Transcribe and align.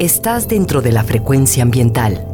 Estás 0.00 0.48
dentro 0.48 0.82
de 0.82 0.90
la 0.90 1.04
frecuencia 1.04 1.62
ambiental. 1.62 2.26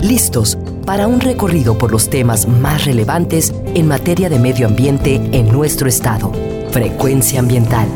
Listos 0.00 0.58
para 0.84 1.06
un 1.06 1.20
recorrido 1.20 1.78
por 1.78 1.92
los 1.92 2.10
temas 2.10 2.48
más 2.48 2.84
relevantes 2.84 3.54
en 3.76 3.86
materia 3.86 4.28
de 4.28 4.40
medio 4.40 4.66
ambiente 4.66 5.14
en 5.32 5.46
nuestro 5.52 5.88
estado. 5.88 6.32
Frecuencia 6.72 7.38
ambiental. 7.38 7.86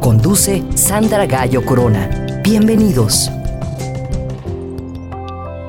Conduce 0.00 0.64
Sandra 0.74 1.26
Gallo 1.26 1.64
Corona. 1.64 2.40
Bienvenidos. 2.42 3.30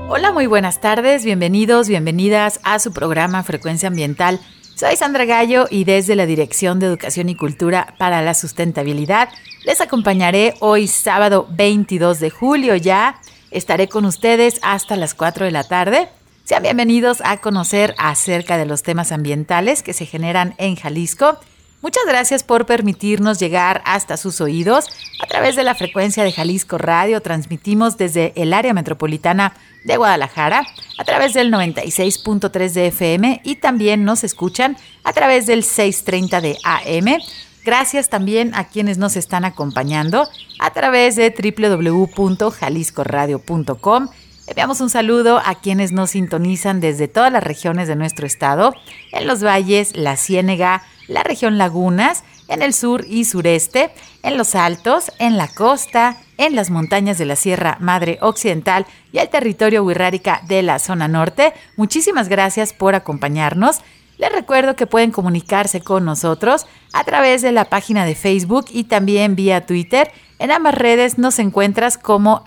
Hola, 0.10 0.32
muy 0.32 0.48
buenas 0.48 0.82
tardes, 0.82 1.24
bienvenidos, 1.24 1.88
bienvenidas 1.88 2.60
a 2.64 2.80
su 2.80 2.92
programa 2.92 3.44
Frecuencia 3.44 3.88
Ambiental. 3.88 4.40
Soy 4.84 4.98
Sandra 4.98 5.24
Gallo 5.24 5.66
y 5.70 5.86
desde 5.86 6.14
la 6.14 6.26
Dirección 6.26 6.78
de 6.78 6.88
Educación 6.88 7.30
y 7.30 7.36
Cultura 7.36 7.96
para 7.98 8.22
la 8.22 8.34
Sustentabilidad 8.34 9.30
les 9.64 9.80
acompañaré 9.80 10.56
hoy 10.60 10.90
sábado 10.90 11.48
22 11.52 12.20
de 12.20 12.30
julio 12.30 12.76
ya. 12.76 13.22
Estaré 13.50 13.88
con 13.88 14.04
ustedes 14.04 14.60
hasta 14.62 14.98
las 14.98 15.14
4 15.14 15.46
de 15.46 15.52
la 15.52 15.64
tarde. 15.64 16.10
Sean 16.44 16.64
bienvenidos 16.64 17.22
a 17.24 17.38
conocer 17.38 17.96
acerca 17.98 18.58
de 18.58 18.66
los 18.66 18.84
temas 18.84 19.14
ambientales 19.14 19.84
que 19.84 19.94
se 19.94 20.06
generan 20.06 20.54
en 20.58 20.76
Jalisco. 20.76 21.40
Muchas 21.82 22.04
gracias 22.06 22.44
por 22.44 22.66
permitirnos 22.66 23.40
llegar 23.40 23.82
hasta 23.86 24.18
sus 24.18 24.42
oídos. 24.42 24.88
A 25.22 25.28
través 25.28 25.56
de 25.56 25.64
la 25.64 25.76
frecuencia 25.76 26.26
de 26.26 26.34
Jalisco 26.34 26.78
Radio 26.78 27.22
transmitimos 27.22 27.96
desde 27.96 28.34
el 28.36 28.52
área 28.52 28.74
metropolitana 28.74 29.54
de 29.84 29.98
Guadalajara 29.98 30.66
a 30.98 31.04
través 31.04 31.34
del 31.34 31.52
96.3 31.52 32.72
de 32.72 32.88
FM 32.88 33.42
y 33.44 33.56
también 33.56 34.04
nos 34.04 34.24
escuchan 34.24 34.78
a 35.04 35.14
través 35.14 35.46
del 35.46 35.64
630 35.64 36.42
de 36.42 36.58
AM 36.64 37.22
Gracias 37.66 38.10
también 38.10 38.54
a 38.56 38.66
quienes 38.66 38.98
nos 38.98 39.16
están 39.16 39.46
acompañando 39.46 40.28
a 40.60 40.72
través 40.72 41.16
de 41.16 41.30
www.jaliscoradio.com. 41.30 44.10
Enviamos 44.48 44.82
un 44.82 44.90
saludo 44.90 45.42
a 45.44 45.56
quienes 45.56 45.94
nos 45.94 46.10
sintonizan 46.10 46.82
desde 46.82 47.08
todas 47.08 47.32
las 47.32 47.42
regiones 47.42 47.88
de 47.88 47.96
nuestro 47.96 48.28
estado, 48.28 48.76
en 49.14 49.28
los 49.28 49.42
valles, 49.42 49.96
la 49.96 50.18
Ciénega, 50.18 50.84
la 51.08 51.24
región 51.24 51.58
Lagunas, 51.58 52.26
en 52.50 52.62
el 52.62 52.74
sur 52.74 53.06
y 53.08 53.24
sureste, 53.24 53.92
en 54.24 54.38
los 54.38 54.56
altos, 54.56 55.14
en 55.20 55.38
la 55.38 55.48
costa, 55.48 56.18
en 56.38 56.56
las 56.56 56.70
montañas 56.70 57.18
de 57.18 57.26
la 57.26 57.36
Sierra 57.36 57.78
Madre 57.80 58.18
Occidental 58.22 58.86
y 59.12 59.20
el 59.20 59.30
territorio 59.30 59.84
Huirrárica 59.84 60.42
de 60.48 60.62
la 60.64 60.80
zona 60.80 61.08
norte. 61.08 61.54
Muchísimas 61.78 62.30
gracias 62.30 62.74
por 62.74 62.96
acompañarnos. 62.96 63.82
Les 64.18 64.32
recuerdo 64.32 64.76
que 64.76 64.88
pueden 64.88 65.12
comunicarse 65.12 65.82
con 65.82 66.06
nosotros 66.06 66.68
a 66.94 67.04
través 67.04 67.42
de 67.42 67.52
la 67.52 67.66
página 67.66 68.06
de 68.06 68.16
Facebook 68.16 68.66
y 68.70 68.86
también 68.86 69.36
vía 69.36 69.66
Twitter. 69.66 70.12
En 70.40 70.52
ambas 70.52 70.76
redes 70.76 71.18
nos 71.18 71.40
encuentras 71.40 71.98
como 71.98 72.42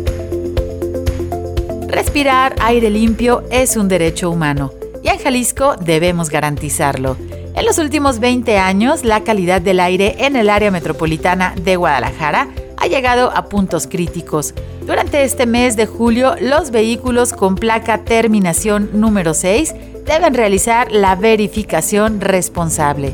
Respirar 1.98 2.54
aire 2.60 2.90
limpio 2.90 3.42
es 3.50 3.76
un 3.76 3.88
derecho 3.88 4.30
humano 4.30 4.70
y 5.02 5.08
en 5.08 5.18
Jalisco 5.18 5.74
debemos 5.74 6.30
garantizarlo. 6.30 7.16
En 7.56 7.66
los 7.66 7.78
últimos 7.78 8.20
20 8.20 8.56
años, 8.56 9.04
la 9.04 9.24
calidad 9.24 9.60
del 9.60 9.80
aire 9.80 10.14
en 10.20 10.36
el 10.36 10.48
área 10.48 10.70
metropolitana 10.70 11.56
de 11.60 11.74
Guadalajara 11.74 12.50
ha 12.76 12.86
llegado 12.86 13.32
a 13.34 13.48
puntos 13.48 13.88
críticos. 13.88 14.54
Durante 14.86 15.24
este 15.24 15.44
mes 15.44 15.74
de 15.74 15.86
julio, 15.86 16.36
los 16.40 16.70
vehículos 16.70 17.32
con 17.32 17.56
placa 17.56 18.04
terminación 18.04 18.90
número 18.92 19.34
6 19.34 19.74
deben 20.06 20.34
realizar 20.34 20.92
la 20.92 21.16
verificación 21.16 22.20
responsable. 22.20 23.12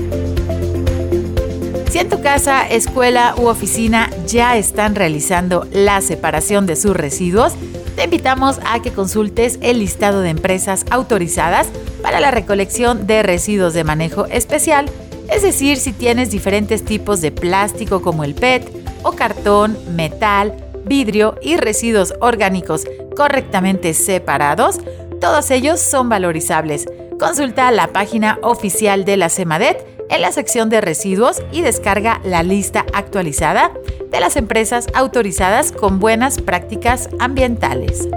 Si 1.90 1.98
en 1.98 2.08
tu 2.08 2.20
casa, 2.20 2.68
escuela 2.68 3.34
u 3.36 3.46
oficina 3.46 4.10
ya 4.26 4.56
están 4.56 4.94
realizando 4.94 5.66
la 5.72 6.00
separación 6.00 6.66
de 6.66 6.76
sus 6.76 6.96
residuos, 6.96 7.54
te 7.96 8.04
invitamos 8.04 8.60
a 8.64 8.80
que 8.80 8.92
consultes 8.92 9.58
el 9.60 9.80
listado 9.80 10.20
de 10.20 10.30
empresas 10.30 10.86
autorizadas 10.90 11.66
para 12.02 12.20
la 12.20 12.30
recolección 12.30 13.06
de 13.06 13.24
residuos 13.24 13.74
de 13.74 13.84
manejo 13.84 14.26
especial, 14.26 14.88
es 15.28 15.42
decir, 15.42 15.76
si 15.76 15.92
tienes 15.92 16.30
diferentes 16.30 16.84
tipos 16.84 17.20
de 17.20 17.30
plástico 17.30 18.00
como 18.02 18.24
el 18.24 18.34
PET 18.34 18.68
o 19.02 19.12
cartón, 19.12 19.76
metal, 19.94 20.54
vidrio 20.84 21.36
y 21.42 21.56
residuos 21.56 22.14
orgánicos 22.20 22.86
correctamente 23.14 23.94
separados, 23.94 24.80
todos 25.20 25.50
ellos 25.50 25.80
son 25.80 26.08
valorizables. 26.08 26.86
Consulta 27.18 27.70
la 27.72 27.88
página 27.88 28.38
oficial 28.42 29.04
de 29.04 29.16
la 29.16 29.28
CEMADET 29.28 29.84
en 30.08 30.22
la 30.22 30.32
sección 30.32 30.70
de 30.70 30.80
residuos 30.80 31.42
y 31.52 31.60
descarga 31.60 32.20
la 32.24 32.42
lista 32.42 32.86
actualizada 32.94 33.72
de 34.10 34.20
las 34.20 34.36
empresas 34.36 34.86
autorizadas 34.94 35.72
con 35.72 35.98
buenas 35.98 36.40
prácticas 36.40 37.10
ambientales. 37.18 38.08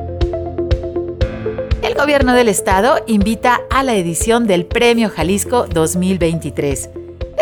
El 1.82 1.96
gobierno 1.96 2.34
del 2.34 2.48
estado 2.48 3.04
invita 3.08 3.60
a 3.70 3.84
la 3.84 3.96
edición 3.96 4.48
del 4.48 4.66
Premio 4.66 5.10
Jalisco 5.10 5.66
2023. 5.66 7.01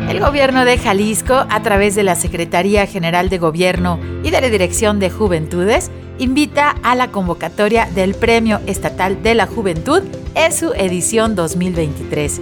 El 0.09 0.21
gobierno 0.21 0.65
de 0.65 0.79
Jalisco, 0.79 1.35
a 1.35 1.63
través 1.63 1.95
de 1.97 2.05
la 2.05 2.15
Secretaría 2.15 2.87
General 2.87 3.29
de 3.29 3.39
Gobierno 3.39 3.99
y 4.23 4.31
de 4.31 4.41
la 4.41 4.49
Dirección 4.49 5.01
de 5.01 5.11
Juventudes, 5.11 5.91
invita 6.19 6.77
a 6.83 6.95
la 6.95 7.11
convocatoria 7.11 7.87
del 7.95 8.15
Premio 8.15 8.61
Estatal 8.67 9.23
de 9.23 9.35
la 9.35 9.47
Juventud 9.47 10.03
en 10.35 10.53
su 10.53 10.73
edición 10.75 11.35
2023. 11.35 12.41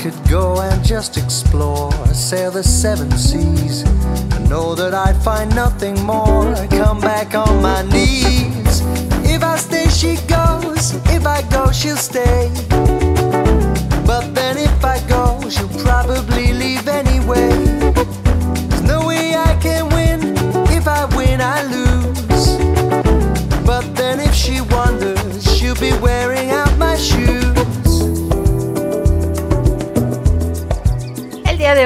Could 0.04 0.30
go 0.30 0.60
and 0.60 0.84
just 0.84 1.16
explore, 1.16 1.90
sail 2.08 2.52
the 2.52 2.62
seven 2.62 3.10
seas, 3.12 3.86
I 4.34 4.40
know 4.50 4.76
that 4.76 4.94
I'd 4.94 5.16
find 5.24 5.56
nothing 5.56 5.96
more. 6.04 6.54
I 6.56 6.68
Come 6.68 7.00
back 7.00 7.36
on 7.36 7.62
my 7.62 7.84
knees. 7.84 8.82
If 9.24 9.44
I 9.44 9.56
stay, 9.56 9.88
she 9.88 10.18
goes. 10.28 10.94
If 11.06 11.26
I 11.26 11.42
go, 11.50 11.72
she'll 11.72 11.96
stay. 11.96 12.52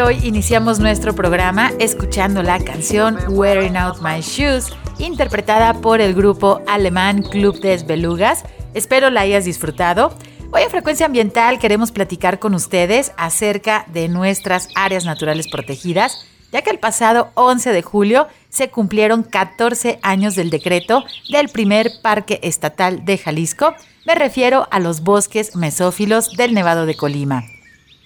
Hoy 0.07 0.19
iniciamos 0.24 0.80
nuestro 0.80 1.13
programa 1.13 1.74
escuchando 1.80 2.42
la 2.42 2.63
canción 2.63 3.18
Wearing 3.27 3.75
Out 3.75 3.98
My 4.01 4.21
Shoes, 4.21 4.71
interpretada 5.00 5.74
por 5.81 6.00
el 6.00 6.13
grupo 6.13 6.62
alemán 6.65 7.24
Club 7.24 7.59
des 7.59 7.86
Belugas. 7.86 8.45
Espero 8.74 9.09
la 9.09 9.21
hayas 9.21 9.44
disfrutado. 9.44 10.13
Hoy 10.54 10.62
en 10.62 10.69
Frecuencia 10.69 11.07
Ambiental 11.07 11.59
queremos 11.59 11.92
platicar 11.92 12.39
con 12.39 12.56
ustedes 12.56 13.12
acerca 13.18 13.86
de 13.92 14.07
nuestras 14.07 14.69
áreas 14.75 15.04
naturales 15.04 15.50
protegidas, 15.50 16.25
ya 16.54 16.61
que 16.61 16.69
el 16.69 16.80
pasado 16.80 17.31
11 17.33 17.73
de 17.73 17.81
julio 17.81 18.28
se 18.47 18.69
cumplieron 18.69 19.23
14 19.23 19.99
años 20.04 20.35
del 20.35 20.49
decreto 20.49 21.04
del 21.30 21.49
primer 21.49 21.92
Parque 22.02 22.40
Estatal 22.44 23.04
de 23.04 23.18
Jalisco. 23.18 23.73
Me 24.06 24.16
refiero 24.16 24.69
a 24.71 24.80
los 24.80 25.02
bosques 25.02 25.54
mesófilos 25.57 26.31
del 26.37 26.54
Nevado 26.54 26.85
de 26.85 26.95
Colima. 26.95 27.44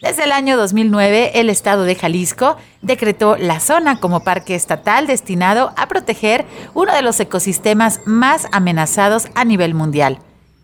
Desde 0.02 0.24
el 0.24 0.32
año 0.32 0.58
2009, 0.58 1.34
el 1.36 1.48
estado 1.52 1.84
de 1.84 1.94
Jalisco 1.94 2.58
decretó 2.82 3.38
la 3.38 3.60
zona 3.60 4.00
como 4.00 4.22
parque 4.22 4.56
estatal 4.56 5.06
destinado 5.06 5.74
a 5.78 5.88
proteger 5.88 6.48
uno 6.74 6.92
de 6.92 7.04
los 7.04 7.20
ecosistemas 7.20 8.02
más 8.06 8.48
amenazados 8.52 9.28
a 9.36 9.46
nivel 9.46 9.76
mundial. 9.76 10.18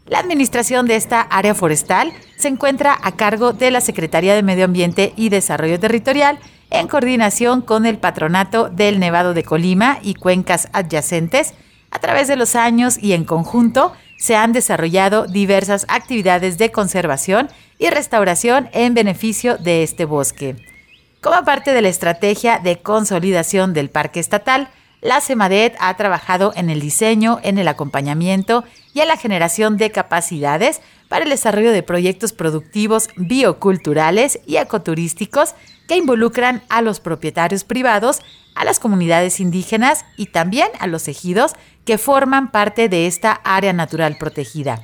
La 0.07 0.17
administración 0.17 0.87
de 0.87 0.95
esta 0.95 1.21
área 1.21 1.53
forestal 1.53 2.13
se 2.35 2.47
encuentra 2.47 2.97
a 2.99 3.11
cargo 3.11 3.53
de 3.53 3.69
la 3.69 3.79
Secretaría 3.79 4.33
de 4.33 4.41
Medio 4.41 4.65
Ambiente 4.65 5.13
y 5.15 5.29
Desarrollo 5.29 5.79
Territorial 5.79 6.39
en 6.71 6.87
coordinación 6.87 7.61
con 7.61 7.85
el 7.85 7.99
Patronato 7.99 8.69
del 8.69 8.99
Nevado 8.99 9.35
de 9.35 9.43
Colima 9.43 9.99
y 10.01 10.15
cuencas 10.15 10.67
adyacentes. 10.73 11.53
A 11.91 11.99
través 11.99 12.27
de 12.27 12.37
los 12.37 12.55
años 12.55 12.97
y 12.97 13.13
en 13.13 13.23
conjunto 13.23 13.93
se 14.17 14.35
han 14.35 14.51
desarrollado 14.51 15.27
diversas 15.27 15.85
actividades 15.89 16.57
de 16.57 16.71
conservación 16.71 17.49
y 17.79 17.89
restauración 17.89 18.69
en 18.73 18.93
beneficio 18.93 19.57
de 19.57 19.83
este 19.83 20.05
bosque. 20.05 20.55
Como 21.21 21.43
parte 21.45 21.73
de 21.73 21.81
la 21.81 21.89
estrategia 21.89 22.59
de 22.59 22.79
consolidación 22.79 23.73
del 23.73 23.89
Parque 23.89 24.19
Estatal, 24.19 24.69
la 25.01 25.21
CEMADET 25.21 25.75
ha 25.79 25.95
trabajado 25.95 26.53
en 26.55 26.69
el 26.69 26.79
diseño, 26.79 27.39
en 27.43 27.59
el 27.59 27.67
acompañamiento 27.67 28.63
y 28.93 29.01
en 29.01 29.07
la 29.07 29.17
generación 29.17 29.77
de 29.77 29.91
capacidades 29.91 30.81
para 31.07 31.23
el 31.23 31.29
desarrollo 31.29 31.71
de 31.71 31.83
proyectos 31.83 32.33
productivos 32.33 33.09
bioculturales 33.15 34.39
y 34.45 34.57
ecoturísticos 34.57 35.53
que 35.87 35.97
involucran 35.97 36.63
a 36.69 36.81
los 36.81 36.99
propietarios 36.99 37.63
privados, 37.63 38.21
a 38.57 38.65
las 38.65 38.79
comunidades 38.79 39.39
indígenas 39.39 40.03
y 40.17 40.27
también 40.27 40.67
a 40.79 40.87
los 40.87 41.07
ejidos 41.07 41.53
que 41.85 41.97
forman 41.97 42.51
parte 42.51 42.89
de 42.89 43.07
esta 43.07 43.31
área 43.43 43.71
natural 43.71 44.17
protegida. 44.17 44.81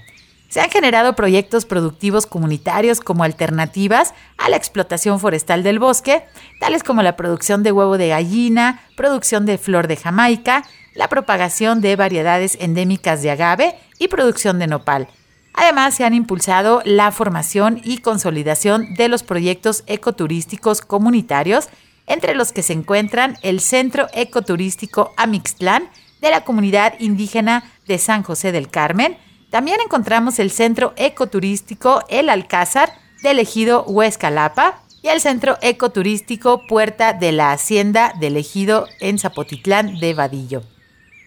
Se 0.48 0.62
han 0.62 0.70
generado 0.70 1.16
proyectos 1.16 1.66
productivos 1.66 2.28
comunitarios 2.28 3.02
como 3.02 3.24
alternativas 3.24 4.14
a 4.38 4.50
la 4.50 4.56
explotación 4.56 5.20
forestal 5.20 5.64
del 5.64 5.80
bosque, 5.80 6.26
tales 6.60 6.84
como 6.84 7.02
la 7.02 7.16
producción 7.16 7.64
de 7.64 7.72
huevo 7.72 7.98
de 7.98 8.10
gallina, 8.10 8.82
producción 8.96 9.48
de 9.48 9.58
flor 9.58 9.88
de 9.88 9.98
Jamaica, 9.98 10.64
la 10.94 11.10
propagación 11.10 11.82
de 11.82 11.96
variedades 11.96 12.56
endémicas 12.62 13.24
de 13.24 13.32
agave 13.32 13.76
y 13.98 14.10
producción 14.10 14.60
de 14.60 14.68
nopal. 14.68 15.08
Además, 15.56 15.96
se 15.96 16.04
han 16.04 16.14
impulsado 16.14 16.84
la 16.86 17.12
formación 17.12 17.82
y 17.84 17.98
consolidación 18.00 18.94
de 18.94 19.08
los 19.08 19.24
proyectos 19.24 19.84
ecoturísticos 19.88 20.82
comunitarios, 20.82 21.68
entre 22.08 22.36
los 22.36 22.52
que 22.52 22.64
se 22.64 22.74
encuentran 22.74 23.38
el 23.42 23.60
Centro 23.60 24.08
Ecoturístico 24.14 25.14
Amixtlán 25.18 25.90
de 26.22 26.32
la 26.32 26.44
comunidad 26.44 26.94
indígena 27.00 27.64
de 27.88 27.98
San 27.98 28.24
José 28.24 28.52
del 28.52 28.70
Carmen. 28.70 29.18
También 29.50 29.80
encontramos 29.84 30.40
el 30.40 30.52
Centro 30.52 30.94
Ecoturístico 30.96 32.04
El 32.10 32.30
Alcázar 32.30 32.94
del 33.22 33.40
ejido 33.40 33.84
Huescalapa 33.84 34.82
y 35.02 35.10
el 35.10 35.20
Centro 35.20 35.58
Ecoturístico 35.62 36.66
Puerta 36.66 37.14
de 37.14 37.32
la 37.32 37.52
Hacienda 37.52 38.14
del 38.20 38.38
ejido 38.38 38.88
en 39.00 39.20
Zapotitlán 39.20 40.00
de 40.00 40.14
Vadillo. 40.14 40.64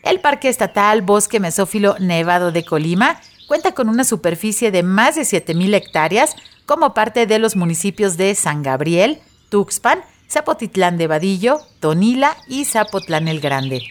El 0.02 0.20
Parque 0.20 0.48
Estatal 0.48 1.02
Bosque 1.02 1.40
Mesófilo 1.40 1.96
Nevado 1.98 2.52
de 2.52 2.64
Colima 2.64 3.20
cuenta 3.46 3.72
con 3.72 3.88
una 3.88 4.04
superficie 4.04 4.70
de 4.70 4.82
más 4.82 5.16
de 5.16 5.22
7.000 5.22 5.74
hectáreas 5.74 6.36
como 6.64 6.94
parte 6.94 7.26
de 7.26 7.38
los 7.38 7.54
municipios 7.54 8.16
de 8.16 8.34
San 8.34 8.62
Gabriel, 8.62 9.20
Tuxpan, 9.50 10.00
Zapotitlán 10.30 10.98
de 10.98 11.06
Vadillo, 11.06 11.60
Tonila 11.80 12.36
y 12.48 12.64
Zapotlán 12.64 13.28
el 13.28 13.40
Grande. 13.40 13.82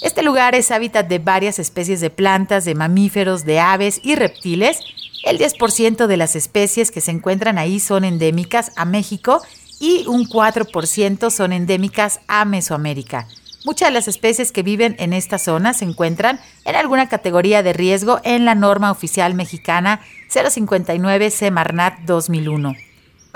Este 0.00 0.22
lugar 0.22 0.54
es 0.54 0.70
hábitat 0.70 1.08
de 1.08 1.18
varias 1.18 1.58
especies 1.58 2.00
de 2.00 2.10
plantas, 2.10 2.64
de 2.64 2.74
mamíferos, 2.74 3.44
de 3.44 3.58
aves 3.58 4.00
y 4.02 4.14
reptiles. 4.14 4.78
El 5.24 5.38
10% 5.38 6.06
de 6.06 6.16
las 6.16 6.36
especies 6.36 6.90
que 6.92 7.00
se 7.00 7.10
encuentran 7.10 7.58
ahí 7.58 7.80
son 7.80 8.04
endémicas 8.04 8.70
a 8.76 8.84
México 8.84 9.42
y 9.80 10.06
un 10.06 10.28
4% 10.28 11.30
son 11.30 11.52
endémicas 11.52 12.20
a 12.28 12.44
Mesoamérica. 12.44 13.26
Muchas 13.64 13.88
de 13.88 13.94
las 13.94 14.06
especies 14.06 14.52
que 14.52 14.62
viven 14.62 14.94
en 15.00 15.12
esta 15.12 15.38
zona 15.38 15.74
se 15.74 15.84
encuentran 15.84 16.40
en 16.64 16.76
alguna 16.76 17.08
categoría 17.08 17.64
de 17.64 17.72
riesgo 17.72 18.20
en 18.22 18.44
la 18.44 18.54
norma 18.54 18.92
oficial 18.92 19.34
mexicana 19.34 20.00
059 20.28 21.30
Semarnat 21.30 21.98
2001. 22.00 22.87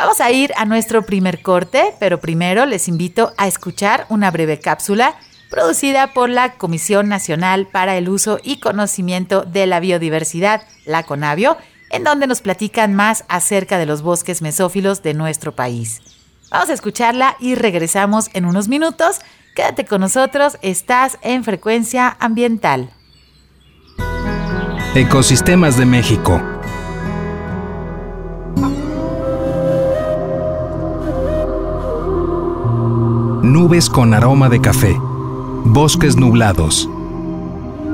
Vamos 0.02 0.20
a 0.20 0.32
ir 0.32 0.52
a 0.56 0.64
nuestro 0.64 1.02
primer 1.02 1.42
corte, 1.42 1.94
pero 2.00 2.18
primero 2.18 2.66
les 2.66 2.88
invito 2.88 3.32
a 3.36 3.46
escuchar 3.46 4.04
una 4.08 4.32
breve 4.32 4.58
cápsula 4.58 5.14
producida 5.48 6.12
por 6.12 6.28
la 6.28 6.54
Comisión 6.54 7.08
Nacional 7.08 7.68
para 7.68 7.96
el 7.96 8.08
Uso 8.08 8.40
y 8.42 8.58
Conocimiento 8.58 9.42
de 9.42 9.68
la 9.68 9.78
Biodiversidad, 9.78 10.62
la 10.86 11.04
CONABIO, 11.04 11.56
en 11.90 12.02
donde 12.02 12.26
nos 12.26 12.40
platican 12.40 12.94
más 12.94 13.22
acerca 13.28 13.78
de 13.78 13.86
los 13.86 14.02
bosques 14.02 14.42
mesófilos 14.42 15.04
de 15.04 15.14
nuestro 15.14 15.54
país. 15.54 16.02
Vamos 16.50 16.70
a 16.70 16.74
escucharla 16.74 17.36
y 17.38 17.54
regresamos 17.54 18.28
en 18.32 18.44
unos 18.44 18.66
minutos 18.66 19.20
Quédate 19.54 19.84
con 19.84 20.00
nosotros, 20.00 20.58
estás 20.62 21.16
en 21.22 21.44
frecuencia 21.44 22.16
ambiental. 22.18 22.90
Ecosistemas 24.96 25.76
de 25.76 25.86
México. 25.86 26.42
Nubes 33.52 33.90
con 33.90 34.14
aroma 34.14 34.48
de 34.48 34.62
café. 34.62 34.98
Bosques 35.66 36.16
nublados. 36.16 36.88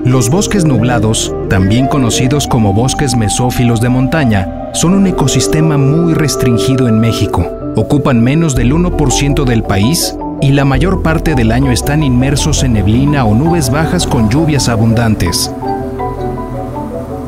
Los 0.05 0.31
bosques 0.31 0.65
nublados, 0.65 1.35
también 1.51 1.89
conocidos 1.89 2.47
como 2.47 2.73
bosques 2.73 3.17
mesófilos 3.17 3.81
de 3.81 3.89
montaña, 3.89 4.71
son 4.73 4.95
un 4.95 5.09
ecosistema 5.09 5.77
muy 5.77 6.15
restringido 6.15 6.87
en 6.87 7.01
México. 7.01 7.45
Ocupan 7.75 8.23
menos 8.23 8.55
del 8.55 8.73
1% 8.73 9.43
del 9.43 9.65
país 9.65 10.17
y 10.41 10.53
la 10.53 10.65
mayor 10.65 11.03
parte 11.03 11.35
del 11.35 11.51
año 11.51 11.73
están 11.73 12.05
inmersos 12.05 12.63
en 12.63 12.75
neblina 12.75 13.25
o 13.25 13.35
nubes 13.35 13.69
bajas 13.69 14.07
con 14.07 14.31
lluvias 14.31 14.69
abundantes. 14.69 15.53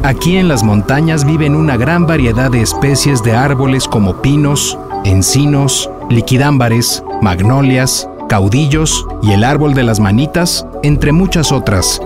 Aquí 0.05 0.37
en 0.37 0.47
las 0.47 0.63
montañas 0.63 1.25
viven 1.25 1.57
una 1.57 1.77
gran 1.77 2.07
variedad 2.07 2.49
de 2.53 2.63
especies 2.63 3.25
de 3.25 3.33
árboles 3.33 3.89
como 3.89 4.23
pinos, 4.23 4.79
encinos, 5.05 5.91
liquidámbares, 6.11 7.03
magnolias, 7.23 8.09
caudillos 8.31 9.09
y 9.25 9.33
el 9.33 9.43
árbol 9.43 9.75
de 9.75 9.83
las 9.83 9.99
manitas, 9.99 10.65
entre 10.85 11.11
muchas 11.11 11.51
otras. 11.51 12.01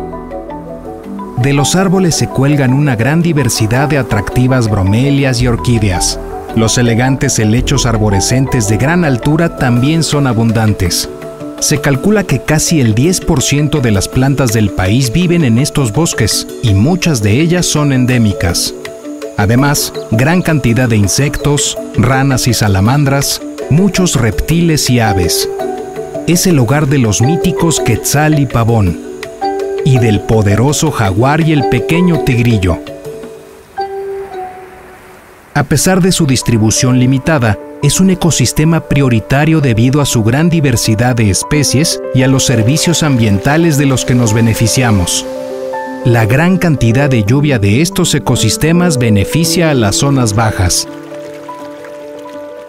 De 1.43 1.52
los 1.52 1.76
árboles 1.76 2.14
se 2.14 2.28
cuelgan 2.28 2.73
una 2.73 2.97
gran 2.97 3.21
diversidad 3.21 3.88
de 3.88 3.99
atractivas 3.99 4.71
bromelias 4.71 5.43
y 5.43 5.49
orquídeas. 5.49 6.19
Los 6.57 6.78
elegantes 6.78 7.38
helechos 7.38 7.85
arborescentes 7.85 8.69
de 8.69 8.78
gran 8.78 9.04
altura 9.04 9.59
también 9.59 10.02
son 10.02 10.26
abundantes. 10.26 11.11
Se 11.61 11.83
calcula 11.83 12.25
que 12.25 12.40
casi 12.40 12.81
el 12.81 12.95
10% 12.95 13.83
de 13.83 13.90
las 13.90 14.09
plantas 14.09 14.54
del 14.54 14.71
país 14.71 15.12
viven 15.12 15.45
en 15.45 15.59
estos 15.59 15.93
bosques 15.93 16.47
y 16.62 16.73
muchas 16.73 17.23
de 17.23 17.38
ellas 17.38 17.66
son 17.66 17.93
endémicas. 17.93 18.73
Además, 19.37 19.93
gran 20.11 20.40
cantidad 20.40 20.88
de 20.88 20.97
insectos, 20.97 21.76
ranas 21.99 22.49
y 22.49 22.54
salamandras, 22.54 23.43
muchos 23.69 24.16
reptiles 24.16 24.88
y 24.88 25.00
aves. 25.00 25.50
Es 26.26 26.47
el 26.47 26.59
hogar 26.59 26.87
de 26.87 26.97
los 26.97 27.21
míticos 27.21 27.81
quetzal 27.81 28.38
y 28.38 28.47
pavón, 28.47 28.99
y 29.85 29.99
del 29.99 30.21
poderoso 30.21 30.90
jaguar 30.90 31.43
y 31.43 31.52
el 31.52 31.69
pequeño 31.69 32.21
tigrillo. 32.21 32.78
A 35.52 35.64
pesar 35.64 36.00
de 36.00 36.12
su 36.12 36.25
distribución 36.25 36.99
limitada, 36.99 37.59
es 37.83 38.00
un 38.00 38.09
ecosistema 38.09 38.81
prioritario 38.88 39.61
debido 39.61 40.00
a 40.00 40.07
su 40.07 40.25
gran 40.25 40.49
diversidad 40.49 41.14
de 41.14 41.28
especies 41.28 42.00
y 42.14 42.23
a 42.23 42.28
los 42.28 42.47
servicios 42.47 43.02
ambientales 43.02 43.76
de 43.76 43.85
los 43.85 44.07
que 44.07 44.14
nos 44.14 44.33
beneficiamos. 44.33 45.26
La 46.07 46.25
gran 46.25 46.57
cantidad 46.57 47.11
de 47.11 47.25
lluvia 47.25 47.59
de 47.59 47.83
estos 47.83 48.14
ecosistemas 48.14 48.97
beneficia 48.97 49.69
a 49.69 49.75
las 49.75 49.97
zonas 49.97 50.35
bajas. 50.35 50.88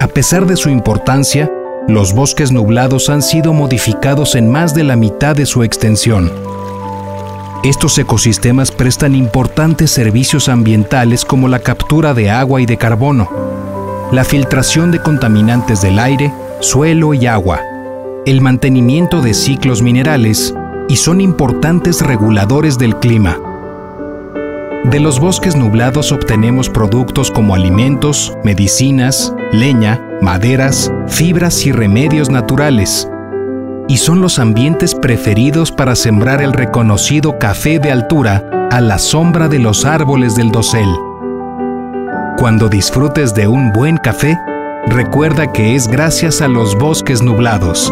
A 0.01 0.07
pesar 0.07 0.45
de 0.45 0.57
su 0.57 0.69
importancia, 0.69 1.49
los 1.87 2.13
bosques 2.13 2.51
nublados 2.51 3.09
han 3.09 3.21
sido 3.21 3.53
modificados 3.53 4.35
en 4.35 4.49
más 4.49 4.73
de 4.73 4.83
la 4.83 4.95
mitad 4.95 5.35
de 5.35 5.45
su 5.45 5.63
extensión. 5.63 6.31
Estos 7.63 7.97
ecosistemas 7.97 8.71
prestan 8.71 9.15
importantes 9.15 9.91
servicios 9.91 10.49
ambientales 10.49 11.25
como 11.25 11.47
la 11.47 11.59
captura 11.59 12.13
de 12.13 12.29
agua 12.31 12.61
y 12.61 12.65
de 12.65 12.77
carbono, 12.77 13.29
la 14.11 14.23
filtración 14.23 14.91
de 14.91 14.99
contaminantes 14.99 15.81
del 15.81 15.99
aire, 15.99 16.33
suelo 16.59 17.13
y 17.13 17.27
agua, 17.27 17.61
el 18.25 18.41
mantenimiento 18.41 19.21
de 19.21 19.33
ciclos 19.33 19.81
minerales 19.81 20.53
y 20.87 20.95
son 20.95 21.21
importantes 21.21 22.01
reguladores 22.01 22.77
del 22.77 22.95
clima. 22.97 23.39
De 24.91 24.99
los 24.99 25.19
bosques 25.19 25.55
nublados 25.55 26.11
obtenemos 26.11 26.69
productos 26.69 27.31
como 27.31 27.55
alimentos, 27.55 28.37
medicinas, 28.43 29.33
leña, 29.51 29.99
maderas, 30.21 30.91
fibras 31.07 31.65
y 31.65 31.71
remedios 31.71 32.29
naturales 32.29 33.09
y 33.87 33.97
son 33.97 34.21
los 34.21 34.37
ambientes 34.37 34.93
preferidos 34.93 35.71
para 35.71 35.95
sembrar 35.95 36.41
el 36.41 36.53
reconocido 36.53 37.39
café 37.39 37.79
de 37.79 37.91
altura 37.91 38.69
a 38.71 38.79
la 38.79 38.99
sombra 38.99 39.47
de 39.47 39.57
los 39.57 39.85
árboles 39.85 40.35
del 40.35 40.51
dosel. 40.51 40.89
Cuando 42.37 42.69
disfrutes 42.69 43.33
de 43.33 43.47
un 43.47 43.71
buen 43.71 43.97
café, 43.97 44.37
recuerda 44.85 45.51
que 45.51 45.75
es 45.75 45.87
gracias 45.87 46.41
a 46.41 46.47
los 46.47 46.75
bosques 46.77 47.23
nublados. 47.23 47.91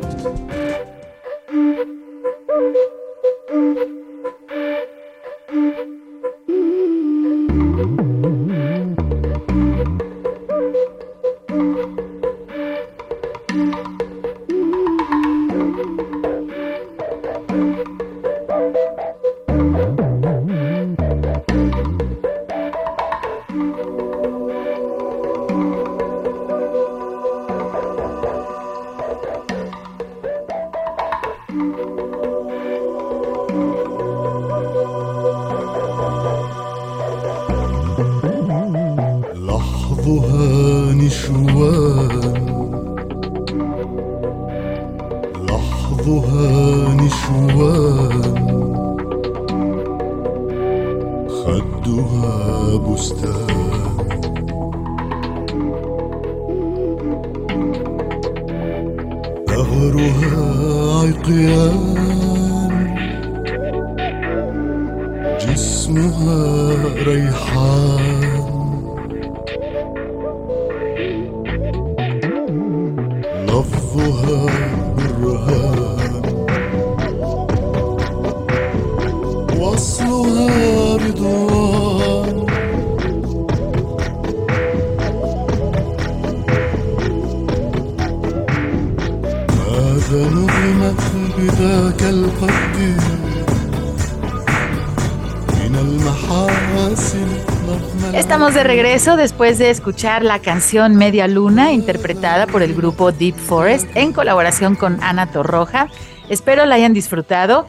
Regreso 99.01 99.17
después 99.17 99.57
de 99.57 99.71
escuchar 99.71 100.21
la 100.21 100.37
canción 100.37 100.95
Media 100.95 101.27
Luna 101.27 101.73
interpretada 101.73 102.45
por 102.45 102.61
el 102.61 102.75
grupo 102.75 103.11
Deep 103.11 103.35
Forest 103.35 103.87
en 103.95 104.13
colaboración 104.13 104.75
con 104.75 105.01
Ana 105.01 105.31
Torroja. 105.31 105.87
Espero 106.29 106.67
la 106.67 106.75
hayan 106.75 106.93
disfrutado. 106.93 107.67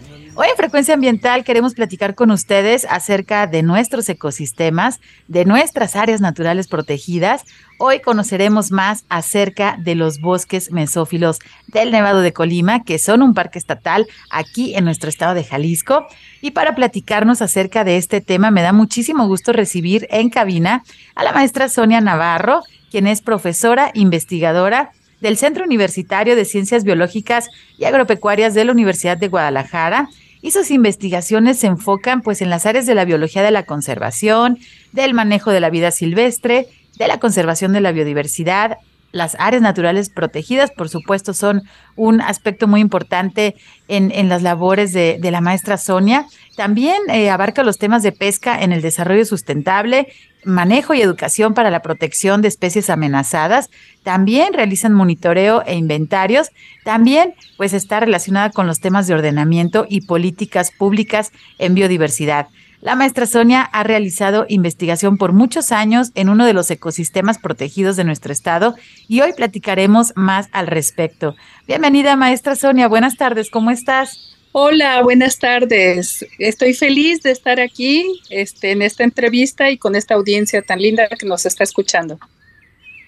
Frecuencia 0.63 0.95
Ambiental 0.95 1.43
queremos 1.43 1.75
platicar 1.75 2.15
con 2.15 2.31
ustedes 2.31 2.87
acerca 2.89 3.49
de 3.49 3.65
nuestros 3.65 4.09
ecosistemas, 4.09 5.01
de 5.27 5.45
nuestras 5.45 5.97
áreas 5.97 6.21
naturales 6.21 6.69
protegidas. 6.69 7.43
Hoy 7.81 7.99
conoceremos 7.99 8.71
más 8.71 9.05
acerca 9.09 9.77
de 9.81 9.97
los 9.97 10.21
bosques 10.21 10.71
mesófilos 10.71 11.41
del 11.67 11.91
Nevado 11.91 12.21
de 12.21 12.33
Colima, 12.33 12.85
que 12.85 13.01
son 13.01 13.23
un 13.23 13.35
parque 13.35 13.59
estatal 13.59 14.07
aquí 14.31 14.77
en 14.77 14.85
nuestro 14.85 15.09
estado 15.11 15.35
de 15.35 15.43
Jalisco. 15.43 16.07
Y 16.41 16.53
para 16.53 16.77
platicarnos 16.77 17.43
acerca 17.43 17.83
de 17.83 17.97
este 17.97 18.21
tema, 18.21 18.53
me 18.53 18.63
da 18.63 18.73
muchísimo 18.73 19.27
gusto 19.27 19.53
recibir 19.53 20.07
en 20.11 20.31
cabina 20.31 20.85
a 21.17 21.25
la 21.25 21.33
maestra 21.33 21.69
Sonia 21.69 22.01
Navarro, 22.01 22.63
quien 22.89 23.09
es 23.09 23.21
profesora 23.21 23.91
investigadora 23.95 24.93
del 25.21 25.37
Centro 25.37 25.65
Universitario 25.65 26.37
de 26.37 26.45
Ciencias 26.45 26.85
Biológicas 26.85 27.49
y 27.79 27.85
Agropecuarias 27.85 28.55
de 28.55 28.65
la 28.65 28.71
Universidad 28.71 29.17
de 29.17 29.27
Guadalajara 29.27 30.09
y 30.43 30.51
sus 30.51 30.71
investigaciones 30.71 31.61
se 31.61 31.69
enfocan 31.69 32.21
pues 32.21 32.43
en 32.43 32.51
las 32.51 32.67
áreas 32.67 32.85
de 32.85 32.97
la 32.97 33.05
biología 33.05 33.43
de 33.43 33.53
la 33.53 33.65
conservación, 33.65 34.59
del 34.91 35.15
manejo 35.15 35.53
de 35.53 35.61
la 35.61 35.71
vida 35.71 35.93
silvestre, 35.93 36.67
de 36.99 37.09
la 37.09 37.19
conservación 37.19 37.73
de 37.73 37.81
la 37.81 37.93
biodiversidad. 37.93 38.79
Las 39.13 39.37
áreas 39.39 39.63
naturales 39.63 40.09
protegidas, 40.09 40.71
por 40.71 40.89
supuesto, 40.89 41.35
son 41.35 41.63
un 41.97 42.21
aspecto 42.23 42.67
muy 42.67 42.81
importante 42.81 43.55
en, 43.87 44.11
en 44.11 44.29
las 44.31 44.43
labores 44.43 44.93
de, 44.93 45.19
de, 45.21 45.31
la 45.31 45.43
maestra 45.43 45.77
Sonia. 45.77 46.27
También 46.57 46.97
eh, 47.09 47.31
abarca 47.31 47.63
los 47.63 47.79
temas 47.79 48.03
de 48.03 48.13
pesca 48.13 48.63
en 48.63 48.73
el 48.73 48.81
desarrollo 48.81 49.25
sustentable, 49.27 50.09
manejo 50.45 50.95
y 50.95 51.03
educación 51.03 51.55
para 51.55 51.71
la 51.71 51.83
protección 51.83 52.43
de 52.43 52.49
especies 52.49 52.91
amenazadas. 52.91 53.71
También 54.03 54.55
realizan 54.55 54.95
monitoreo 54.95 55.63
e 55.67 55.75
inventarios. 55.75 56.49
También, 56.85 57.35
pues, 57.59 57.75
está 57.75 58.01
relacionada 58.01 58.51
con 58.51 58.67
los 58.67 58.81
temas 58.81 59.07
de 59.07 59.15
ordenamiento 59.15 59.87
y 59.89 60.07
políticas 60.07 60.71
públicas 60.71 61.33
en 61.59 61.75
biodiversidad. 61.75 62.49
La 62.83 62.97
maestra 62.97 63.27
Sonia 63.27 63.63
ha 63.63 63.85
realizado 63.85 64.45
investigación 64.49 65.17
por 65.17 65.33
muchos 65.33 65.71
años 65.71 66.11
en 66.17 66.29
uno 66.29 66.45
de 66.45 66.53
los 66.53 66.69
ecosistemas 66.69 67.39
protegidos 67.39 67.95
de 67.95 68.03
nuestro 68.03 68.33
estado 68.33 68.75
y 69.07 69.21
hoy 69.21 69.35
platicaremos 69.35 70.13
más 70.17 70.49
al 70.51 70.67
respecto. 70.67 71.37
Bienvenida, 71.69 72.17
maestra 72.17 72.57
Sonia. 72.57 72.89
Buenas 72.89 73.17
tardes. 73.17 73.51
¿Cómo 73.51 73.71
estás? 73.71 74.37
Hola, 74.51 75.01
buenas 75.05 75.39
tardes. 75.39 76.27
Estoy 76.41 76.75
feliz 76.75 77.23
de 77.23 77.31
estar 77.31 77.61
aquí 77.61 78.21
este, 78.31 78.73
en 78.73 78.83
esta 78.83 79.05
entrevista 79.05 79.71
y 79.71 79.79
con 79.79 79.95
esta 79.95 80.15
audiencia 80.15 80.61
tan 80.61 80.81
linda 80.81 81.09
que 81.09 81.25
nos 81.25 81.47
está 81.47 81.63
escuchando. 81.63 82.19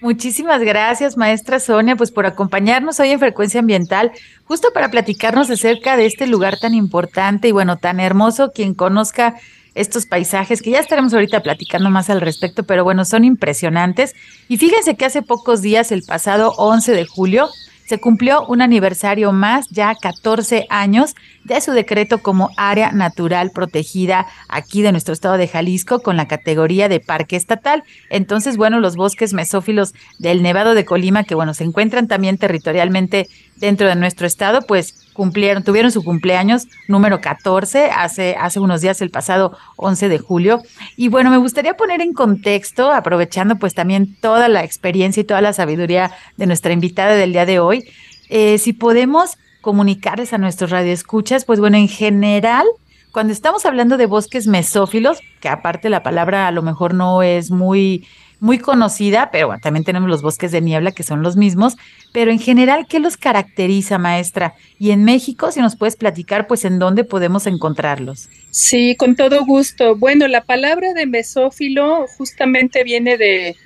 Muchísimas 0.01 0.61
gracias, 0.61 1.17
maestra 1.17 1.59
Sonia, 1.59 1.97
pues 1.97 2.13
por 2.13 2.27
acompañarnos 2.27 3.01
hoy 3.01 3.11
en 3.11 3.19
Frecuencia 3.19 3.59
Ambiental, 3.59 4.13
justo 4.45 4.69
para 4.73 4.91
platicarnos 4.93 5.51
acerca 5.51 5.97
de 5.97 6.07
este 6.07 6.29
lugar 6.29 6.61
tan 6.61 6.75
importante 6.75 7.49
y 7.49 7.53
bueno, 7.53 7.79
tan 7.79 7.99
hermoso. 7.99 8.53
Quien 8.53 8.75
conozca 8.75 9.35
estos 9.75 10.07
paisajes, 10.07 10.63
que 10.63 10.71
ya 10.71 10.81
estaremos 10.81 11.13
ahorita 11.15 11.43
platicando 11.43 11.91
más 11.91 12.11
al 12.11 12.21
respecto, 12.21 12.65
pero 12.65 12.85
bueno, 12.85 13.05
son 13.05 13.25
impresionantes. 13.25 14.15
Y 14.49 14.57
fíjense 14.57 14.97
que 14.97 15.05
hace 15.05 15.23
pocos 15.23 15.63
días, 15.63 15.93
el 15.93 16.03
pasado 16.03 16.53
11 16.57 16.93
de 16.93 17.07
julio, 17.07 17.49
se 17.87 18.01
cumplió 18.01 18.47
un 18.47 18.63
aniversario 18.63 19.33
más, 19.33 19.69
ya 19.69 19.95
14 19.95 20.67
años, 20.71 21.15
de 21.45 21.61
su 21.61 21.73
decreto 21.73 22.23
como 22.23 22.51
área 22.57 22.93
natural 22.93 23.51
protegida 23.51 24.27
aquí 24.49 24.81
de 24.81 24.93
nuestro 24.93 25.13
estado 25.13 25.37
de 25.37 25.49
Jalisco 25.49 26.01
con 26.01 26.17
la 26.17 26.27
categoría 26.27 26.89
de 26.89 27.01
parque 27.01 27.37
estatal. 27.37 27.85
Entonces, 28.09 28.57
bueno, 28.57 28.81
los 28.81 28.97
bosques 28.97 29.35
mesófilos 29.35 29.93
del 30.19 30.43
Nevado 30.43 30.75
de 30.75 30.87
Colima, 30.87 31.25
que 31.25 31.35
bueno, 31.35 31.53
se 31.53 31.65
encuentran 31.65 32.09
también 32.09 32.39
territorialmente 32.39 33.29
dentro 33.57 33.87
de 33.87 33.97
nuestro 33.97 34.27
estado, 34.27 34.63
pues 34.63 35.04
cumplieron, 35.15 35.63
tuvieron 35.63 35.91
su 35.91 36.05
cumpleaños 36.05 36.69
número 36.89 37.23
14 37.23 37.91
hace, 37.91 38.37
hace 38.39 38.61
unos 38.61 38.83
días, 38.83 39.01
el 39.01 39.11
pasado 39.11 39.57
11 39.77 40.11
de 40.11 40.19
julio. 40.19 40.63
Y 40.97 41.09
bueno, 41.09 41.31
me 41.31 41.39
gustaría 41.39 41.75
poner 41.75 42.03
en 42.03 42.13
contexto, 42.13 42.93
aprovechando 42.93 43.57
pues 43.57 43.73
también 43.75 44.15
toda 44.21 44.49
la 44.49 44.63
experiencia 44.63 45.23
y 45.23 45.25
toda 45.25 45.41
la 45.41 45.55
sabiduría 45.55 46.11
de 46.37 46.47
nuestra 46.47 46.75
invitada 46.75 47.15
del 47.15 47.33
día 47.33 47.47
de 47.47 47.61
hoy, 47.61 47.85
eh, 48.29 48.59
si 48.59 48.73
podemos 48.73 49.39
comunicarles 49.61 50.33
a 50.33 50.39
nuestros 50.39 50.71
radioescuchas, 50.71 51.45
pues 51.45 51.61
bueno, 51.61 51.79
en 51.79 51.89
general, 51.89 52.67
cuando 53.13 53.33
estamos 53.33 53.65
hablando 53.65 53.97
de 53.97 54.07
bosques 54.07 54.47
mesófilos, 54.47 55.21
que 55.41 55.49
aparte 55.49 55.89
la 55.89 56.03
palabra 56.03 56.49
a 56.49 56.51
lo 56.51 56.63
mejor 56.63 56.93
no 56.93 57.23
es 57.23 57.51
muy 57.51 58.07
muy 58.45 58.59
conocida, 58.59 59.31
pero 59.33 59.47
bueno, 59.47 59.63
también 59.63 59.85
tenemos 59.85 60.11
los 60.11 60.21
bosques 60.21 60.53
de 60.53 60.61
niebla 60.61 60.93
que 60.93 61.03
son 61.03 61.23
los 61.23 61.35
mismos, 61.35 61.77
pero 62.13 62.31
en 62.31 62.39
general, 62.39 62.87
¿qué 62.87 63.01
los 63.01 63.17
caracteriza, 63.17 63.97
maestra? 63.97 64.55
Y 64.79 64.91
en 64.91 65.03
México, 65.03 65.51
si 65.51 65.61
nos 65.61 65.77
puedes 65.77 65.97
platicar, 65.97 66.47
pues 66.47 66.67
en 66.67 66.79
dónde 66.79 67.05
podemos 67.05 67.47
encontrarlos. 67.47 68.29
Sí, 68.51 68.97
con 68.97 69.17
todo 69.17 69.47
gusto. 69.47 69.97
Bueno, 69.97 70.29
la 70.29 70.43
palabra 70.43 70.93
de 70.93 71.07
mesófilo 71.07 72.05
justamente 72.19 72.85
viene 72.85 73.17
de, 73.17 73.57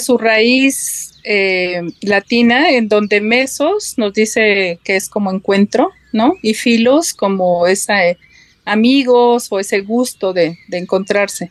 su 0.00 0.16
raíz 0.16 1.20
eh, 1.24 1.82
latina, 2.00 2.70
en 2.70 2.88
donde 2.88 3.20
mesos 3.20 3.98
nos 3.98 4.14
dice 4.14 4.80
que 4.82 4.96
es 4.96 5.10
como 5.10 5.30
encuentro, 5.30 5.90
¿no? 6.14 6.32
Y 6.40 6.54
filos 6.54 7.12
como 7.12 7.66
esa 7.66 8.06
eh, 8.06 8.16
amigos 8.64 9.48
o 9.50 9.60
ese 9.60 9.82
gusto 9.82 10.32
de 10.32 10.56
encontrarse. 10.70 11.50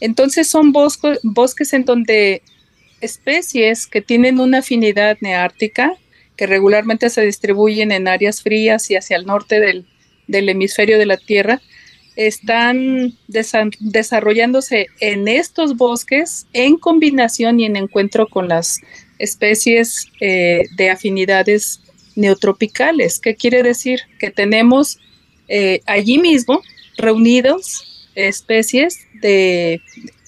Entonces 0.00 0.48
son 0.48 0.72
bosques, 0.72 1.72
en 1.72 1.84
donde 1.84 2.42
especies 3.00 3.86
que 3.86 4.00
tienen 4.00 4.40
una 4.40 4.58
afinidad 4.58 5.16
neártica, 5.20 5.94
que 6.36 6.46
regularmente 6.46 7.08
se 7.08 7.22
distribuyen 7.22 7.92
en 7.92 8.08
áreas 8.08 8.42
frías 8.42 8.90
y 8.90 8.96
hacia 8.96 9.16
el 9.16 9.26
norte 9.26 9.60
del, 9.60 9.86
hemisferio 10.28 10.98
de 10.98 11.06
la 11.06 11.16
Tierra, 11.16 11.62
están 12.16 13.14
desa 13.28 13.64
desarrollándose 13.78 14.86
en 15.00 15.28
estos 15.28 15.76
bosques 15.76 16.46
en 16.54 16.76
combinación 16.76 17.60
y 17.60 17.66
en 17.66 17.76
encuentro 17.76 18.26
con 18.26 18.48
las 18.48 18.80
especies 19.18 20.08
eh, 20.20 20.64
de 20.76 20.90
afinidades 20.90 21.80
neotropicales. 22.16 23.18
¿Qué 23.20 23.34
quiere 23.34 23.62
decir? 23.62 24.00
Que 24.18 24.30
tenemos 24.30 24.98
eh, 25.48 25.80
allí 25.86 26.18
mismo 26.18 26.62
reunidos 26.96 28.08
especies 28.14 29.05
de 29.20 29.80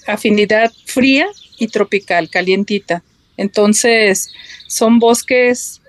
afinidad 0.07 0.73
fría 0.87 1.27
y 1.59 1.69
tropical, 1.69 2.31
calientita. 2.31 3.03
Entonces, 3.37 4.31
son 4.67 4.99
bosques 4.99 5.81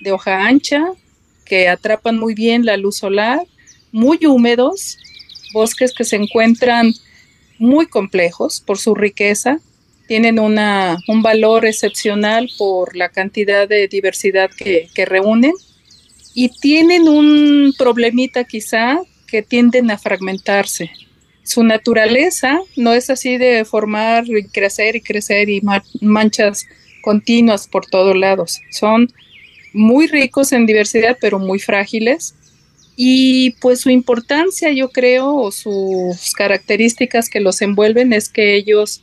de 0.00 0.12
hoja 0.12 0.46
ancha 0.46 0.84
que 1.44 1.68
atrapan 1.68 2.18
muy 2.18 2.34
bien 2.34 2.64
la 2.64 2.76
luz 2.76 2.96
solar, 2.98 3.40
muy 3.90 4.18
húmedos, 4.26 4.98
bosques 5.52 5.92
que 5.94 6.04
se 6.04 6.16
encuentran 6.16 6.92
muy 7.58 7.86
complejos 7.86 8.60
por 8.60 8.78
su 8.78 8.94
riqueza, 8.94 9.58
tienen 10.06 10.38
una, 10.38 10.98
un 11.08 11.22
valor 11.22 11.66
excepcional 11.66 12.48
por 12.56 12.96
la 12.96 13.08
cantidad 13.08 13.68
de 13.68 13.88
diversidad 13.88 14.50
que, 14.50 14.88
que 14.94 15.04
reúnen 15.04 15.52
y 16.34 16.48
tienen 16.48 17.08
un 17.08 17.74
problemita 17.76 18.44
quizá 18.44 19.00
que 19.26 19.42
tienden 19.42 19.90
a 19.90 19.98
fragmentarse 19.98 20.90
su 21.48 21.64
naturaleza 21.64 22.60
no 22.76 22.92
es 22.92 23.08
así 23.08 23.38
de 23.38 23.64
formar 23.64 24.26
y 24.28 24.44
crecer 24.44 24.96
y 24.96 25.00
crecer 25.00 25.48
y 25.48 25.62
manchas 26.02 26.66
continuas 27.00 27.66
por 27.66 27.86
todos 27.86 28.14
lados. 28.14 28.60
Son 28.70 29.10
muy 29.72 30.08
ricos 30.08 30.52
en 30.52 30.66
diversidad, 30.66 31.16
pero 31.18 31.38
muy 31.38 31.58
frágiles. 31.58 32.34
Y 32.96 33.52
pues 33.62 33.80
su 33.80 33.88
importancia, 33.88 34.72
yo 34.72 34.90
creo, 34.90 35.34
o 35.36 35.50
sus 35.50 36.32
características 36.36 37.30
que 37.30 37.40
los 37.40 37.62
envuelven 37.62 38.12
es 38.12 38.28
que 38.28 38.54
ellos 38.54 39.02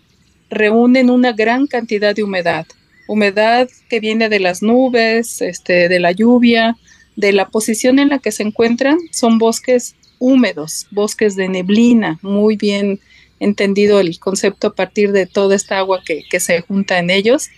reúnen 0.51 1.09
una 1.09 1.31
gran 1.31 1.65
cantidad 1.65 2.13
de 2.13 2.21
humedad, 2.21 2.67
humedad 3.07 3.67
que 3.89 3.99
viene 3.99 4.29
de 4.29 4.39
las 4.39 4.61
nubes, 4.61 5.41
este, 5.41 5.89
de 5.89 5.99
la 5.99 6.11
lluvia, 6.11 6.77
de 7.15 7.31
la 7.31 7.49
posición 7.49 7.97
en 7.97 8.09
la 8.09 8.19
que 8.19 8.31
se 8.31 8.43
encuentran, 8.43 8.99
son 9.11 9.39
bosques 9.39 9.95
húmedos, 10.25 10.87
bosques 10.89 11.35
de 11.35 11.47
neblina, 11.47 12.17
muy 12.23 12.57
bien 12.57 12.99
entendido 13.39 13.99
el 13.99 14.17
concepto 14.17 14.67
a 14.67 14.73
partir 14.73 15.11
de 15.11 15.27
toda 15.27 15.55
esta 15.55 15.77
agua 15.77 16.01
que, 16.03 16.39
se 16.39 16.61
junta 16.61 16.97
en 16.97 17.11
ellos 17.11 17.49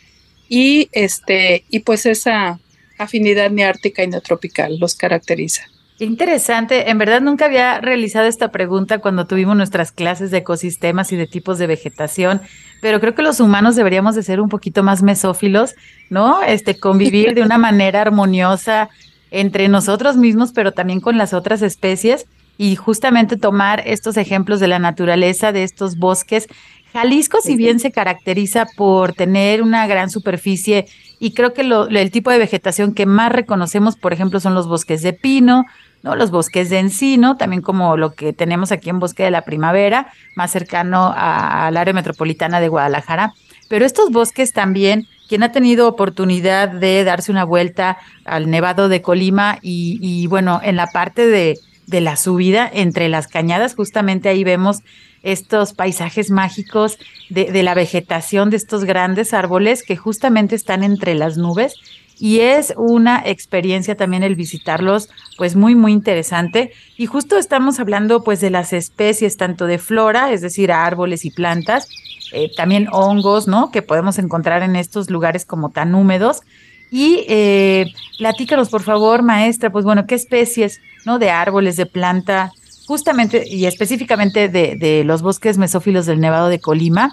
y 0.49 0.89
este 0.91 1.63
y 1.69 1.79
pues 1.79 2.05
esa 2.05 2.59
afinidad 2.97 3.51
neártica 3.51 4.03
y 4.03 4.07
neotropical 4.07 4.79
los 4.79 4.95
caracteriza. 4.95 5.63
Interesante, 5.99 6.89
en 6.89 6.97
verdad 6.97 7.21
nunca 7.21 7.45
había 7.45 7.79
realizado 7.79 8.27
esta 8.27 8.51
pregunta 8.51 8.99
cuando 8.99 9.27
tuvimos 9.27 9.55
nuestras 9.55 9.93
clases 9.93 10.29
de 10.29 10.39
ecosistemas 10.39 11.13
y 11.13 11.15
de 11.15 11.25
tipos 11.25 11.59
de 11.59 11.67
vegetación, 11.67 12.41
pero 12.81 12.99
creo 12.99 13.15
que 13.15 13.21
los 13.21 13.39
humanos 13.39 13.77
deberíamos 13.77 14.13
de 14.13 14.23
ser 14.23 14.41
un 14.41 14.49
poquito 14.49 14.83
más 14.83 15.01
mesófilos, 15.03 15.73
¿no? 16.09 16.43
Este 16.43 16.77
convivir 16.77 17.33
de 17.33 17.43
una 17.43 17.57
manera 17.57 18.01
armoniosa 18.01 18.89
entre 19.31 19.69
nosotros 19.69 20.17
mismos, 20.17 20.51
pero 20.51 20.73
también 20.73 20.99
con 20.99 21.17
las 21.17 21.33
otras 21.33 21.61
especies 21.61 22.25
y 22.57 22.75
justamente 22.75 23.37
tomar 23.37 23.83
estos 23.85 24.17
ejemplos 24.17 24.59
de 24.59 24.67
la 24.67 24.79
naturaleza, 24.79 25.51
de 25.51 25.63
estos 25.63 25.97
bosques. 25.97 26.47
Jalisco, 26.93 27.39
si 27.41 27.55
bien 27.55 27.79
se 27.79 27.91
caracteriza 27.91 28.65
por 28.75 29.13
tener 29.13 29.61
una 29.61 29.85
gran 29.87 30.09
superficie 30.09 30.87
y 31.19 31.31
creo 31.31 31.53
que 31.53 31.61
el 31.61 32.11
tipo 32.11 32.31
de 32.31 32.39
vegetación 32.39 32.93
que 32.93 33.05
más 33.05 33.31
reconocemos, 33.31 33.95
por 33.95 34.13
ejemplo, 34.13 34.39
son 34.39 34.55
los 34.55 34.67
bosques 34.67 35.01
de 35.01 35.13
pino, 35.13 35.65
¿no? 36.03 36.15
Los 36.15 36.31
bosques 36.31 36.69
de 36.69 36.79
encino, 36.79 37.37
también 37.37 37.61
como 37.61 37.97
lo 37.97 38.13
que 38.13 38.33
tenemos 38.33 38.71
aquí 38.71 38.89
en 38.89 38.99
Bosque 38.99 39.23
de 39.23 39.31
la 39.31 39.41
Primavera, 39.41 40.11
más 40.35 40.51
cercano 40.51 41.13
al 41.15 41.75
área 41.75 41.93
metropolitana 41.93 42.59
de 42.59 42.67
Guadalajara. 42.69 43.33
Pero 43.67 43.85
estos 43.85 44.11
bosques 44.11 44.53
también, 44.53 45.07
quien 45.27 45.43
ha 45.43 45.51
tenido 45.51 45.87
oportunidad 45.87 46.69
de 46.69 47.03
darse 47.03 47.31
una 47.31 47.43
vuelta 47.43 47.97
al 48.25 48.49
Nevado 48.49 48.89
de 48.89 49.01
Colima 49.01 49.57
y, 49.61 50.25
bueno, 50.27 50.61
en 50.63 50.75
la 50.75 50.87
parte 50.87 51.27
de, 51.27 51.59
de 51.87 52.01
la 52.01 52.15
subida 52.15 52.69
entre 52.71 53.09
las 53.09 53.27
cañadas, 53.27 53.75
justamente 53.75 54.29
ahí 54.29 54.43
vemos 54.43 54.81
estos 55.23 55.73
paisajes 55.73 56.29
mágicos 56.29 56.97
de, 57.29 57.63
la 57.63 57.73
vegetación 57.73 58.49
de 58.49 58.57
estos 58.57 58.85
grandes 58.85 59.33
árboles 59.33 59.83
que 59.83 59.97
justamente 59.97 60.55
están 60.55 60.83
entre 60.83 61.15
las 61.15 61.37
nubes 61.37 61.75
y 62.19 62.39
es 62.39 62.73
una 62.77 63.21
experiencia 63.25 63.95
también 63.95 64.23
el 64.23 64.35
visitarlos, 64.35 65.09
pues 65.37 65.55
muy, 65.55 65.75
muy 65.75 65.91
interesante. 65.91 66.71
Y 66.97 67.05
justo 67.05 67.37
estamos 67.37 67.79
hablando 67.79 68.23
pues 68.23 68.41
de 68.41 68.49
las 68.49 68.73
especies, 68.73 69.37
tanto 69.37 69.67
de 69.67 69.77
flora, 69.77 70.31
es 70.31 70.41
decir, 70.41 70.71
árboles 70.71 71.25
y 71.25 71.31
plantas, 71.31 71.87
eh, 72.31 72.49
también 72.55 72.87
hongos, 72.91 73.47
¿no? 73.47 73.69
Que 73.69 73.83
podemos 73.83 74.17
encontrar 74.17 74.63
en 74.63 74.75
estos 74.75 75.11
lugares 75.11 75.45
como 75.45 75.69
tan 75.69 75.93
húmedos. 75.93 76.41
Y 76.89 77.25
eh, 77.27 77.93
platícanos, 78.17 78.69
por 78.69 78.81
favor, 78.81 79.21
maestra, 79.21 79.71
pues 79.71 79.85
bueno, 79.85 80.07
¿qué 80.07 80.15
especies, 80.15 80.79
De 81.17 81.29
árboles, 81.29 81.77
de 81.77 81.85
planta, 81.85 82.51
justamente 82.85 83.43
y 83.47 83.65
específicamente 83.65 84.49
de, 84.49 84.75
de 84.75 85.03
los 85.05 85.21
bosques 85.21 85.57
mesófilos 85.57 86.05
del 86.05 86.19
Nevado 86.19 86.49
de 86.49 86.59
Colima, 86.59 87.11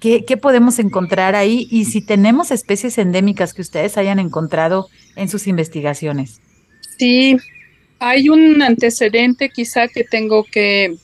¿Qué, 0.00 0.36
podemos 0.36 0.78
encontrar 0.78 1.34
ahí? 1.34 1.66
Y 1.70 1.86
si 1.86 2.00
tenemos 2.00 2.50
especies 2.50 2.98
endémicas 2.98 3.54
que 3.54 3.62
ustedes 3.62 3.96
hayan 3.96 4.18
encontrado 4.18 4.88
en 5.16 5.28
sus 5.28 5.46
investigaciones. 5.46 6.40
Sí, 6.98 7.36
hay 7.98 8.28
un 8.28 8.62
antecedente 8.62 9.48
quizá 9.48 9.88
que 9.88 10.04
tengo 10.04 10.44
que, 10.44 10.96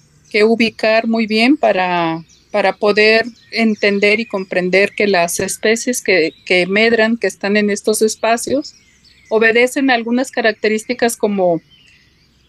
ubicar 0.45 1.09
muy 1.09 1.27
bien 1.27 1.59
para, 1.59 2.23
para 2.51 2.75
poder 2.75 3.27
entender 3.51 4.19
y 4.21 4.25
comprender 4.25 4.93
que 4.97 5.07
las 5.07 5.41
especies 5.41 6.01
que, 6.01 6.33
que 6.47 6.67
medran, 6.67 7.19
que 7.19 7.27
están 7.27 7.59
en 7.59 7.69
estos 7.71 8.01
espacios, 8.01 8.75
obedecen 9.29 9.91
algunas 9.91 10.31
características 10.31 11.17
como 11.17 11.61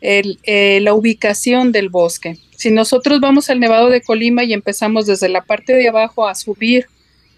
eh, 0.06 0.80
la 0.82 0.94
ubicación 0.94 1.72
del 1.72 1.88
bosque. 1.88 2.38
Si 2.58 2.72
nosotros 2.72 3.22
vamos 3.22 3.50
al 3.50 3.62
Nevado 3.62 3.89
de 3.89 4.02
Colima 4.02 4.44
y 4.44 4.52
empezamos 4.52 5.06
desde 5.06 5.30
la 5.30 5.44
parte 5.44 5.74
de 5.74 5.88
abajo 5.88 6.28
a 6.28 6.36
subir 6.36 6.88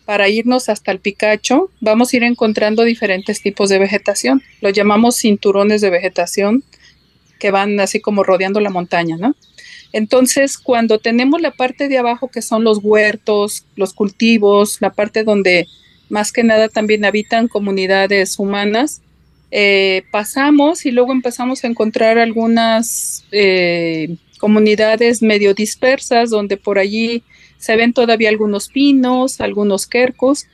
para 0.06 0.30
irnos 0.30 0.68
hasta 0.68 0.92
el 0.92 1.00
Picacho, 1.00 1.70
vamos 1.80 2.12
a 2.12 2.18
ir 2.18 2.24
encontrando 2.24 2.84
diferentes 2.84 3.40
tipos 3.42 3.70
de 3.70 3.78
vegetación. 3.78 4.42
Lo 4.62 4.72
llamamos 4.72 5.18
cinturones 5.18 5.82
de 5.82 5.92
vegetación 5.92 6.64
que 7.38 7.52
van 7.52 7.80
así 7.80 8.00
como 8.00 8.24
rodeando 8.24 8.60
la 8.60 8.72
montaña, 8.72 9.16
¿no? 9.18 9.36
Entonces, 9.94 10.58
cuando 10.58 10.98
tenemos 10.98 11.42
la 11.42 11.52
parte 11.52 11.88
de 11.88 12.00
abajo 12.00 12.30
que 12.30 12.42
son 12.42 12.64
los 12.64 12.80
huertos, 12.82 13.66
los 13.76 13.94
cultivos, 13.94 14.82
la 14.82 14.90
parte 14.90 15.24
donde 15.24 15.68
más 16.10 16.32
que 16.32 16.44
nada 16.44 16.68
también 16.68 17.06
habitan 17.06 17.48
comunidades 17.48 18.40
humanas, 18.40 19.02
eh, 19.58 20.04
pasamos 20.12 20.86
y 20.86 20.92
luego 20.92 21.14
empezamos 21.14 21.64
a 21.64 21.68
encontrar 21.68 22.18
algunas 22.18 23.24
eh, 23.32 24.18
comunidades 24.38 25.22
medio 25.22 25.54
dispersas 25.54 26.30
donde 26.30 26.58
por 26.58 26.78
allí 26.78 27.24
se 27.58 27.78
ven 27.78 27.94
todavía 27.94 28.28
algunos 28.28 28.68
pinos, 28.68 29.40
algunos 29.40 29.88
quercus, 29.88 30.48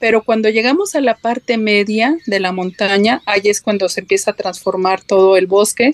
pero 0.00 0.24
cuando 0.24 0.48
llegamos 0.48 0.94
a 0.94 1.02
la 1.02 1.18
parte 1.18 1.58
media 1.58 2.16
de 2.24 2.40
la 2.40 2.50
montaña, 2.50 3.20
ahí 3.26 3.42
es 3.44 3.60
cuando 3.60 3.90
se 3.90 4.00
empieza 4.00 4.30
a 4.30 4.36
transformar 4.36 5.02
todo 5.02 5.36
el 5.36 5.46
bosque, 5.46 5.92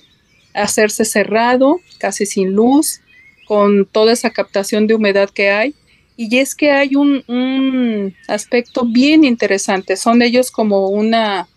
a 0.55 0.63
hacerse 0.63 1.05
cerrado, 1.05 1.81
casi 1.99 2.27
sin 2.27 2.53
luz, 2.53 3.01
con 3.49 3.87
toda 3.87 4.13
esa 4.13 4.31
captación 4.31 4.87
de 4.87 4.95
humedad 4.95 5.31
que 5.31 5.51
hay. 5.51 5.75
Y 6.17 6.39
es 6.39 6.55
que 6.55 6.71
hay 6.71 6.95
un 6.95 8.15
aspecto 8.29 8.85
bien 8.85 9.25
interesante, 9.25 9.97
son 9.97 10.23
ellos 10.23 10.53
como 10.53 10.91
una 10.91 11.49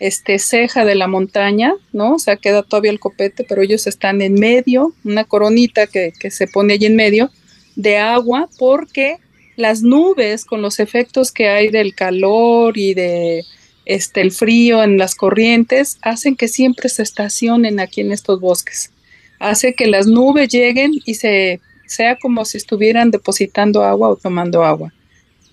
este, 0.00 0.38
ceja 0.38 0.86
de 0.86 0.94
la 0.94 1.06
montaña, 1.06 1.74
¿no? 1.92 2.14
O 2.14 2.18
sea, 2.18 2.36
queda 2.36 2.62
todavía 2.62 2.90
el 2.90 2.98
copete, 2.98 3.44
pero 3.44 3.62
ellos 3.62 3.86
están 3.86 4.22
en 4.22 4.34
medio, 4.34 4.94
una 5.04 5.24
coronita 5.24 5.86
que, 5.86 6.12
se 6.30 6.46
pone 6.46 6.74
allí 6.74 6.86
en 6.86 6.96
medio 6.96 7.30
de 7.76 7.98
agua, 7.98 8.48
porque 8.58 9.18
las 9.56 9.82
nubes 9.82 10.46
con 10.46 10.62
los 10.62 10.80
efectos 10.80 11.30
que 11.30 11.48
hay 11.48 11.68
del 11.68 11.94
calor 11.94 12.78
y 12.78 12.94
de 12.94 13.44
este, 13.84 14.22
el 14.22 14.32
frío 14.32 14.82
en 14.82 14.96
las 14.96 15.14
corrientes 15.14 15.98
hacen 16.00 16.34
que 16.34 16.48
siempre 16.48 16.88
se 16.88 17.02
estacionen 17.02 17.78
aquí 17.78 18.00
en 18.00 18.10
estos 18.10 18.40
bosques. 18.40 18.90
Hace 19.38 19.74
que 19.74 19.86
las 19.86 20.06
nubes 20.06 20.48
lleguen 20.48 20.92
y 21.04 21.14
se 21.14 21.60
sea 21.86 22.16
como 22.16 22.44
si 22.44 22.56
estuvieran 22.56 23.10
depositando 23.10 23.82
agua 23.82 24.10
o 24.10 24.16
tomando 24.16 24.62
agua. 24.64 24.94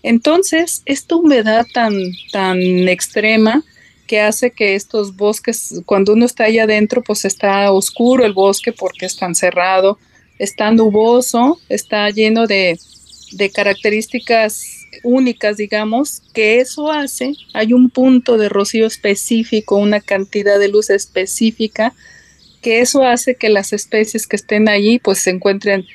Entonces, 0.04 0.84
esta 0.86 1.16
humedad 1.16 1.66
tan, 1.74 1.94
tan 2.32 2.60
extrema 2.88 3.64
que 4.08 4.22
hace 4.22 4.52
que 4.52 4.76
estos 4.76 5.15
bosques, 5.15 5.82
cuando 5.86 6.13
uno 6.13 6.26
está 6.26 6.46
ahí 6.46 6.58
adentro, 6.58 7.04
pues 7.04 7.26
está 7.26 7.72
oscuro 7.72 8.26
el 8.26 8.34
bosque 8.34 8.72
porque 8.72 9.06
es 9.06 9.17
tan 9.17 9.36
cerrado, 9.36 10.00
está 10.39 10.72
nuboso, 10.72 11.60
está 11.70 12.10
lleno 12.10 12.48
de, 12.48 12.80
de 13.34 13.50
características 13.52 14.63
únicas, 15.04 15.58
digamos, 15.58 16.24
que 16.34 16.60
eso 16.60 16.91
hace, 16.91 17.34
hay 17.54 17.74
un 17.74 17.89
punto 17.89 18.38
de 18.38 18.50
rocío 18.50 18.88
específico, 18.88 19.76
una 19.76 20.00
cantidad 20.00 20.58
de 20.60 20.70
luz 20.70 20.89
específica, 20.89 21.93
que 22.62 22.82
eso 22.82 23.04
hace 23.04 23.36
que 23.36 23.50
las 23.50 23.74
especies 23.74 24.28
que 24.28 24.36
estén 24.36 24.67
allí 24.67 25.00
pues 25.00 25.20
se 25.20 25.30
encuentren 25.30 25.86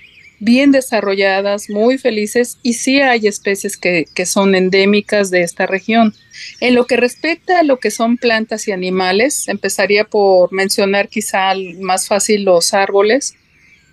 bien 0.43 0.73
desarrolladas, 0.73 1.71
muy 1.71 1.99
felices 1.99 2.59
y 2.65 2.73
sí 2.73 3.01
hay 3.01 3.29
especies 3.29 3.77
que, 3.77 4.07
son 4.27 4.57
endémicas 4.57 5.31
de 5.31 5.43
esta 5.43 5.67
región. 5.67 6.15
En 6.61 6.75
lo 6.75 6.85
que 6.87 6.97
respecta 6.97 7.61
a 7.61 7.63
lo 7.63 7.79
que 7.79 7.93
son 7.93 8.17
plantas 8.17 8.67
y 8.67 8.73
animales, 8.73 9.47
empezaría 9.47 10.03
por 10.03 10.53
mencionar 10.53 11.09
quizá 11.09 11.53
más 11.81 12.09
fácil 12.09 12.43
los 12.43 12.75
árboles, 12.75 13.37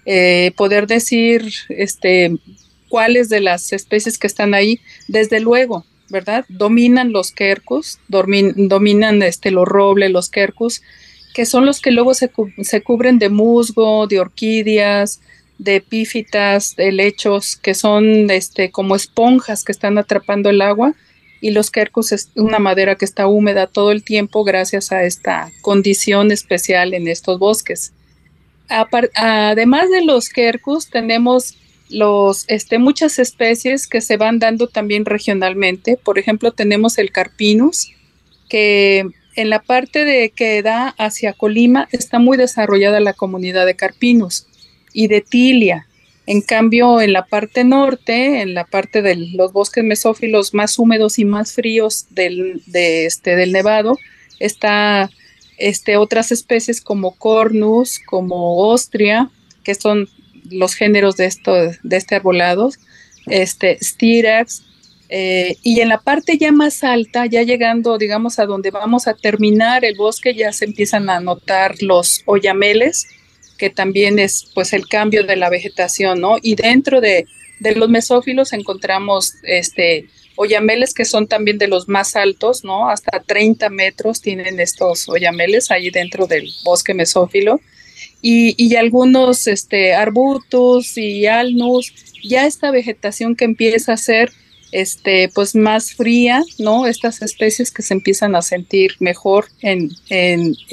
eh, 0.07 0.51
poder 0.57 0.87
decir 0.87 1.53
este, 1.69 2.35
cuáles 2.87 3.29
de 3.29 3.41
las 3.41 3.71
especies 3.71 4.17
que 4.17 4.25
están 4.25 4.55
ahí, 4.55 4.79
desde 5.07 5.39
luego, 5.39 5.85
¿verdad? 6.09 6.45
Dominan 6.49 7.11
los 7.11 7.31
quercus, 7.31 7.99
dominan 8.07 9.21
este, 9.21 9.51
los 9.51 9.67
robles, 9.67 10.09
los 10.09 10.31
quercus, 10.31 10.81
que 11.35 11.45
son 11.45 11.67
los 11.67 11.79
que 11.79 11.91
luego 11.91 12.15
se, 12.15 12.31
se 12.63 12.81
cubren 12.81 13.19
de 13.19 13.29
musgo, 13.29 14.07
de 14.07 14.19
orquídeas, 14.19 15.21
de 15.59 15.75
epífitas, 15.75 16.75
de 16.75 16.91
lechos, 16.91 17.57
que 17.57 17.75
son 17.75 18.31
este, 18.31 18.71
como 18.71 18.95
esponjas 18.95 19.63
que 19.63 19.73
están 19.73 19.97
atrapando 19.97 20.49
el 20.49 20.61
agua, 20.61 20.95
y 21.41 21.51
los 21.51 21.69
quercus 21.69 22.11
es 22.11 22.31
una 22.35 22.59
madera 22.59 22.95
que 22.95 23.05
está 23.05 23.27
húmeda 23.27 23.67
todo 23.67 23.91
el 23.91 24.03
tiempo 24.03 24.43
gracias 24.43 24.91
a 24.91 25.03
esta 25.03 25.51
condición 25.61 26.31
especial 26.31 26.93
en 26.93 27.07
estos 27.07 27.39
bosques. 27.39 27.93
Además 29.15 29.89
de 29.89 30.03
los 30.03 30.29
quercus, 30.29 30.89
tenemos 30.89 31.57
los, 31.89 32.45
este, 32.49 32.77
muchas 32.77 33.19
especies 33.19 33.87
que 33.87 34.01
se 34.01 34.17
van 34.17 34.39
dando 34.39 34.67
también 34.67 35.05
regionalmente. 35.05 35.97
Por 35.97 36.19
ejemplo, 36.19 36.51
tenemos 36.51 36.97
el 36.97 37.11
carpinus, 37.11 37.91
que 38.47 39.07
en 39.35 39.49
la 39.49 39.61
parte 39.61 40.05
de 40.05 40.29
que 40.29 40.61
da 40.61 40.89
hacia 40.97 41.33
Colima 41.33 41.87
está 41.91 42.19
muy 42.19 42.37
desarrollada 42.37 42.99
la 42.99 43.13
comunidad 43.13 43.65
de 43.65 43.75
Carpinus 43.75 44.45
y 44.93 45.07
de 45.07 45.21
Tilia. 45.21 45.87
En 46.25 46.41
cambio, 46.41 47.01
en 47.01 47.13
la 47.13 47.25
parte 47.25 47.63
norte, 47.63 48.41
en 48.41 48.53
la 48.53 48.65
parte 48.65 49.01
de 49.01 49.15
los 49.15 49.51
bosques 49.51 49.83
mesófilos 49.83 50.53
más 50.53 50.77
húmedos 50.77 51.17
y 51.17 51.25
más 51.25 51.53
fríos 51.53 52.05
del, 52.11 52.61
de 52.67 53.05
este, 53.05 53.35
del 53.35 53.51
Nevado, 53.51 53.97
está 54.39 55.09
este, 55.57 55.97
otras 55.97 56.31
especies 56.31 56.81
como 56.81 57.15
Cornus, 57.15 57.99
como 58.05 58.57
Ostria, 58.57 59.29
que 59.63 59.73
son 59.75 60.07
los 60.51 60.75
géneros 60.75 61.17
de, 61.17 61.33
de 61.83 61.97
este 61.97 62.15
arbolado, 62.15 62.71
este, 63.25 63.77
Styrax, 63.83 64.63
eh, 65.11 65.57
y 65.63 65.81
en 65.81 65.89
la 65.89 65.99
parte 65.99 66.37
ya 66.37 66.51
más 66.51 66.83
alta, 66.83 67.25
ya 67.25 67.41
llegando, 67.41 67.97
digamos, 67.97 68.37
a 68.37 68.45
donde 68.45 68.69
vamos 68.69 69.07
a 69.07 69.15
terminar 69.15 69.83
el 69.83 69.95
bosque, 69.95 70.35
ya 70.35 70.53
se 70.53 70.65
empiezan 70.65 71.09
a 71.09 71.19
notar 71.19 71.81
los 71.81 72.21
oyameles, 72.25 73.07
que 73.59 73.69
también 73.69 74.17
es 74.17 74.49
pues 74.55 74.73
el 74.73 74.87
cambio 74.87 75.23
de 75.23 75.35
la 75.35 75.49
vegetación, 75.49 76.19
¿no? 76.19 76.37
Y 76.41 76.55
dentro 76.55 77.01
de, 77.01 77.27
de 77.59 77.75
los 77.75 77.89
mesófilos 77.89 78.53
encontramos 78.53 79.33
este 79.43 80.07
oyameles 80.35 80.93
que 80.93 81.03
son 81.03 81.27
también 81.27 81.57
de 81.57 81.67
los 81.67 81.89
más 81.89 82.15
altos, 82.15 82.63
¿no? 82.63 82.89
Hasta 82.89 83.19
30 83.19 83.69
metros 83.69 84.21
tienen 84.21 84.59
estos 84.59 85.09
oyameles 85.09 85.69
ahí 85.69 85.89
dentro 85.89 86.25
del 86.27 86.49
bosque 86.63 86.93
mesófilo. 86.93 87.59
Y, 88.21 88.55
y 88.57 88.75
algunos 88.75 89.47
este, 89.47 89.93
arbutus 89.93 90.97
y 90.97 91.25
alnus, 91.25 91.93
ya 92.23 92.45
esta 92.45 92.71
vegetación 92.71 93.35
que 93.35 93.45
empieza 93.45 93.93
a 93.93 93.97
ser 93.97 94.31
este, 94.71 95.29
pues 95.33 95.55
más 95.55 95.93
fría, 95.93 96.43
¿no? 96.57 96.85
Estas 96.85 97.21
especies 97.21 97.71
que 97.71 97.81
se 97.81 97.93
empiezan 97.93 98.35
a 98.35 98.41
sentir 98.41 98.95
mejor 98.99 99.47
en, 99.61 99.89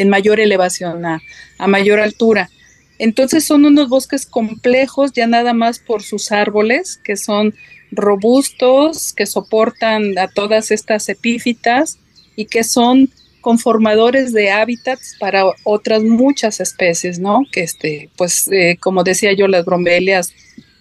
mayor 0.06 0.40
elevación, 0.40 1.04
a, 1.06 1.20
mayor 1.66 2.00
altura. 2.00 2.50
Entonces 2.98 3.44
son 3.44 3.64
unos 3.64 3.88
bosques 3.88 4.26
complejos 4.26 5.12
ya 5.12 5.26
nada 5.26 5.52
más 5.52 5.78
por 5.78 6.02
sus 6.02 6.32
árboles, 6.32 6.98
que 7.02 7.16
son 7.16 7.54
robustos, 7.90 9.12
que 9.12 9.26
soportan 9.26 10.18
a 10.18 10.28
todas 10.28 10.70
estas 10.70 11.08
epífitas 11.08 11.98
y 12.36 12.46
que 12.46 12.64
son 12.64 13.10
conformadores 13.40 14.32
de 14.32 14.50
hábitats 14.50 15.16
para 15.20 15.44
otras 15.62 16.02
muchas 16.02 16.58
especies, 16.60 17.18
¿no? 17.18 17.42
Que 17.52 17.62
este, 17.62 18.10
pues 18.16 18.48
eh, 18.50 18.76
como 18.80 19.04
decía 19.04 19.32
yo, 19.34 19.46
las 19.46 19.64
bromelias 19.64 20.32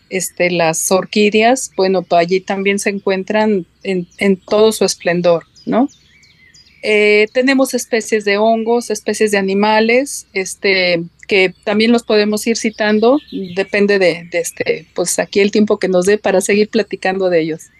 este, 0.09 0.51
las 0.51 0.91
orquídeas, 0.91 1.71
bueno, 1.75 2.05
allí 2.11 2.39
también 2.39 2.79
se 2.79 2.89
encuentran 2.89 3.65
en, 3.83 4.37
todo 4.37 4.71
su 4.71 4.85
esplendor, 4.85 5.45
¿no? 5.65 5.89
Eh, 6.87 7.29
tenemos 7.33 7.73
especies 7.73 8.25
de 8.25 8.37
hongos, 8.37 8.91
especies 8.91 9.31
de 9.31 9.39
animales, 9.39 10.27
este, 10.33 11.03
que 11.27 11.51
también 11.63 11.91
los 11.91 12.03
podemos 12.03 12.45
ir 12.45 12.57
citando, 12.57 13.17
depende 13.55 13.97
de, 13.97 14.27
de, 14.31 14.37
este, 14.37 14.85
pues 14.93 15.17
aquí 15.17 15.39
el 15.39 15.49
tiempo 15.49 15.79
que 15.79 15.87
nos 15.87 16.05
dé 16.05 16.19
para 16.19 16.41
seguir 16.41 16.69
platicando 16.69 17.31
de 17.31 17.41
ellos. 17.41 17.71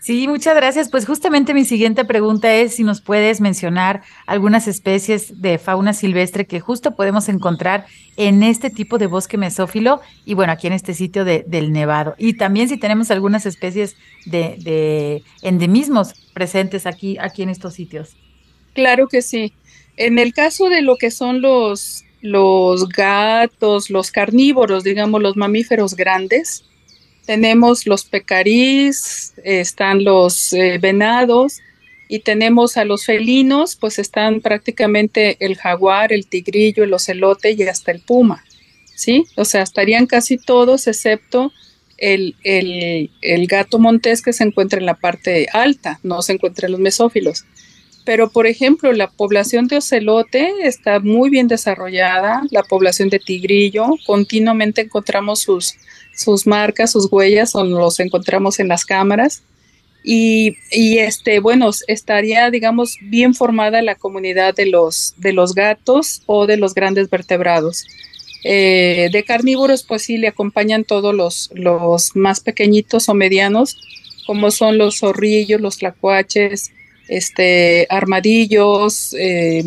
Sí, 0.00 0.26
muchas 0.26 0.56
gracias. 0.56 0.88
Pues 0.88 1.04
justamente 1.04 1.52
mi 1.52 1.66
siguiente 1.66 2.06
pregunta 2.06 2.54
es 2.54 2.76
si 2.76 2.82
nos 2.82 3.02
puedes 3.02 3.42
mencionar 3.42 4.00
algunas 4.26 4.66
especies 4.66 5.42
de 5.42 5.58
fauna 5.58 5.92
silvestre 5.92 6.46
que 6.46 6.60
justo 6.60 6.96
podemos 6.96 7.28
encontrar 7.28 7.84
en 8.16 8.42
este 8.42 8.70
tipo 8.70 8.96
de 8.96 9.06
bosque 9.06 9.36
mesófilo 9.36 10.00
y 10.24 10.32
bueno, 10.32 10.54
aquí 10.54 10.66
en 10.66 10.72
este 10.72 10.94
sitio 10.94 11.26
del 11.26 11.72
Nevado. 11.72 12.14
Y 12.16 12.38
también 12.38 12.70
si 12.70 12.78
tenemos 12.78 13.10
algunas 13.10 13.44
especies 13.44 13.96
de, 14.24 15.22
endemismos 15.42 16.14
presentes 16.32 16.86
aquí, 16.86 17.18
aquí 17.18 17.42
en 17.42 17.50
estos 17.50 17.74
sitios. 17.74 18.16
Claro 18.74 19.08
que 19.08 19.22
sí. 19.22 19.52
En 19.96 20.18
el 20.18 20.32
caso 20.32 20.68
de 20.68 20.82
lo 20.82 20.96
que 20.96 21.10
son 21.10 21.42
los, 21.42 22.04
los 22.22 22.88
gatos, 22.88 23.90
los 23.90 24.10
carnívoros, 24.10 24.84
digamos, 24.84 25.20
los 25.20 25.36
mamíferos 25.36 25.94
grandes, 25.94 26.64
tenemos 27.26 27.86
los 27.86 28.04
pecarís, 28.04 29.34
están 29.44 30.04
los 30.04 30.52
eh, 30.52 30.78
venados 30.80 31.60
y 32.08 32.20
tenemos 32.20 32.76
a 32.76 32.84
los 32.84 33.04
felinos, 33.04 33.76
pues 33.76 33.98
están 33.98 34.40
prácticamente 34.40 35.36
el 35.38 35.56
jaguar, 35.56 36.12
el 36.12 36.26
tigrillo, 36.26 36.82
el 36.82 36.92
ocelote 36.92 37.52
y 37.52 37.62
hasta 37.62 37.92
el 37.92 38.00
puma, 38.00 38.44
¿sí? 38.96 39.26
O 39.36 39.44
sea, 39.44 39.62
estarían 39.62 40.06
casi 40.06 40.38
todos 40.38 40.86
excepto 40.86 41.52
el, 41.98 42.34
el 42.42 43.46
gato 43.46 43.78
montés 43.78 44.22
que 44.22 44.32
se 44.32 44.44
encuentra 44.44 44.80
en 44.80 44.86
la 44.86 44.94
parte 44.94 45.46
alta, 45.52 46.00
no 46.02 46.22
se 46.22 46.32
encuentra 46.32 46.66
en 46.66 46.72
los 46.72 46.80
mesófilos. 46.80 47.44
Pero, 48.04 48.30
por 48.30 48.46
ejemplo, 48.46 48.92
la 48.92 49.10
población 49.10 49.66
de 49.66 49.76
ocelote 49.76 50.52
está 50.62 51.00
muy 51.00 51.30
bien 51.30 51.48
desarrollada, 51.48 52.42
la 52.50 52.62
población 52.62 53.10
de 53.10 53.18
tigrillo, 53.18 53.86
continuamente 54.06 54.82
encontramos 54.82 55.40
sus, 55.40 55.74
sus 56.14 56.46
marcas, 56.46 56.92
sus 56.92 57.12
huellas, 57.12 57.54
o 57.54 57.64
los 57.64 58.00
encontramos 58.00 58.58
en 58.58 58.68
las 58.68 58.84
cámaras. 58.84 59.42
Y, 60.02 60.56
este, 60.98 61.40
bueno, 61.40 61.70
estaría, 61.86 62.50
digamos, 62.50 62.96
bien 63.02 63.34
formada 63.34 63.82
la 63.82 63.96
comunidad 63.96 64.54
de 64.54 64.66
los, 64.66 65.14
de 65.18 65.34
los 65.34 65.54
gatos 65.54 66.22
o 66.26 66.46
de 66.46 66.56
los 66.56 66.74
grandes 66.74 67.10
vertebrados. 67.10 67.86
Eh, 68.44 69.10
de 69.12 69.24
carnívoros, 69.24 69.82
pues 69.82 70.02
sí, 70.02 70.16
le 70.16 70.28
acompañan 70.28 70.84
todos 70.84 71.14
los, 71.14 71.50
los 71.52 72.16
más 72.16 72.40
pequeñitos 72.40 73.10
o 73.10 73.14
medianos, 73.14 73.76
como 74.26 74.50
son 74.50 74.78
los 74.78 75.00
zorrillos, 75.00 75.60
los 75.60 75.76
tlacuaches, 75.76 76.72
este, 77.10 77.88
armadillos, 77.90 79.14
eh, 79.18 79.64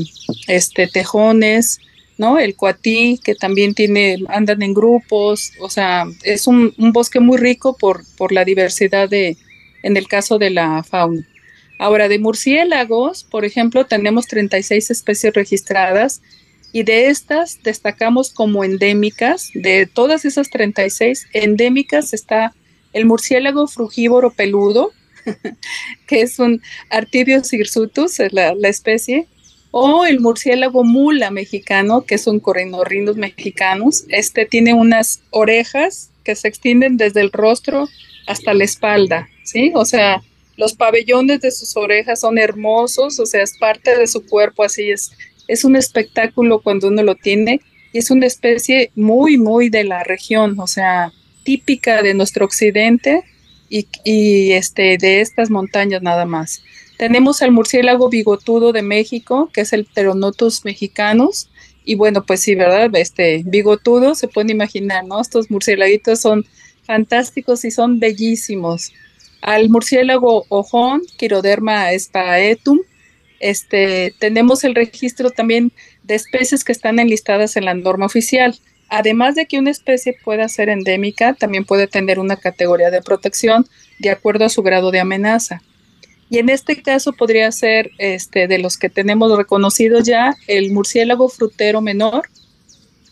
este, 0.48 0.88
tejones, 0.88 1.82
¿no? 2.18 2.40
El 2.40 2.56
cuatí, 2.56 3.20
que 3.22 3.36
también 3.36 3.74
tiene, 3.74 4.18
andan 4.30 4.64
en 4.64 4.74
grupos, 4.74 5.52
o 5.60 5.70
sea, 5.70 6.06
es 6.24 6.48
un, 6.48 6.74
bosque 6.78 7.20
muy 7.20 7.38
rico 7.38 7.76
por, 7.78 8.04
por 8.16 8.32
la 8.32 8.46
diversidad 8.46 9.10
de, 9.10 9.36
en 9.84 9.98
el 9.98 10.08
caso 10.08 10.40
de 10.40 10.52
la 10.52 10.84
fauna. 10.84 11.28
Ahora, 11.80 12.08
de 12.08 12.18
murciélagos, 12.18 13.26
por 13.26 13.44
ejemplo, 13.44 13.86
tenemos 13.86 14.28
36 14.28 14.90
especies 14.90 15.34
registradas 15.34 16.22
y 16.72 16.84
de 16.84 17.08
estas 17.08 17.62
destacamos 17.62 18.32
como 18.32 18.64
endémicas, 18.64 19.50
de 19.54 19.86
todas 19.86 20.24
esas 20.24 20.50
36 20.50 21.28
endémicas 21.34 22.14
está 22.14 22.54
el 22.94 23.06
murciélago 23.06 23.68
frugívoro 23.68 24.32
peludo, 24.32 24.94
que 26.08 26.22
es 26.22 26.40
un 26.40 26.62
Artibius 26.90 27.54
hirsutus, 27.54 28.20
es 28.20 28.34
la, 28.34 28.54
especie, 28.64 29.28
o 29.72 30.06
el 30.06 30.20
murciélago 30.20 30.84
mula 30.84 31.32
mexicano, 31.32 32.04
que 32.04 32.16
es 32.16 32.28
un 32.28 32.40
corrinorrinus 32.40 33.18
mexicanos. 33.18 34.06
Este 34.10 34.46
tiene 34.46 34.74
unas 34.74 35.22
orejas 35.32 36.10
que 36.24 36.36
se 36.36 36.48
extienden 36.48 36.98
desde 36.98 37.22
el 37.22 37.32
rostro 37.32 37.90
hasta 38.28 38.54
la 38.54 38.64
espalda, 38.64 39.28
¿sí? 39.44 39.72
O 39.76 39.86
sea, 39.86 40.22
los 40.56 40.74
pabellones 40.74 41.42
de 41.42 41.52
sus 41.52 41.76
orejas 41.76 42.20
son 42.20 42.38
hermosos, 42.38 43.20
o 43.20 43.26
sea, 43.26 43.42
es 43.42 43.58
parte 43.58 43.98
de 43.98 44.08
su 44.08 44.26
cuerpo, 44.26 44.64
así 44.64 44.92
es. 44.92 45.12
Es 45.48 45.64
un 45.66 45.76
espectáculo 45.76 46.62
cuando 46.62 46.88
uno 46.88 47.04
lo 47.04 47.16
tiene 47.16 47.60
y 47.92 47.98
es 47.98 48.12
una 48.12 48.28
especie 48.28 48.92
muy, 48.96 49.38
muy 49.38 49.70
de 49.70 49.84
la 49.84 50.04
región, 50.04 50.60
o 50.60 50.68
sea, 50.68 51.12
típica 51.44 52.02
de 52.02 52.14
nuestro 52.14 52.46
occidente 52.46 53.24
y, 54.04 54.52
este, 54.52 54.98
de 54.98 55.22
estas 55.22 55.50
montañas 55.50 56.02
nada 56.02 56.26
más. 56.26 56.64
Tenemos 56.98 57.42
al 57.42 57.52
murciélago 57.52 58.10
bigotudo 58.10 58.72
de 58.72 58.84
México, 58.84 59.50
que 59.52 59.62
es 59.62 59.74
el 59.74 59.86
Pteronotus 59.86 60.64
mexicanus. 60.64 61.50
Y 61.84 61.96
bueno, 61.96 62.24
pues 62.24 62.42
sí, 62.42 62.56
¿verdad? 62.56 62.96
Este 62.96 63.42
bigotudo, 63.46 64.16
se 64.16 64.28
puede 64.28 64.52
imaginar, 64.52 65.06
¿no? 65.06 65.20
Estos 65.20 65.50
murciélaguitos 65.50 66.22
son 66.22 66.46
fantásticos 66.84 67.66
y 67.66 67.72
son 67.72 68.00
bellísimos. 68.00 68.92
Al 69.42 69.70
murciélago 69.70 70.46
ojón, 70.50 71.02
Chiroderma 71.18 71.88
spaetum, 71.98 72.80
este, 73.40 74.14
tenemos 74.20 74.64
el 74.64 74.76
registro 74.76 75.32
también 75.32 75.74
de 76.04 76.16
especies 76.16 76.64
que 76.64 76.72
están 76.72 77.00
enlistadas 77.00 77.58
en 77.58 77.66
la 77.66 77.74
norma 77.74 78.06
oficial. 78.06 78.58
Además 78.96 79.34
de 79.34 79.48
que 79.48 79.58
una 79.58 79.72
especie 79.72 80.16
pueda 80.24 80.48
ser 80.48 80.70
endémica, 80.70 81.34
también 81.34 81.66
puede 81.66 81.88
tener 81.88 82.20
una 82.20 82.36
categoría 82.36 82.92
de 82.92 83.02
protección 83.02 83.66
de 83.98 84.12
acuerdo 84.12 84.46
a 84.46 84.50
su 84.50 84.62
grado 84.62 84.92
de 84.92 85.00
amenaza. 85.00 85.64
Y 86.30 86.38
en 86.38 86.50
este 86.50 86.80
caso 86.80 87.12
podría 87.12 87.52
ser 87.52 87.90
este, 87.98 88.48
de 88.48 88.60
los 88.60 88.78
que 88.78 88.90
tenemos 88.90 89.36
reconocidos 89.36 90.04
ya 90.04 90.36
el 90.46 90.72
murciélago 90.72 91.28
frutero 91.28 91.82
menor, 91.82 92.30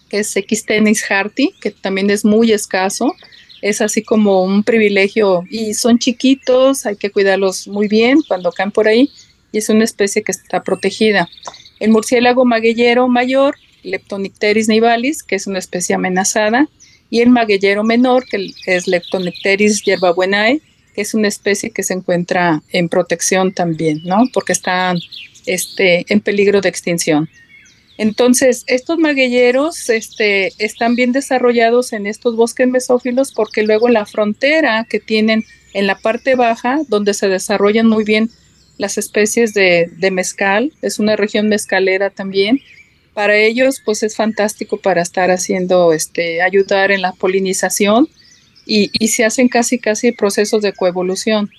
que 0.07 0.19
es 0.19 0.31
Xtenis 0.33 1.03
harti, 1.09 1.51
que 1.59 1.71
también 1.71 2.11
es 2.11 2.23
muy 2.25 2.51
escaso. 2.51 3.15
Es 3.63 3.81
así 3.81 4.03
como 4.03 4.43
un 4.43 4.61
privilegio 4.61 5.45
y 5.49 5.73
son 5.73 5.97
chiquitos, 5.97 6.85
hay 6.85 6.95
que 6.95 7.09
cuidarlos 7.09 7.67
muy 7.67 7.87
bien 7.87 8.19
cuando 8.27 8.51
caen 8.51 8.69
por 8.69 8.87
ahí 8.87 9.09
y 9.51 9.57
es 9.57 9.67
una 9.69 9.83
especie 9.83 10.21
que 10.21 10.31
está 10.31 10.61
protegida. 10.61 11.27
El 11.79 11.89
murciélago 11.89 12.45
maguellero 12.45 13.07
mayor 13.07 13.55
Leptonicteris 13.83 14.67
nivalis, 14.67 15.23
que 15.23 15.35
es 15.35 15.47
una 15.47 15.59
especie 15.59 15.95
amenazada, 15.95 16.67
y 17.09 17.21
el 17.21 17.29
maguellero 17.29 17.83
menor, 17.83 18.25
que 18.25 18.47
es 18.65 18.87
Leptonicteris 18.87 19.83
yerbabuenae, 19.83 20.61
que 20.95 21.01
es 21.01 21.13
una 21.13 21.27
especie 21.27 21.71
que 21.71 21.83
se 21.83 21.93
encuentra 21.93 22.61
en 22.71 22.89
protección 22.89 23.53
también, 23.53 24.01
¿no? 24.03 24.23
Porque 24.33 24.53
están 24.53 24.97
este, 25.45 26.05
en 26.09 26.21
peligro 26.21 26.61
de 26.61 26.69
extinción. 26.69 27.29
Entonces, 27.97 28.63
estos 28.67 28.97
maguilleros 28.97 29.89
este, 29.89 30.53
están 30.57 30.95
bien 30.95 31.11
desarrollados 31.11 31.93
en 31.93 32.07
estos 32.07 32.35
bosques 32.35 32.67
mesófilos 32.67 33.31
porque 33.31 33.63
luego 33.63 33.89
la 33.89 34.05
frontera 34.05 34.87
que 34.89 34.99
tienen 34.99 35.43
en 35.73 35.87
la 35.87 35.99
parte 35.99 36.35
baja, 36.35 36.79
donde 36.87 37.13
se 37.13 37.27
desarrollan 37.27 37.87
muy 37.87 38.03
bien 38.03 38.29
las 38.77 38.97
especies 38.97 39.53
de, 39.53 39.91
mezcal, 40.11 40.73
es 40.81 40.97
una 40.97 41.15
región 41.15 41.47
mezcalera 41.47 42.09
también. 42.09 42.59
Para 43.13 43.35
ellos, 43.37 43.81
pues 43.83 44.03
es 44.03 44.15
fantástico 44.15 44.77
para 44.77 45.01
estar 45.01 45.31
haciendo, 45.31 45.93
este, 45.93 46.41
ayudar 46.41 46.91
en 46.91 47.01
la 47.01 47.11
polinización 47.11 48.07
y, 48.65 48.89
y 48.93 49.09
se 49.09 49.25
hacen 49.25 49.49
casi, 49.49 49.79
casi 49.79 50.11
procesos 50.11 50.61
de 50.61 50.73
coevolución. 50.73 51.49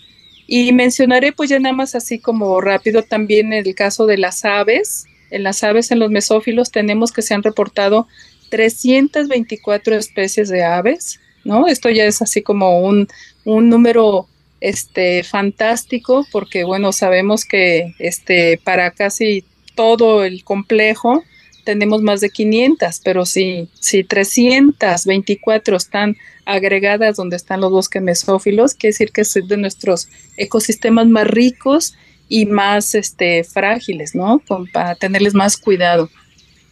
Y 0.46 0.72
mencionaré 0.72 1.32
pues 1.32 1.50
ya 1.50 1.58
nada 1.58 1.74
más 1.74 1.94
así 1.94 2.18
como 2.18 2.60
rápido 2.60 3.02
también 3.02 3.52
el 3.52 3.74
caso 3.74 4.06
de 4.06 4.18
las 4.18 4.44
aves. 4.44 5.06
En 5.30 5.42
las 5.42 5.62
aves, 5.64 5.90
en 5.90 5.98
los 5.98 6.10
mesófilos, 6.10 6.70
tenemos 6.70 7.12
que 7.12 7.22
se 7.22 7.34
han 7.34 7.42
reportado 7.42 8.06
324 8.50 9.96
especies 9.96 10.50
de 10.50 10.62
aves, 10.62 11.20
¿no? 11.44 11.68
Esto 11.68 11.88
ya 11.88 12.04
es 12.04 12.20
así 12.20 12.42
como 12.42 12.80
un, 12.80 13.08
un 13.44 13.70
número 13.70 14.26
este, 14.60 15.24
fantástico 15.24 16.26
porque, 16.30 16.64
bueno, 16.64 16.92
sabemos 16.92 17.44
que 17.44 17.94
este, 17.98 18.60
para 18.62 18.90
casi 18.90 19.44
todo 19.74 20.24
el 20.24 20.44
complejo 20.44 21.24
tenemos 21.64 22.02
más 22.02 22.20
de 22.20 22.30
500, 22.30 23.00
pero 23.04 23.24
si, 23.26 23.68
si 23.78 24.04
324 24.04 25.76
están 25.76 26.16
agregadas 26.44 27.16
donde 27.16 27.36
están 27.36 27.60
los 27.60 27.70
bosques 27.70 28.02
mesófilos, 28.02 28.74
quiere 28.74 28.92
decir 28.92 29.12
que 29.12 29.22
es 29.22 29.32
de 29.34 29.56
nuestros 29.56 30.08
ecosistemas 30.36 31.06
más 31.06 31.26
ricos 31.26 31.94
y 32.28 32.46
más 32.46 32.94
este, 32.94 33.44
frágiles, 33.44 34.14
¿no? 34.14 34.42
para 34.72 34.94
tenerles 34.94 35.34
más 35.34 35.56
cuidado. 35.56 36.10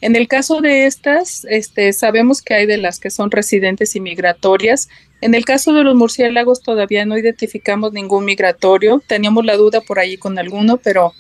En 0.01 0.17
el 0.17 0.29
caso 0.29 0.63
de 0.63 0.87
estas, 0.87 1.45
este, 1.51 1.93
sabemos 1.93 2.41
que 2.41 2.55
hay 2.55 2.67
de 2.67 2.79
las 2.79 2.99
que 2.99 3.11
son 3.11 3.31
residentes 3.31 3.95
y 3.95 4.01
migratorias. 4.01 4.89
En 5.21 5.35
el 5.35 5.45
caso 5.45 5.75
de 5.75 5.85
los 5.85 5.95
murciélagos 5.95 6.63
todavía 6.63 7.05
no 7.05 7.19
identificamos 7.19 7.93
ningún 7.93 8.25
migratorio. 8.25 9.03
Teníamos 9.07 9.45
la 9.45 9.57
duda 9.57 9.83
por 9.83 9.99
ahí 9.99 10.17
con 10.17 10.39
alguno, 10.39 10.79
pero 10.79 11.13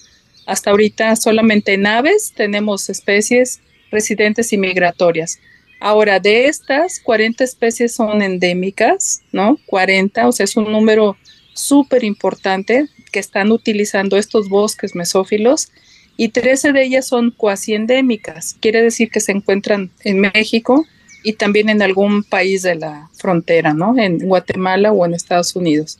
hasta 0.46 0.70
ahorita 0.70 1.16
solamente 1.16 1.74
en 1.74 1.86
aves 1.86 2.32
tenemos 2.34 2.88
especies 2.88 3.60
residentes 3.90 4.52
y 4.52 4.58
migratorias. 4.58 5.38
Ahora, 5.80 6.20
de 6.20 6.46
estas, 6.46 7.00
40 7.00 7.42
especies 7.42 7.94
son 7.94 8.22
endémicas, 8.22 9.22
¿no? 9.32 9.58
40, 9.66 10.28
o 10.28 10.32
sea, 10.32 10.44
es 10.44 10.56
un 10.56 10.70
número 10.70 11.16
súper 11.54 12.04
importante 12.04 12.86
que 13.10 13.18
están 13.18 13.50
utilizando 13.50 14.16
estos 14.16 14.48
bosques 14.48 14.94
mesófilos 14.94 15.68
y 16.16 16.28
13 16.28 16.72
de 16.72 16.84
ellas 16.84 17.06
son 17.06 17.30
cuasi 17.30 17.72
endémicas, 17.72 18.56
quiere 18.60 18.82
decir 18.82 19.10
que 19.10 19.20
se 19.20 19.32
encuentran 19.32 19.90
en 20.04 20.20
México 20.20 20.84
y 21.22 21.32
también 21.34 21.70
en 21.70 21.80
algún 21.80 22.22
país 22.24 22.62
de 22.62 22.74
la 22.74 23.08
frontera, 23.14 23.72
¿no? 23.72 23.98
En 23.98 24.18
Guatemala 24.18 24.92
o 24.92 25.06
en 25.06 25.14
Estados 25.14 25.56
Unidos. 25.56 25.98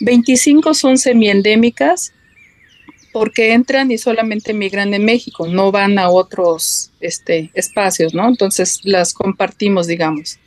25 0.00 0.74
son 0.74 0.98
semiendémicas 0.98 2.12
porque 3.14 3.52
entran 3.52 3.92
y 3.92 3.96
solamente 3.96 4.52
migran 4.52 4.92
en 4.92 5.04
México, 5.04 5.46
no 5.46 5.70
van 5.70 6.00
a 6.00 6.10
otros 6.10 6.90
este, 6.98 7.48
espacios, 7.54 8.12
¿no? 8.12 8.26
Entonces 8.26 8.80
las 8.82 9.14
compartimos, 9.14 9.86
digamos. 9.86 10.40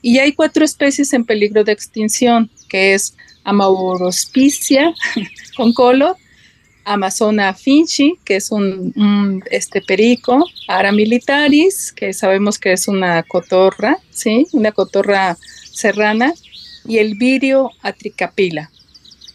Y 0.00 0.18
hay 0.18 0.32
cuatro 0.32 0.64
especies 0.64 1.12
en 1.12 1.26
peligro 1.26 1.62
de 1.62 1.72
extinción, 1.72 2.50
que 2.70 2.94
es 2.94 3.14
Amaurospicia 3.44 4.94
con 5.58 5.74
colo, 5.74 6.16
Amazona 6.86 7.52
finchi, 7.52 8.14
que 8.24 8.36
es 8.36 8.50
un, 8.50 9.44
este 9.50 9.82
perico, 9.82 10.46
Ara 10.68 10.92
militaris, 10.92 11.92
que 11.92 12.14
sabemos 12.14 12.58
que 12.58 12.72
es 12.72 12.88
una 12.88 13.22
cotorra, 13.24 13.98
¿sí? 14.08 14.46
Una 14.52 14.72
cotorra 14.72 15.36
serrana, 15.70 16.32
y 16.86 16.96
el 16.96 17.16
virio 17.16 17.72
atricapila. 17.82 18.70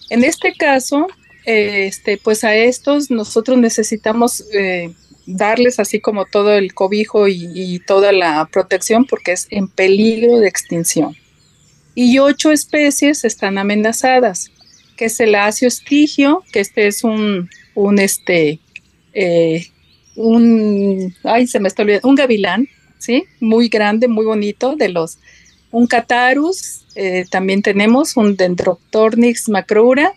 En 0.09 0.23
este 0.23 0.55
caso, 0.55 1.05
este, 1.45 2.17
pues 2.17 2.43
a 2.43 2.55
estos 2.55 3.11
nosotros 3.11 3.57
necesitamos 3.57 4.43
eh, 4.53 4.93
darles 5.25 5.79
así 5.79 5.99
como 5.99 6.25
todo 6.25 6.53
el 6.53 6.73
cobijo 6.73 7.27
y, 7.27 7.79
toda 7.85 8.11
la 8.11 8.47
protección 8.51 9.05
porque 9.05 9.33
es 9.33 9.47
en 9.49 9.67
peligro 9.67 10.39
de 10.39 10.47
extinción. 10.47 11.15
Y 11.93 12.19
ocho 12.19 12.51
especies 12.51 13.23
están 13.23 13.57
amenazadas, 13.57 14.51
que 14.97 15.05
es 15.05 15.19
el 15.19 15.35
acio 15.35 15.67
estigio, 15.67 16.43
que 16.51 16.59
este 16.59 16.87
es 16.87 17.03
un, 17.03 17.49
un 17.73 17.99
este, 17.99 18.59
eh, 19.13 19.67
un, 20.15 21.15
ay, 21.23 21.47
se 21.47 21.59
me 21.59 21.67
está 21.67 21.83
olvidando, 21.83 22.09
un 22.09 22.15
gavilán, 22.15 22.67
¿sí? 22.97 23.25
Muy 23.39 23.69
grande, 23.69 24.07
muy 24.07 24.25
bonito, 24.25 24.75
de 24.75 24.89
los, 24.89 25.19
un 25.71 25.87
catarus, 25.87 26.85
eh, 26.95 27.25
también 27.29 27.61
tenemos 27.61 28.17
un 28.17 28.35
Dendroctornix 28.35 29.49
macroura, 29.49 30.13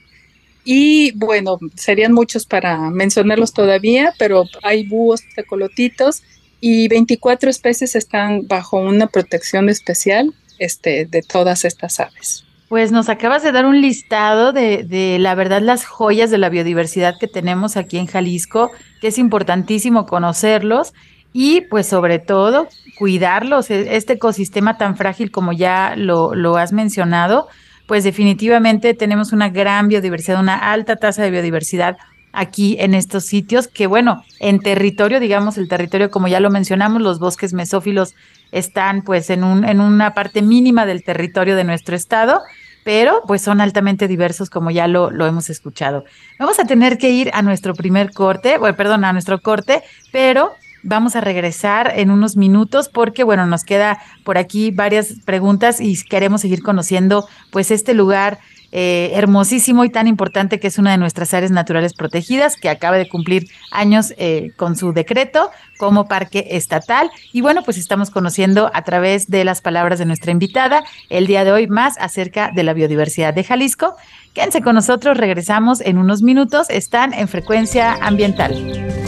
y 0.71 1.13
bueno, 1.13 1.59
serían 1.77 2.13
muchos 2.13 2.45
para 2.45 2.91
mencionarlos 2.91 3.55
todavía, 3.55 4.13
pero 4.19 4.45
hay 4.63 4.87
búhos, 4.87 5.23
tecolotitos 5.35 6.23
y 6.61 6.89
24 6.89 7.49
especies 7.49 7.97
están 7.97 8.47
bajo 8.47 8.77
una 8.77 9.07
protección 9.07 9.71
especial 9.71 10.35
este, 10.59 11.07
de 11.07 11.23
todas 11.23 11.65
estas 11.65 12.01
aves. 12.01 12.45
Pues 12.69 12.93
nos 12.93 13.09
acabas 13.09 13.43
de 13.43 13.53
dar 13.53 13.65
un 13.65 13.81
listado 13.81 14.53
de, 14.53 14.85
de, 14.85 15.19
la 15.19 15.35
verdad 15.35 15.63
las 15.63 15.87
joyas 15.87 16.31
de 16.31 16.37
la 16.37 16.51
biodiversidad 16.51 17.15
que 17.19 17.29
tenemos 17.29 17.79
aquí 17.79 17.97
en 17.97 18.05
Jalisco, 18.05 18.71
que 19.01 19.09
es 19.09 19.17
importantísimo 19.17 20.05
conocerlos 20.05 20.93
y 21.33 21.63
pues 21.63 21.87
sobre 21.87 22.19
todo 22.19 22.69
cuidarlos, 22.99 23.71
e, 23.71 23.97
este 23.97 24.13
ecosistema 24.13 24.77
tan 24.77 24.99
frágil 24.99 25.31
como 25.31 25.55
ya 25.55 25.95
lo, 25.97 26.35
lo 26.35 26.59
has 26.59 26.75
mencionado, 26.75 27.49
pues 27.89 28.05
definitivamente 28.05 28.93
tenemos 28.93 29.33
una 29.33 29.49
gran 29.49 29.89
biodiversidad, 29.89 30.39
una 30.39 30.73
alta 30.73 30.97
tasa 30.97 31.23
de 31.23 31.31
biodiversidad 31.31 31.97
aquí 32.33 32.77
en 32.79 32.93
estos 32.93 33.25
sitios, 33.25 33.67
que 33.67 33.87
bueno, 33.87 34.23
en 34.41 34.61
territorio, 34.61 35.19
digamos, 35.21 35.57
el 35.57 35.69
territorio, 35.69 36.11
como 36.11 36.29
ya 36.29 36.39
lo 36.39 36.51
mencionamos, 36.51 37.01
los 37.01 37.19
bosques 37.19 37.55
mesófilos 37.55 38.15
están 38.53 39.01
pues 39.03 39.31
en, 39.31 39.43
un, 39.43 39.65
en 39.65 39.81
una 39.81 40.13
parte 40.13 40.43
mínima 40.43 40.85
del 40.85 41.03
territorio 41.03 41.57
de 41.57 41.65
nuestro 41.65 41.97
estado, 41.97 42.43
pero 42.85 43.23
pues 43.27 43.41
son 43.41 43.59
altamente 43.63 44.07
diversos 44.07 44.51
como 44.51 44.71
ya 44.71 44.87
lo, 44.87 45.11
lo 45.11 45.27
hemos 45.27 45.49
escuchado. 45.49 46.05
Vamos 46.39 46.61
a 46.61 46.67
tener 46.67 46.99
que 46.99 47.09
ir 47.09 47.31
a 47.33 47.41
nuestro 47.41 47.75
primer 47.75 48.13
corte, 48.13 48.59
bueno, 48.59 48.77
perdón, 48.77 49.07
a 49.07 49.15
nuestro 49.15 49.41
corte, 49.41 49.83
pero 50.13 50.53
Vamos 50.83 51.17
a 51.17 51.21
regresar 51.21 51.93
en 51.97 52.11
unos 52.11 52.37
minutos 52.37 52.89
porque, 52.89 53.25
bueno, 53.25 53.47
nos 53.47 53.65
queda 53.65 53.99
por 54.25 54.39
aquí 54.39 54.71
varias 54.71 55.15
preguntas 55.25 55.81
y 55.81 56.03
queremos 56.05 56.41
seguir 56.41 56.63
conociendo 56.63 57.29
pues 57.51 57.71
este 57.71 57.95
lugar 57.95 58.39
eh, 58.71 59.13
hermosísimo 59.15 59.87
y 59.87 59.91
tan 59.91 60.07
importante 60.07 60.61
que 60.61 60.67
es 60.67 60.77
una 60.77 60.91
de 60.91 60.99
nuestras 60.99 61.33
áreas 61.33 61.51
naturales 61.51 61.95
protegidas, 61.95 62.57
que 62.57 62.69
acaba 62.69 62.99
de 62.99 63.09
cumplir 63.09 63.49
años 63.71 64.13
eh, 64.19 64.53
con 64.57 64.77
su 64.77 64.93
decreto 64.93 65.51
como 65.79 66.07
parque 66.07 66.49
estatal. 66.51 67.11
Y 67.33 67.41
bueno, 67.41 67.63
pues 67.63 67.79
estamos 67.79 68.11
conociendo 68.11 68.71
a 68.75 68.83
través 68.83 69.29
de 69.29 69.45
las 69.45 69.63
palabras 69.63 69.99
de 69.99 70.05
nuestra 70.05 70.33
invitada 70.33 70.85
el 71.09 71.27
día 71.27 71.45
de 71.45 71.53
hoy 71.53 71.67
más 71.67 71.97
acerca 71.99 72.51
de 72.55 72.63
la 72.63 72.75
biodiversidad 72.75 73.33
de 73.33 73.45
Jalisco. 73.45 73.97
Quédense 74.35 74.61
con 74.61 74.75
nosotros, 74.75 75.17
regresamos 75.17 75.81
en 75.81 75.97
unos 75.97 76.21
minutos, 76.21 76.69
están 76.69 77.15
en 77.15 77.27
frecuencia 77.29 77.95
ambiental. 77.95 79.08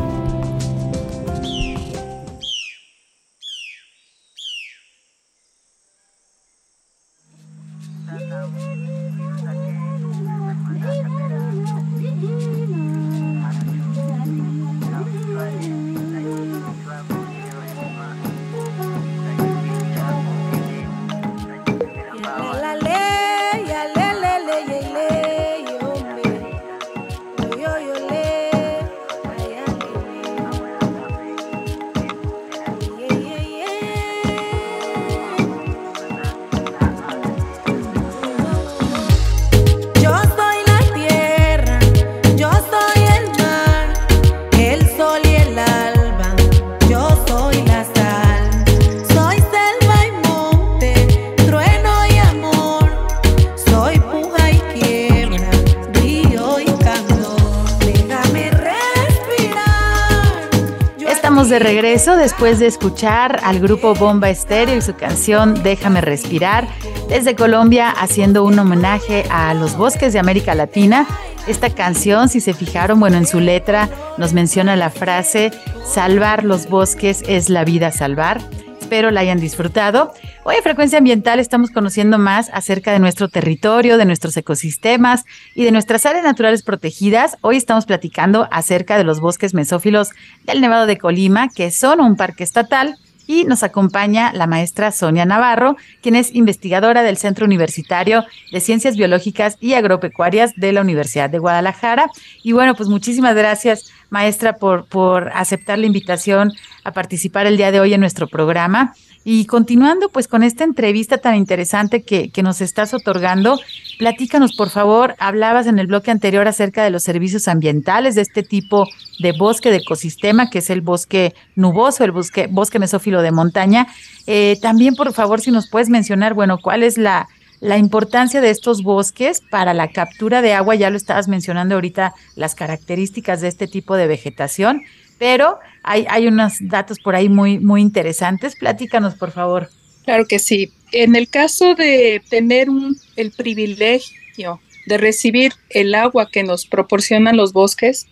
regreso 62.01 62.19
después 62.19 62.57
de 62.57 62.65
escuchar 62.65 63.39
al 63.43 63.59
grupo 63.59 63.93
Bomba 63.93 64.31
Estéreo 64.31 64.75
y 64.75 64.81
su 64.81 64.95
canción 64.95 65.61
Déjame 65.61 66.01
respirar 66.01 66.67
desde 67.07 67.35
Colombia 67.35 67.91
haciendo 67.91 68.43
un 68.43 68.57
homenaje 68.57 69.23
a 69.29 69.53
los 69.53 69.77
bosques 69.77 70.11
de 70.11 70.17
América 70.17 70.55
Latina. 70.55 71.05
Esta 71.45 71.69
canción, 71.69 72.27
si 72.27 72.41
se 72.41 72.55
fijaron, 72.55 72.99
bueno, 72.99 73.17
en 73.17 73.27
su 73.27 73.39
letra 73.39 73.87
nos 74.17 74.33
menciona 74.33 74.75
la 74.75 74.89
frase 74.89 75.51
salvar 75.85 76.43
los 76.43 76.67
bosques 76.67 77.23
es 77.27 77.49
la 77.49 77.65
vida 77.65 77.91
salvar. 77.91 78.41
Espero 78.79 79.11
la 79.11 79.19
hayan 79.19 79.39
disfrutado. 79.39 80.11
Hoy 80.43 80.55
en 80.55 80.63
Frecuencia 80.63 80.97
Ambiental 80.97 81.39
estamos 81.39 81.69
conociendo 81.69 82.17
más 82.17 82.49
acerca 82.51 82.91
de 82.91 82.97
nuestro 82.97 83.29
territorio, 83.29 83.99
de 83.99 84.05
nuestros 84.05 84.35
ecosistemas 84.35 85.23
y 85.53 85.65
de 85.65 85.71
nuestras 85.71 86.07
áreas 86.07 86.23
naturales 86.23 86.63
protegidas. 86.63 87.37
Hoy 87.41 87.57
estamos 87.57 87.85
platicando 87.85 88.47
acerca 88.49 88.97
de 88.97 89.03
los 89.03 89.19
bosques 89.19 89.53
mesófilos 89.53 90.09
del 90.45 90.59
Nevado 90.59 90.87
de 90.87 90.97
Colima, 90.97 91.49
que 91.49 91.69
son 91.69 92.01
un 92.01 92.15
parque 92.15 92.43
estatal 92.43 92.97
y 93.27 93.43
nos 93.43 93.61
acompaña 93.61 94.33
la 94.33 94.47
maestra 94.47 94.91
Sonia 94.91 95.25
Navarro, 95.25 95.77
quien 96.01 96.15
es 96.15 96.33
investigadora 96.33 97.03
del 97.03 97.17
Centro 97.17 97.45
Universitario 97.45 98.25
de 98.51 98.59
Ciencias 98.61 98.97
Biológicas 98.97 99.57
y 99.59 99.75
Agropecuarias 99.75 100.53
de 100.55 100.73
la 100.73 100.81
Universidad 100.81 101.29
de 101.29 101.37
Guadalajara. 101.37 102.09
Y 102.41 102.53
bueno, 102.53 102.73
pues 102.73 102.89
muchísimas 102.89 103.35
gracias, 103.35 103.91
maestra, 104.09 104.53
por, 104.53 104.85
por 104.85 105.29
aceptar 105.35 105.77
la 105.77 105.85
invitación 105.85 106.51
a 106.83 106.93
participar 106.93 107.45
el 107.45 107.57
día 107.57 107.71
de 107.71 107.79
hoy 107.79 107.93
en 107.93 108.01
nuestro 108.01 108.27
programa. 108.27 108.95
Y 109.23 109.45
continuando 109.45 110.09
pues 110.09 110.27
con 110.27 110.41
esta 110.41 110.63
entrevista 110.63 111.19
tan 111.19 111.35
interesante 111.35 112.01
que, 112.01 112.31
nos 112.41 112.59
estás 112.59 112.93
otorgando, 112.95 113.59
platícanos 113.99 114.55
por 114.55 114.69
favor, 114.69 115.15
hablabas 115.19 115.67
en 115.67 115.77
el 115.77 115.85
bloque 115.85 116.09
anterior 116.09 116.47
acerca 116.47 116.83
de 116.83 116.89
los 116.89 117.03
servicios 117.03 117.47
ambientales 117.47 118.15
de 118.15 118.21
este 118.21 118.41
tipo 118.41 118.87
de 119.19 119.31
bosque 119.33 119.69
de 119.69 119.77
ecosistema, 119.77 120.49
que 120.49 120.57
es 120.57 120.71
el 120.71 120.81
bosque 120.81 121.35
nuboso, 121.55 122.03
el 122.03 122.11
bosque, 122.11 122.47
bosque 122.49 122.79
mesófilo 122.79 123.21
de 123.21 123.31
montaña. 123.31 123.87
Eh, 124.25 124.57
también 124.59 124.95
por 124.95 125.13
favor 125.13 125.39
si 125.39 125.51
nos 125.51 125.69
puedes 125.69 125.89
mencionar, 125.89 126.33
bueno, 126.33 126.57
cuál 126.57 126.81
es 126.81 126.97
la, 126.97 127.27
la 127.59 127.77
importancia 127.77 128.41
de 128.41 128.49
estos 128.49 128.81
bosques 128.81 129.41
para 129.51 129.75
la 129.75 129.89
captura 129.89 130.41
de 130.41 130.53
agua, 130.53 130.73
ya 130.73 130.89
lo 130.89 130.97
estabas 130.97 131.27
mencionando 131.27 131.75
ahorita, 131.75 132.15
las 132.35 132.55
características 132.55 133.41
de 133.41 133.49
este 133.49 133.67
tipo 133.67 133.95
de 133.97 134.07
vegetación 134.07 134.81
pero 135.21 135.59
hay, 135.83 136.05
hay 136.09 136.27
unos 136.27 136.53
datos 136.61 136.99
por 136.99 137.15
ahí 137.15 137.29
muy, 137.29 137.59
muy 137.59 137.81
interesantes. 137.81 138.55
Platícanos, 138.55 139.15
por 139.15 139.31
favor. 139.31 139.69
Claro 140.03 140.25
que 140.25 140.39
sí. 140.39 140.71
En 140.91 141.15
el 141.15 141.29
caso 141.29 141.75
de 141.75 142.21
tener 142.29 142.69
un, 142.69 142.97
el 143.15 143.31
privilegio 143.31 144.59
de 144.87 144.97
recibir 144.97 145.53
el 145.69 145.93
agua 145.95 146.29
que 146.31 146.43
nos 146.43 146.65
proporcionan 146.65 147.37
los 147.37 147.53
bosques, 147.53 148.07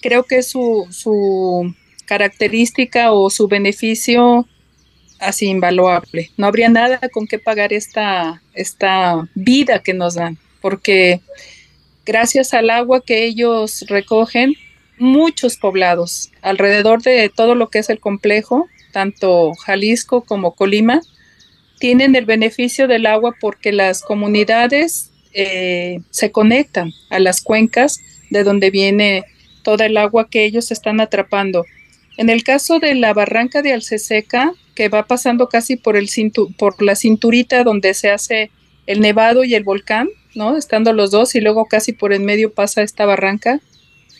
creo 0.00 0.24
que 0.24 0.42
su, 0.42 0.86
su 0.90 1.74
característica 2.04 3.12
o 3.12 3.30
su 3.30 3.48
beneficio 3.48 4.46
así 5.18 5.46
invaluable. 5.46 6.30
No 6.36 6.46
habría 6.46 6.68
nada 6.68 7.00
con 7.12 7.26
qué 7.26 7.38
pagar 7.38 7.72
esta, 7.72 8.42
esta 8.54 9.28
vida 9.34 9.80
que 9.82 9.94
nos 9.94 10.14
dan, 10.14 10.38
porque 10.60 11.20
gracias 12.04 12.54
al 12.54 12.70
agua 12.70 13.02
que 13.04 13.24
ellos 13.24 13.84
recogen, 13.88 14.54
muchos 15.00 15.56
poblados 15.56 16.30
alrededor 16.42 17.02
de 17.02 17.28
todo 17.34 17.54
lo 17.54 17.68
que 17.68 17.80
es 17.80 17.90
el 17.90 17.98
complejo, 17.98 18.68
tanto 18.92 19.54
Jalisco 19.54 20.20
como 20.20 20.54
Colima, 20.54 21.00
tienen 21.78 22.14
el 22.14 22.26
beneficio 22.26 22.86
del 22.86 23.06
agua 23.06 23.34
porque 23.40 23.72
las 23.72 24.02
comunidades 24.02 25.10
eh, 25.32 26.00
se 26.10 26.30
conectan 26.30 26.92
a 27.08 27.18
las 27.18 27.40
cuencas 27.40 28.00
de 28.28 28.44
donde 28.44 28.70
viene 28.70 29.24
toda 29.62 29.86
el 29.86 29.96
agua 29.96 30.28
que 30.28 30.44
ellos 30.44 30.70
están 30.70 31.00
atrapando. 31.00 31.64
En 32.16 32.28
el 32.28 32.44
caso 32.44 32.78
de 32.78 32.94
la 32.94 33.14
barranca 33.14 33.62
de 33.62 33.72
Alceseca, 33.72 34.52
que 34.74 34.88
va 34.88 35.06
pasando 35.06 35.48
casi 35.48 35.76
por, 35.76 35.96
el 35.96 36.10
por 36.58 36.82
la 36.82 36.94
cinturita 36.94 37.64
donde 37.64 37.94
se 37.94 38.10
hace 38.10 38.50
el 38.86 39.00
nevado 39.00 39.44
y 39.44 39.54
el 39.54 39.64
volcán, 39.64 40.08
¿no? 40.34 40.56
Estando 40.56 40.92
los 40.92 41.10
dos 41.10 41.34
y 41.34 41.40
luego 41.40 41.64
casi 41.64 41.92
por 41.92 42.12
en 42.12 42.24
medio 42.24 42.52
pasa 42.52 42.82
esta 42.82 43.06
barranca, 43.06 43.60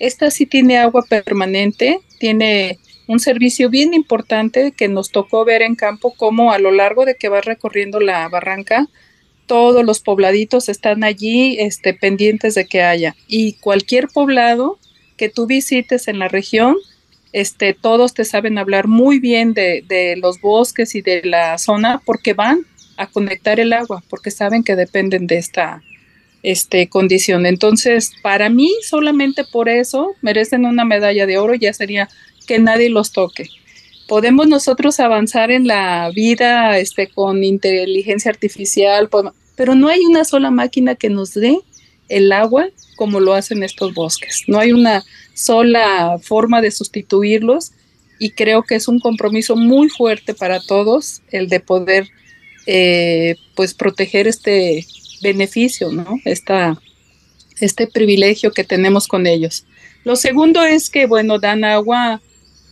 esta 0.00 0.30
sí 0.30 0.46
tiene 0.46 0.78
agua 0.78 1.04
permanente, 1.08 2.00
tiene 2.18 2.78
un 3.06 3.20
servicio 3.20 3.68
bien 3.70 3.94
importante 3.94 4.72
que 4.72 4.88
nos 4.88 5.10
tocó 5.10 5.44
ver 5.44 5.62
en 5.62 5.76
campo, 5.76 6.14
como 6.16 6.52
a 6.52 6.58
lo 6.58 6.72
largo 6.72 7.04
de 7.04 7.16
que 7.16 7.28
va 7.28 7.40
recorriendo 7.40 8.00
la 8.00 8.28
barranca, 8.28 8.88
todos 9.46 9.84
los 9.84 10.00
pobladitos 10.00 10.68
están 10.68 11.04
allí 11.04 11.56
este, 11.58 11.92
pendientes 11.92 12.54
de 12.54 12.66
que 12.66 12.82
haya. 12.82 13.14
Y 13.26 13.54
cualquier 13.54 14.08
poblado 14.08 14.78
que 15.16 15.28
tú 15.28 15.46
visites 15.46 16.08
en 16.08 16.18
la 16.18 16.28
región, 16.28 16.76
este, 17.32 17.74
todos 17.74 18.14
te 18.14 18.24
saben 18.24 18.58
hablar 18.58 18.86
muy 18.86 19.18
bien 19.18 19.52
de, 19.52 19.84
de 19.86 20.16
los 20.16 20.40
bosques 20.40 20.94
y 20.94 21.02
de 21.02 21.22
la 21.24 21.58
zona 21.58 22.00
porque 22.04 22.32
van 22.32 22.60
a 22.96 23.06
conectar 23.06 23.60
el 23.60 23.72
agua, 23.72 24.02
porque 24.08 24.30
saben 24.30 24.62
que 24.62 24.76
dependen 24.76 25.26
de 25.26 25.38
esta, 25.38 25.82
este, 26.42 26.88
condición. 26.88 27.46
Entonces, 27.46 28.12
para 28.22 28.48
mí, 28.48 28.70
solamente 28.82 29.44
por 29.44 29.68
eso 29.68 30.14
merecen 30.22 30.64
una 30.64 30.84
medalla 30.84 31.26
de 31.26 31.38
oro, 31.38 31.54
ya 31.54 31.72
sería 31.72 32.08
que 32.46 32.58
nadie 32.58 32.90
los 32.90 33.12
toque. 33.12 33.48
Podemos 34.08 34.48
nosotros 34.48 34.98
avanzar 34.98 35.50
en 35.50 35.66
la 35.66 36.10
vida 36.14 36.78
este, 36.78 37.08
con 37.08 37.44
inteligencia 37.44 38.30
artificial, 38.30 39.08
pero 39.54 39.74
no 39.74 39.88
hay 39.88 40.00
una 40.00 40.24
sola 40.24 40.50
máquina 40.50 40.96
que 40.96 41.10
nos 41.10 41.34
dé 41.34 41.58
el 42.08 42.32
agua 42.32 42.68
como 42.96 43.20
lo 43.20 43.34
hacen 43.34 43.62
estos 43.62 43.94
bosques. 43.94 44.42
No 44.46 44.58
hay 44.58 44.72
una 44.72 45.04
sola 45.34 46.18
forma 46.20 46.60
de 46.60 46.70
sustituirlos 46.70 47.72
y 48.18 48.32
creo 48.32 48.62
que 48.62 48.74
es 48.74 48.88
un 48.88 49.00
compromiso 49.00 49.56
muy 49.56 49.88
fuerte 49.88 50.34
para 50.34 50.60
todos 50.60 51.22
el 51.30 51.48
de 51.48 51.60
poder 51.60 52.08
eh, 52.66 53.36
pues 53.54 53.72
proteger 53.72 54.28
este 54.28 54.84
beneficio, 55.20 55.90
¿no? 55.90 56.18
Esta, 56.24 56.80
este 57.60 57.86
privilegio 57.86 58.52
que 58.52 58.64
tenemos 58.64 59.06
con 59.06 59.26
ellos. 59.26 59.66
Lo 60.04 60.16
segundo 60.16 60.62
es 60.64 60.90
que, 60.90 61.06
bueno, 61.06 61.38
dan 61.38 61.64
agua 61.64 62.20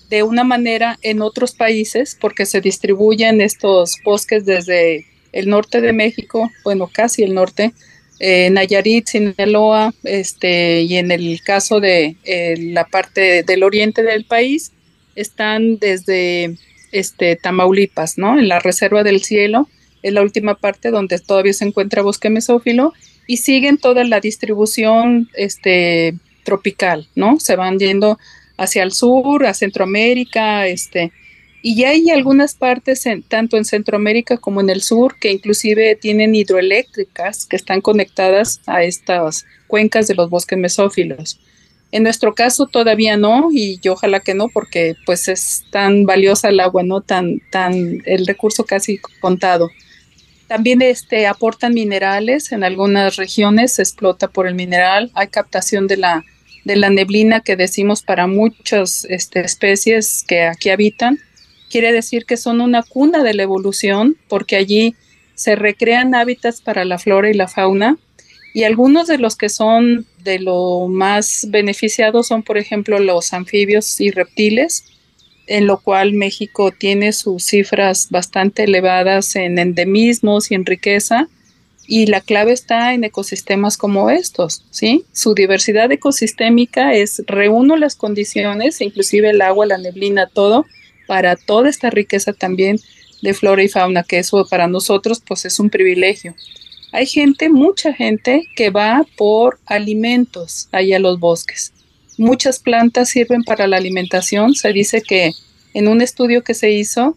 de 0.08 0.22
una 0.22 0.44
manera 0.44 0.98
en 1.02 1.20
otros 1.20 1.52
países 1.52 2.16
porque 2.18 2.46
se 2.46 2.60
distribuyen 2.60 3.40
estos 3.40 3.96
bosques 4.04 4.44
desde 4.46 5.06
el 5.32 5.48
norte 5.48 5.80
de 5.80 5.92
México, 5.92 6.50
bueno, 6.64 6.88
casi 6.90 7.22
el 7.22 7.34
norte, 7.34 7.72
eh, 8.20 8.50
Nayarit, 8.50 9.06
Sinaloa, 9.06 9.94
este, 10.02 10.82
y 10.82 10.96
en 10.96 11.10
el 11.10 11.40
caso 11.42 11.80
de 11.80 12.16
eh, 12.24 12.56
la 12.58 12.84
parte 12.84 13.42
del 13.42 13.62
oriente 13.62 14.02
del 14.02 14.24
país, 14.24 14.72
están 15.14 15.78
desde 15.78 16.56
este, 16.92 17.36
Tamaulipas, 17.36 18.18
¿no? 18.18 18.38
En 18.38 18.48
la 18.48 18.58
Reserva 18.60 19.02
del 19.02 19.22
Cielo, 19.22 19.68
es 20.02 20.12
la 20.12 20.22
última 20.22 20.54
parte 20.54 20.90
donde 20.90 21.18
todavía 21.18 21.52
se 21.52 21.64
encuentra 21.64 22.02
bosque 22.02 22.30
mesófilo 22.30 22.92
y 23.26 23.38
siguen 23.38 23.78
toda 23.78 24.04
la 24.04 24.20
distribución 24.20 25.28
este, 25.34 26.14
tropical, 26.44 27.08
¿no? 27.14 27.38
Se 27.40 27.56
van 27.56 27.78
yendo 27.78 28.18
hacia 28.56 28.82
el 28.82 28.92
sur, 28.92 29.46
a 29.46 29.54
Centroamérica, 29.54 30.66
este, 30.66 31.12
y 31.62 31.76
ya 31.76 31.90
hay 31.90 32.10
algunas 32.10 32.54
partes, 32.54 33.04
tanto 33.28 33.56
en 33.56 33.64
Centroamérica 33.64 34.36
como 34.36 34.60
en 34.60 34.70
el 34.70 34.82
sur, 34.82 35.16
que 35.18 35.32
inclusive 35.32 35.96
tienen 35.96 36.34
hidroeléctricas 36.34 37.46
que 37.46 37.56
están 37.56 37.80
conectadas 37.80 38.60
a 38.66 38.84
estas 38.84 39.44
cuencas 39.66 40.06
de 40.06 40.14
los 40.14 40.30
bosques 40.30 40.58
mesófilos. 40.58 41.40
En 41.90 42.02
nuestro 42.02 42.34
caso 42.34 42.66
todavía 42.66 43.16
no, 43.16 43.48
y 43.50 43.78
yo 43.80 43.94
ojalá 43.94 44.20
que 44.20 44.34
no, 44.34 44.48
porque 44.48 44.94
pues 45.06 45.26
es 45.28 45.64
tan 45.70 46.04
valiosa 46.04 46.50
el 46.50 46.60
agua, 46.60 46.82
¿no? 46.82 47.00
Tan, 47.00 47.40
tan, 47.50 48.02
el 48.04 48.26
recurso 48.26 48.64
casi 48.64 48.98
contado. 49.20 49.70
También 50.48 50.82
este, 50.82 51.26
aportan 51.26 51.74
minerales, 51.74 52.52
en 52.52 52.64
algunas 52.64 53.16
regiones 53.16 53.74
se 53.74 53.82
explota 53.82 54.28
por 54.28 54.46
el 54.46 54.54
mineral, 54.54 55.10
hay 55.14 55.28
captación 55.28 55.86
de 55.86 55.98
la, 55.98 56.24
de 56.64 56.76
la 56.76 56.90
neblina 56.90 57.40
que 57.40 57.54
decimos 57.54 58.02
para 58.02 58.26
muchas 58.26 59.06
este, 59.10 59.40
especies 59.40 60.24
que 60.26 60.42
aquí 60.42 60.70
habitan. 60.70 61.18
Quiere 61.70 61.92
decir 61.92 62.24
que 62.24 62.38
son 62.38 62.60
una 62.62 62.82
cuna 62.82 63.22
de 63.22 63.34
la 63.34 63.42
evolución 63.42 64.16
porque 64.28 64.56
allí 64.56 64.94
se 65.34 65.54
recrean 65.54 66.14
hábitats 66.14 66.62
para 66.62 66.84
la 66.84 66.98
flora 66.98 67.30
y 67.30 67.34
la 67.34 67.46
fauna 67.46 67.98
y 68.54 68.64
algunos 68.64 69.06
de 69.06 69.18
los 69.18 69.36
que 69.36 69.48
son 69.48 70.06
de 70.24 70.38
lo 70.38 70.88
más 70.88 71.46
beneficiados 71.48 72.26
son, 72.26 72.42
por 72.42 72.58
ejemplo, 72.58 72.98
los 72.98 73.32
anfibios 73.32 74.00
y 74.00 74.10
reptiles, 74.10 74.84
en 75.48 75.66
lo 75.66 75.80
cual 75.80 76.12
México 76.12 76.70
tiene 76.70 77.12
sus 77.12 77.42
cifras 77.44 78.08
bastante 78.10 78.64
elevadas 78.64 79.34
en 79.34 79.58
endemismos 79.58 80.50
y 80.50 80.54
en 80.54 80.66
riqueza. 80.66 81.28
Y 81.86 82.04
la 82.06 82.20
clave 82.20 82.52
está 82.52 82.92
en 82.92 83.02
ecosistemas 83.04 83.78
como 83.78 84.10
estos, 84.10 84.62
¿sí? 84.70 85.06
Su 85.12 85.34
diversidad 85.34 85.90
ecosistémica 85.90 86.92
es, 86.92 87.22
reúno 87.26 87.78
las 87.78 87.96
condiciones, 87.96 88.82
inclusive 88.82 89.30
el 89.30 89.40
agua, 89.40 89.64
la 89.64 89.78
neblina, 89.78 90.26
todo, 90.26 90.66
para 91.06 91.34
toda 91.34 91.70
esta 91.70 91.88
riqueza 91.88 92.34
también 92.34 92.78
de 93.22 93.32
flora 93.32 93.62
y 93.62 93.68
fauna, 93.68 94.02
que 94.02 94.18
eso 94.18 94.46
para 94.50 94.68
nosotros 94.68 95.22
pues 95.26 95.46
es 95.46 95.58
un 95.58 95.70
privilegio. 95.70 96.34
Hay 96.92 97.06
gente, 97.06 97.48
mucha 97.48 97.94
gente 97.94 98.46
que 98.54 98.68
va 98.68 99.06
por 99.16 99.58
alimentos 99.64 100.68
allá 100.72 100.96
a 100.96 101.00
los 101.00 101.18
bosques 101.18 101.72
muchas 102.18 102.58
plantas 102.58 103.08
sirven 103.08 103.44
para 103.44 103.66
la 103.66 103.76
alimentación. 103.78 104.54
Se 104.54 104.72
dice 104.72 105.00
que 105.00 105.32
en 105.74 105.88
un 105.88 106.02
estudio 106.02 106.42
que 106.42 106.54
se 106.54 106.70
hizo, 106.70 107.16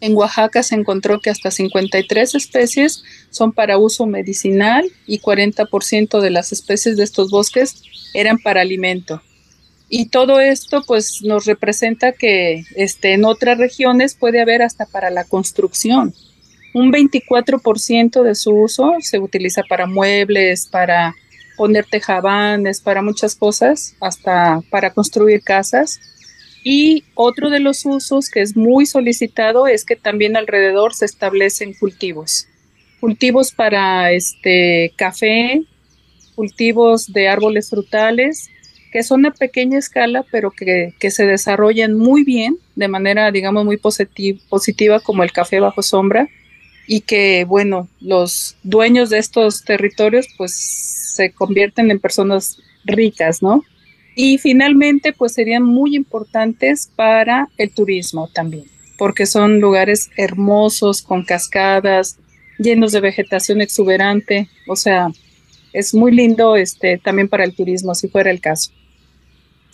en 0.00 0.14
Oaxaca 0.14 0.62
se 0.62 0.74
encontró 0.74 1.20
que 1.20 1.30
hasta 1.30 1.50
53 1.50 2.34
especies 2.34 3.02
son 3.30 3.52
para 3.52 3.78
uso 3.78 4.06
medicinal 4.06 4.84
y 5.06 5.20
40% 5.20 6.20
de 6.20 6.30
las 6.30 6.52
especies 6.52 6.96
de 6.96 7.04
estos 7.04 7.30
bosques 7.30 7.82
eran 8.14 8.38
para 8.38 8.60
alimento. 8.60 9.22
Y 9.88 10.06
todo 10.06 10.40
esto 10.40 10.82
pues 10.86 11.22
nos 11.22 11.46
representa 11.46 12.12
que 12.12 12.64
este, 12.74 13.12
en 13.12 13.24
otras 13.24 13.58
regiones 13.58 14.14
puede 14.14 14.40
haber 14.40 14.62
hasta 14.62 14.84
para 14.86 15.10
la 15.10 15.24
construcción. 15.24 16.14
Un 16.74 16.92
24% 16.92 18.22
de 18.22 18.34
su 18.34 18.50
uso 18.50 18.92
se 19.00 19.18
utiliza 19.18 19.62
para 19.68 19.86
muebles, 19.86 20.66
para 20.66 21.14
poner 21.56 21.84
tejabanes, 21.84 22.80
para 22.80 23.02
muchas 23.02 23.34
cosas, 23.34 23.96
hasta 24.00 24.60
para 24.70 24.92
construir 24.92 25.42
casas. 25.42 26.00
Y 26.62 27.04
otro 27.14 27.50
de 27.50 27.60
los 27.60 27.86
usos 27.86 28.28
que 28.28 28.42
es 28.42 28.56
muy 28.56 28.86
solicitado 28.86 29.66
es 29.66 29.84
que 29.84 29.96
también 29.96 30.36
alrededor 30.36 30.94
se 30.94 31.04
establecen 31.04 31.74
cultivos. 31.74 32.48
Cultivos 33.00 33.52
para 33.52 34.10
este 34.12 34.92
café, 34.96 35.62
cultivos 36.34 37.12
de 37.12 37.28
árboles 37.28 37.70
frutales, 37.70 38.50
que 38.92 39.02
son 39.02 39.26
a 39.26 39.30
pequeña 39.30 39.78
escala, 39.78 40.24
pero 40.30 40.50
que, 40.50 40.94
se 41.10 41.26
desarrollan 41.26 41.94
muy 41.94 42.24
bien, 42.24 42.58
de 42.76 42.88
manera, 42.88 43.30
digamos, 43.30 43.64
muy 43.64 43.76
positiva, 43.76 45.00
como 45.00 45.22
el 45.22 45.32
café 45.32 45.60
bajo 45.60 45.82
sombra, 45.82 46.28
y 46.86 47.00
que, 47.00 47.44
bueno, 47.44 47.88
los 48.00 48.56
dueños 48.62 49.10
de 49.10 49.18
estos 49.18 49.64
territorios, 49.64 50.26
pues, 50.36 50.54
se 50.54 51.32
convierten 51.32 51.90
en 51.90 51.98
personas 51.98 52.58
ricas, 52.84 53.42
¿no? 53.42 53.64
Y 54.14 54.38
finalmente, 54.38 55.12
pues 55.12 55.32
serían 55.34 55.62
muy 55.62 55.94
importantes 55.94 56.90
para 56.94 57.48
el 57.58 57.70
turismo 57.70 58.30
también, 58.32 58.64
porque 58.96 59.26
son 59.26 59.60
lugares 59.60 60.10
hermosos, 60.16 61.02
con 61.02 61.24
cascadas, 61.24 62.18
llenos 62.58 62.92
de 62.92 63.00
vegetación 63.00 63.60
exuberante, 63.60 64.48
o 64.66 64.76
sea, 64.76 65.08
es 65.72 65.92
muy 65.92 66.12
lindo 66.12 66.56
este, 66.56 66.96
también 66.96 67.28
para 67.28 67.44
el 67.44 67.54
turismo, 67.54 67.94
si 67.94 68.08
fuera 68.08 68.30
el 68.30 68.40
caso. 68.40 68.70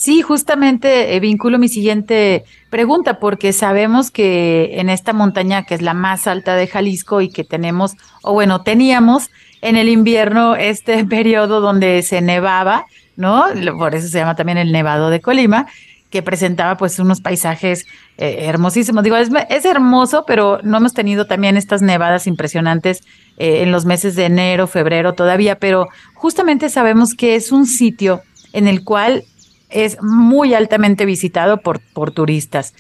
Sí, 0.03 0.21
justamente 0.21 1.15
eh, 1.15 1.21
vinculo 1.21 1.61
mi 1.61 1.69
siguiente 1.69 2.43
pregunta, 2.71 3.21
porque 3.21 3.53
sabemos 3.53 4.11
que 4.11 4.81
en 4.81 4.91
esta 4.91 5.13
montaña, 5.13 5.63
que 5.63 5.77
es 5.77 5.81
la 5.81 5.95
más 5.95 6.27
alta 6.27 6.57
de 6.57 6.67
Jalisco 6.67 7.21
y 7.21 7.29
que 7.29 7.45
tenemos, 7.45 7.93
o 8.25 8.33
bueno, 8.33 8.63
teníamos 8.63 9.31
en 9.61 9.77
el 9.77 9.89
invierno 9.89 10.57
este 10.57 11.05
periodo 11.09 11.61
donde 11.61 12.03
se 12.03 12.21
nevaba, 12.21 12.85
¿no? 13.15 13.45
Por 13.79 13.95
eso 13.95 14.09
se 14.09 14.19
llama 14.19 14.35
también 14.35 14.59
el 14.59 14.73
Nevado 14.73 15.09
de 15.09 15.21
Colima, 15.21 15.69
que 16.11 16.21
presentaba 16.21 16.77
pues 16.77 16.99
unos 16.99 17.21
paisajes 17.21 17.87
eh, 18.19 18.47
hermosísimos. 18.49 19.05
Digo, 19.05 19.15
es, 19.15 19.31
es, 19.51 19.65
hermoso, 19.65 20.25
pero 20.27 20.59
no 20.65 20.79
hemos 20.79 20.95
tenido 20.95 21.29
también 21.29 21.57
estas 21.57 21.81
nevadas 21.81 22.27
impresionantes 22.27 23.05
eh, 23.37 23.63
en 23.63 23.71
los 23.71 23.85
meses 23.85 24.17
de 24.17 24.25
enero, 24.25 24.67
febrero 24.67 25.13
todavía, 25.13 25.61
pero 25.61 25.87
justamente 26.15 26.71
sabemos 26.71 27.15
que 27.15 27.37
es 27.37 27.53
un 27.53 27.67
sitio 27.67 28.23
en 28.53 28.67
el 28.67 28.83
cual 28.83 29.23
es 29.73 30.01
muy 30.03 30.55
altamente 30.55 31.05
visitado 31.07 31.61
por, 31.61 31.81
por 31.81 32.11
turistas. 32.13 32.75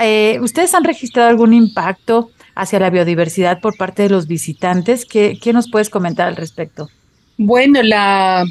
Eh, 0.00 0.38
¿Ustedes 0.40 0.74
han 0.74 0.84
registrado 0.84 1.28
algún 1.28 1.52
impacto 1.52 2.30
hacia 2.54 2.80
la 2.80 2.90
biodiversidad 2.90 3.60
por 3.60 3.76
parte 3.76 4.02
de 4.02 4.10
los 4.10 4.26
visitantes? 4.26 5.04
¿Qué, 5.04 5.38
qué 5.40 5.52
nos 5.52 5.70
puedes 5.70 5.90
comentar 5.90 6.28
al 6.28 6.36
respecto? 6.36 6.88
Bueno, 7.38 7.82
la, 7.82 8.44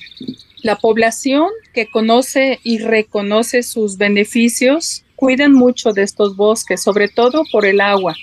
la 0.61 0.75
población 0.75 1.47
que 1.73 1.87
conoce 1.87 2.59
y 2.63 2.79
reconoce 2.79 3.63
sus 3.63 3.97
beneficios 3.97 5.03
cuidan 5.15 5.53
mucho 5.53 5.93
de 5.93 6.03
estos 6.03 6.35
bosques, 6.35 6.83
sobre 6.83 7.07
todo 7.07 7.43
por 7.51 7.65
el 7.65 7.81
agua. 7.81 8.15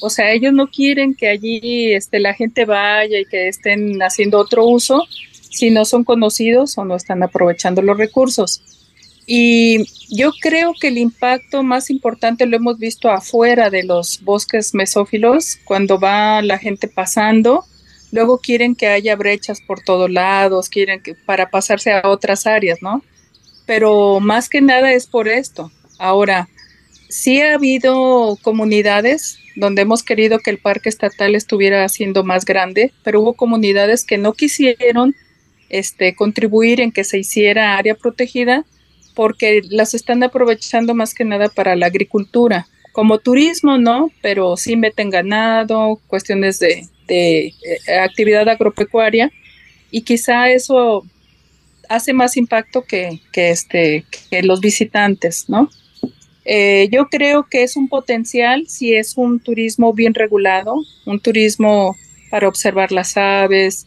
O 0.00 0.08
sea, 0.08 0.32
ellos 0.32 0.52
no 0.52 0.68
quieren 0.68 1.14
que 1.14 1.28
allí 1.28 1.92
este, 1.92 2.20
la 2.20 2.34
gente 2.34 2.64
vaya 2.64 3.20
y 3.20 3.24
que 3.26 3.48
estén 3.48 4.02
haciendo 4.02 4.38
otro 4.38 4.66
uso 4.66 5.06
si 5.50 5.70
no 5.70 5.84
son 5.84 6.04
conocidos 6.04 6.78
o 6.78 6.84
no 6.84 6.96
están 6.96 7.22
aprovechando 7.22 7.82
los 7.82 7.98
recursos. 7.98 8.62
Y 9.32 9.84
yo 10.08 10.32
creo 10.40 10.74
que 10.80 10.88
el 10.88 10.98
impacto 10.98 11.62
más 11.62 11.88
importante 11.88 12.46
lo 12.46 12.56
hemos 12.56 12.78
visto 12.78 13.10
afuera 13.10 13.70
de 13.70 13.84
los 13.84 14.20
bosques 14.24 14.74
mesófilos, 14.74 15.56
cuando 15.64 16.00
va 16.00 16.42
la 16.42 16.58
gente 16.58 16.88
pasando 16.88 17.64
Luego 18.12 18.38
quieren 18.38 18.74
que 18.74 18.88
haya 18.88 19.14
brechas 19.16 19.60
por 19.60 19.80
todos 19.80 20.10
lados, 20.10 20.68
quieren 20.68 21.00
que 21.00 21.14
para 21.14 21.50
pasarse 21.50 21.92
a 21.92 22.08
otras 22.08 22.46
áreas, 22.46 22.78
¿no? 22.82 23.02
Pero 23.66 24.18
más 24.20 24.48
que 24.48 24.60
nada 24.60 24.92
es 24.92 25.06
por 25.06 25.28
esto. 25.28 25.70
Ahora, 25.98 26.48
sí 27.08 27.40
ha 27.40 27.54
habido 27.54 28.36
comunidades 28.42 29.38
donde 29.54 29.82
hemos 29.82 30.02
querido 30.02 30.38
que 30.40 30.50
el 30.50 30.58
parque 30.58 30.88
estatal 30.88 31.34
estuviera 31.34 31.88
siendo 31.88 32.24
más 32.24 32.44
grande, 32.44 32.92
pero 33.04 33.20
hubo 33.20 33.34
comunidades 33.34 34.04
que 34.04 34.18
no 34.18 34.32
quisieron 34.32 35.14
este, 35.68 36.16
contribuir 36.16 36.80
en 36.80 36.90
que 36.90 37.04
se 37.04 37.18
hiciera 37.18 37.76
área 37.76 37.94
protegida 37.94 38.64
porque 39.20 39.60
las 39.68 39.92
están 39.92 40.22
aprovechando 40.22 40.94
más 40.94 41.12
que 41.12 41.26
nada 41.26 41.50
para 41.50 41.76
la 41.76 41.84
agricultura. 41.84 42.66
Como 42.92 43.18
turismo, 43.18 43.76
¿no? 43.76 44.10
Pero 44.22 44.56
sí 44.56 44.76
meten 44.76 45.10
ganado, 45.10 46.00
cuestiones 46.06 46.58
de, 46.58 46.88
eh, 47.08 47.52
actividad 48.02 48.48
agropecuaria 48.48 49.30
y 49.90 50.00
quizá 50.00 50.48
eso 50.48 51.04
hace 51.86 52.14
más 52.14 52.38
impacto 52.38 52.80
que, 52.80 53.20
este, 53.34 54.06
que 54.30 54.42
los 54.42 54.62
visitantes, 54.62 55.50
¿no? 55.50 55.68
Eh, 56.46 56.88
yo 56.90 57.10
creo 57.10 57.46
que 57.46 57.62
es 57.62 57.76
un 57.76 57.88
potencial 57.88 58.68
si 58.68 58.94
es 58.94 59.18
un 59.18 59.38
turismo 59.38 59.92
bien 59.92 60.14
regulado, 60.14 60.76
un 61.04 61.20
turismo 61.20 61.94
para 62.30 62.48
observar 62.48 62.90
las 62.90 63.18
aves, 63.18 63.86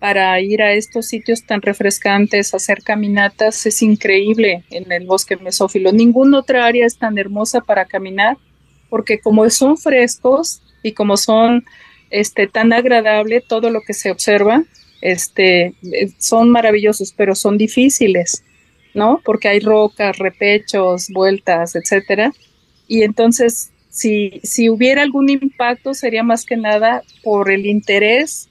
para 0.00 0.40
ir 0.40 0.62
a 0.62 0.72
estos 0.72 1.06
sitios 1.06 1.44
tan 1.44 1.60
refrescantes, 1.60 2.54
hacer 2.54 2.82
caminatas, 2.82 3.66
es 3.66 3.82
increíble 3.82 4.64
en 4.70 4.90
el 4.90 5.06
bosque 5.06 5.36
mesófilo. 5.36 5.92
Ninguna 5.92 6.38
otra 6.38 6.64
área 6.64 6.86
es 6.86 6.96
tan 6.96 7.18
hermosa 7.18 7.60
para 7.60 7.84
caminar, 7.84 8.38
porque 8.88 9.20
como 9.20 9.48
son 9.50 9.76
frescos 9.76 10.62
y 10.82 10.92
como 10.92 11.18
son 11.18 11.64
este, 12.08 12.46
tan 12.46 12.72
agradable 12.72 13.42
todo 13.46 13.68
lo 13.68 13.82
que 13.82 13.92
se 13.92 14.10
observa, 14.10 14.64
este, 15.02 15.74
eh, 15.92 16.10
son 16.18 16.50
maravillosos, 16.50 17.12
pero 17.14 17.34
son 17.34 17.58
difíciles, 17.58 18.42
¿no? 18.94 19.20
Porque 19.22 19.48
hay 19.48 19.60
rocas, 19.60 20.18
repechos, 20.18 21.08
vueltas, 21.10 21.76
etcétera. 21.76 22.32
Y 22.88 23.02
entonces, 23.02 23.70
si, 23.90 24.40
si 24.44 24.70
hubiera 24.70 25.02
algún 25.02 25.28
impacto, 25.28 25.92
sería 25.92 26.22
más 26.22 26.46
que 26.46 26.56
nada 26.56 27.02
por 27.22 27.50
el 27.50 27.66
interés 27.66 28.49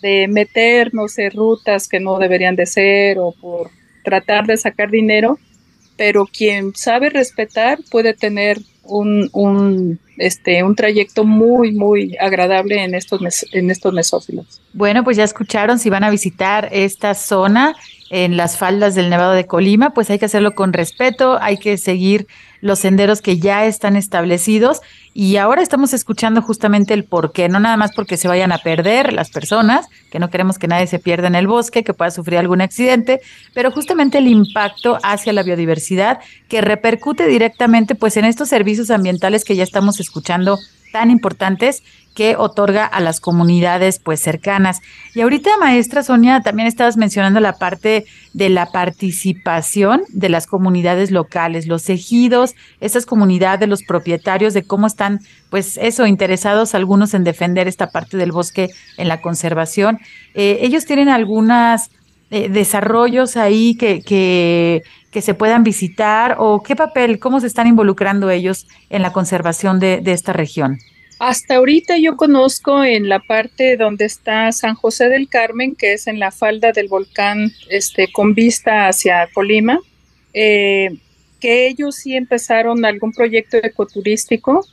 de 0.00 0.28
meternos 0.28 1.18
en 1.18 1.30
rutas 1.30 1.88
que 1.88 2.00
no 2.00 2.18
deberían 2.18 2.56
de 2.56 2.66
ser 2.66 3.18
o 3.18 3.32
por 3.32 3.70
tratar 4.04 4.46
de 4.46 4.56
sacar 4.56 4.90
dinero, 4.90 5.38
pero 5.96 6.26
quien 6.26 6.74
sabe 6.74 7.10
respetar 7.10 7.78
puede 7.90 8.14
tener 8.14 8.58
un, 8.84 9.28
un, 9.32 9.98
este, 10.16 10.62
un 10.62 10.74
trayecto 10.74 11.24
muy, 11.24 11.72
muy 11.72 12.16
agradable 12.18 12.82
en 12.82 12.94
estos, 12.94 13.20
en 13.52 13.70
estos 13.70 13.92
mesófilos. 13.92 14.60
Bueno, 14.72 15.04
pues 15.04 15.16
ya 15.16 15.24
escucharon, 15.24 15.78
si 15.78 15.90
van 15.90 16.04
a 16.04 16.10
visitar 16.10 16.68
esta 16.72 17.14
zona 17.14 17.74
en 18.10 18.36
las 18.36 18.56
faldas 18.56 18.94
del 18.94 19.10
Nevado 19.10 19.32
de 19.32 19.46
Colima, 19.46 19.90
pues 19.90 20.10
hay 20.10 20.18
que 20.18 20.24
hacerlo 20.24 20.54
con 20.54 20.72
respeto, 20.72 21.38
hay 21.40 21.58
que 21.58 21.76
seguir 21.76 22.26
los 22.60 22.80
senderos 22.80 23.20
que 23.20 23.38
ya 23.38 23.66
están 23.66 23.96
establecidos. 23.96 24.80
Y 25.14 25.36
ahora 25.36 25.62
estamos 25.62 25.92
escuchando 25.92 26.42
justamente 26.42 26.94
el 26.94 27.04
por 27.04 27.32
qué, 27.32 27.48
no 27.48 27.60
nada 27.60 27.76
más 27.76 27.92
porque 27.94 28.16
se 28.16 28.28
vayan 28.28 28.52
a 28.52 28.58
perder 28.58 29.12
las 29.12 29.30
personas, 29.30 29.86
que 30.10 30.18
no 30.18 30.30
queremos 30.30 30.58
que 30.58 30.68
nadie 30.68 30.86
se 30.86 30.98
pierda 30.98 31.26
en 31.26 31.34
el 31.34 31.46
bosque, 31.46 31.84
que 31.84 31.94
pueda 31.94 32.10
sufrir 32.10 32.38
algún 32.38 32.60
accidente, 32.60 33.20
pero 33.52 33.70
justamente 33.70 34.18
el 34.18 34.28
impacto 34.28 34.98
hacia 35.02 35.32
la 35.32 35.42
biodiversidad 35.42 36.20
que 36.48 36.60
repercute 36.60 37.26
directamente 37.26 37.94
pues 37.94 38.16
en 38.16 38.24
estos 38.24 38.48
servicios 38.48 38.90
ambientales 38.90 39.44
que 39.44 39.56
ya 39.56 39.64
estamos 39.64 39.98
escuchando 40.00 40.58
tan 40.92 41.10
importantes 41.10 41.82
que 42.18 42.34
otorga 42.36 42.84
a 42.84 42.98
las 42.98 43.20
comunidades 43.20 44.00
pues 44.00 44.18
cercanas. 44.18 44.80
Y 45.14 45.20
ahorita, 45.20 45.56
maestra 45.58 46.02
Sonia, 46.02 46.40
también 46.40 46.66
estabas 46.66 46.96
mencionando 46.96 47.38
la 47.38 47.52
parte 47.52 48.06
de 48.32 48.48
la 48.48 48.66
participación 48.72 50.02
de 50.08 50.28
las 50.28 50.48
comunidades 50.48 51.12
locales, 51.12 51.68
los 51.68 51.88
ejidos, 51.88 52.56
esas 52.80 53.06
comunidades, 53.06 53.68
los 53.68 53.84
propietarios, 53.84 54.52
de 54.52 54.64
cómo 54.64 54.88
están, 54.88 55.20
pues 55.48 55.76
eso, 55.76 56.06
interesados 56.06 56.74
algunos 56.74 57.14
en 57.14 57.22
defender 57.22 57.68
esta 57.68 57.90
parte 57.92 58.16
del 58.16 58.32
bosque 58.32 58.70
en 58.96 59.06
la 59.06 59.20
conservación. 59.20 60.00
Eh, 60.34 60.58
ellos 60.62 60.86
tienen 60.86 61.08
algunos 61.08 61.88
eh, 62.30 62.50
desarrollos 62.50 63.38
ahí 63.38 63.74
que, 63.76 64.02
que, 64.02 64.82
que, 65.10 65.22
se 65.22 65.34
puedan 65.34 65.64
visitar 65.64 66.36
o 66.38 66.62
qué 66.62 66.76
papel, 66.76 67.18
cómo 67.18 67.40
se 67.40 67.46
están 67.46 67.66
involucrando 67.66 68.30
ellos 68.30 68.66
en 68.90 69.02
la 69.02 69.12
conservación 69.12 69.80
de, 69.80 70.02
esta 70.04 70.32
región. 70.32 70.78
Hasta 71.18 71.56
ahorita 71.56 71.98
yo 71.98 72.16
conozco 72.16 72.84
en 72.84 73.08
la 73.08 73.18
parte 73.18 73.76
donde 73.76 74.04
está 74.04 74.52
San 74.52 74.74
José 74.74 75.08
del 75.08 75.28
Carmen, 75.28 75.74
que 75.74 75.94
es 75.94 76.06
en 76.06 76.20
la 76.20 76.30
falda 76.30 76.70
del 76.72 76.88
volcán 76.88 77.52
este, 77.68 78.10
con 78.12 78.34
vista 78.34 78.86
hacia 78.86 79.28
Colima. 79.34 79.80
Eh, 80.32 80.90
que 81.40 81.68
ellos 81.68 81.96
sí 81.96 82.14
empezaron 82.14 82.84
algún 82.84 83.12
proyecto 83.12 83.56
ecoturístico. 83.58 84.66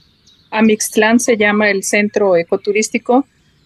Amixtlán 0.51 1.19
se 1.19 1.37
llama 1.37 1.69
el 1.69 1.83
centro 1.83 2.35
ecoturístico, 2.35 3.25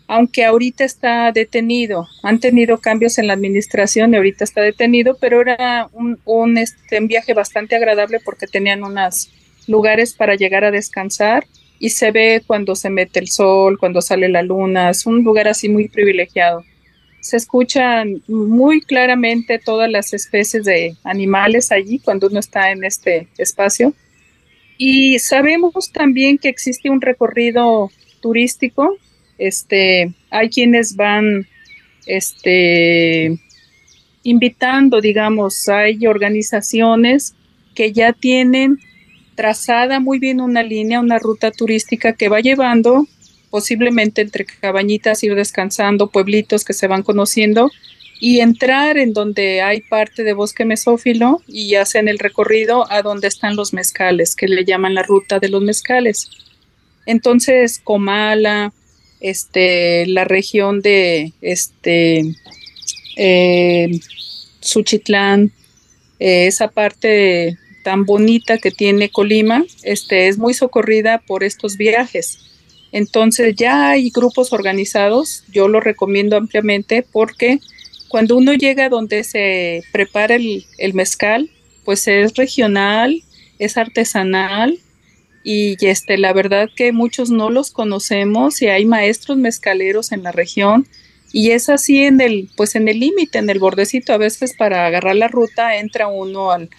aunque 0.09 0.43
ahorita 0.43 0.83
está 0.83 1.31
detenido. 1.31 2.07
Han 2.23 2.39
tenido 2.39 2.79
cambios 2.79 3.19
en 3.19 3.27
la 3.27 3.33
administración 3.33 4.11
y 4.11 4.17
ahorita 4.17 4.43
está 4.43 4.61
detenido, 4.61 5.15
pero 5.21 5.39
era 5.39 5.87
un, 5.93 6.19
un, 6.25 6.57
este, 6.57 6.99
un 6.99 7.07
viaje 7.07 7.35
bastante 7.35 7.75
agradable 7.75 8.19
porque 8.19 8.47
tenían 8.47 8.83
unos 8.83 9.29
lugares 9.67 10.15
para 10.15 10.33
llegar 10.33 10.63
a 10.63 10.71
descansar 10.71 11.45
y 11.77 11.91
se 11.91 12.09
ve 12.09 12.41
cuando 12.45 12.75
se 12.75 12.89
mete 12.89 13.19
el 13.19 13.27
sol, 13.27 13.77
cuando 13.77 14.01
sale 14.01 14.29
la 14.29 14.41
luna, 14.41 14.89
es 14.89 15.05
un 15.05 15.23
lugar 15.23 15.47
así 15.47 15.69
muy 15.69 15.87
privilegiado. 15.89 16.65
Se 17.21 17.37
escuchan 17.37 18.23
muy 18.27 18.81
claramente 18.81 19.59
todas 19.59 19.91
las 19.91 20.11
especies 20.15 20.65
de 20.65 20.95
animales 21.03 21.71
allí 21.71 21.99
cuando 21.99 22.29
uno 22.29 22.39
está 22.39 22.71
en 22.71 22.83
este 22.83 23.27
espacio. 23.37 23.93
Y 24.75 25.19
sabemos 25.19 25.91
también 25.91 26.39
que 26.39 26.49
existe 26.49 26.89
un 26.89 26.99
recorrido 26.99 27.91
turístico. 28.21 28.97
Este, 29.39 30.13
hay 30.29 30.49
quienes 30.49 30.95
van 30.95 31.47
este, 32.05 33.39
invitando, 34.21 35.01
digamos, 35.01 35.67
hay 35.67 36.05
organizaciones 36.05 37.33
que 37.73 37.91
ya 37.91 38.13
tienen 38.13 38.77
trazada 39.35 39.99
muy 39.99 40.19
bien 40.19 40.41
una 40.41 40.61
línea, 40.61 40.99
una 40.99 41.17
ruta 41.17 41.49
turística 41.49 42.13
que 42.13 42.29
va 42.29 42.41
llevando 42.41 43.07
posiblemente 43.49 44.21
entre 44.21 44.45
cabañitas, 44.45 45.23
ir 45.23 45.33
descansando, 45.33 46.07
pueblitos 46.07 46.63
que 46.63 46.73
se 46.73 46.87
van 46.87 47.03
conociendo 47.03 47.71
y 48.19 48.41
entrar 48.41 48.97
en 48.97 49.13
donde 49.13 49.61
hay 49.61 49.81
parte 49.81 50.23
de 50.23 50.33
bosque 50.33 50.65
mesófilo 50.65 51.41
y 51.47 51.75
hacen 51.75 52.07
el 52.07 52.19
recorrido 52.19 52.91
a 52.91 53.01
donde 53.01 53.27
están 53.27 53.55
los 53.55 53.73
mezcales, 53.73 54.35
que 54.35 54.47
le 54.47 54.65
llaman 54.65 54.93
la 54.93 55.03
ruta 55.03 55.39
de 55.39 55.49
los 55.49 55.63
mezcales. 55.63 56.29
Entonces, 57.05 57.79
Comala, 57.81 58.73
este, 59.19 60.05
la 60.07 60.23
región 60.23 60.81
de 60.81 61.33
este, 61.41 62.35
eh, 63.15 63.99
Suchitlán, 64.59 65.51
eh, 66.19 66.47
esa 66.47 66.69
parte 66.69 67.57
tan 67.83 68.05
bonita 68.05 68.57
que 68.57 68.71
tiene 68.71 69.09
Colima, 69.09 69.63
este, 69.83 70.27
es 70.27 70.37
muy 70.37 70.53
socorrida 70.53 71.19
por 71.19 71.43
estos 71.43 71.77
viajes. 71.77 72.39
Entonces 72.91 73.55
ya 73.55 73.91
hay 73.91 74.09
grupos 74.09 74.51
organizados, 74.51 75.43
yo 75.51 75.67
lo 75.67 75.79
recomiendo 75.79 76.37
ampliamente 76.37 77.05
porque 77.09 77.59
cuando 78.07 78.35
uno 78.35 78.53
llega 78.53 78.89
donde 78.89 79.23
se 79.23 79.83
prepara 79.91 80.35
el, 80.35 80.65
el 80.77 80.93
mezcal, 80.95 81.49
pues 81.85 82.07
es 82.07 82.33
regional, 82.35 83.23
es 83.59 83.77
artesanal 83.77 84.79
y 85.51 85.77
este, 85.81 86.19
la 86.19 86.31
verdad 86.31 86.69
que 86.75 86.91
muchos 86.91 87.31
no 87.31 87.49
los 87.49 87.71
conocemos 87.71 88.61
y 88.61 88.67
hay 88.67 88.85
maestros 88.85 89.35
mezcaleros 89.35 90.11
en 90.11 90.21
la 90.21 90.31
región 90.31 90.87
y 91.33 91.49
es 91.49 91.69
así 91.69 92.03
en 92.03 92.21
el, 92.21 92.51
pues 92.55 92.75
en 92.75 92.87
el 92.87 92.99
límite, 92.99 93.39
en 93.39 93.49
el 93.49 93.57
bordecito, 93.57 94.13
a 94.13 94.17
veces 94.17 94.53
para 94.55 94.85
agarrar 94.85 95.15
la 95.15 95.27
ruta 95.27 95.77
entra 95.77 96.05
uno 96.05 96.51
al, 96.51 96.69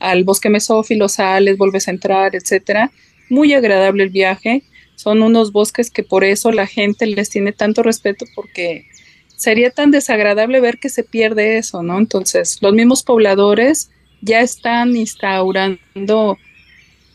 al 0.00 0.24
bosque 0.24 0.50
mesófilo, 0.50 1.08
sales, 1.08 1.56
vuelves 1.56 1.86
a 1.86 1.92
entrar, 1.92 2.34
etcétera. 2.34 2.90
Muy 3.28 3.54
agradable 3.54 4.02
el 4.02 4.10
viaje. 4.10 4.64
Son 4.96 5.22
unos 5.22 5.52
bosques 5.52 5.88
que 5.88 6.02
por 6.02 6.24
eso 6.24 6.50
la 6.50 6.66
gente 6.66 7.06
les 7.06 7.30
tiene 7.30 7.52
tanto 7.52 7.84
respeto 7.84 8.24
porque 8.34 8.88
sería 9.36 9.70
tan 9.70 9.92
desagradable 9.92 10.58
ver 10.58 10.78
que 10.78 10.88
se 10.88 11.04
pierde 11.04 11.58
eso, 11.58 11.84
¿no? 11.84 11.96
Entonces, 11.96 12.58
los 12.60 12.72
mismos 12.72 13.04
pobladores 13.04 13.88
ya 14.20 14.40
están 14.40 14.96
instaurando 14.96 16.38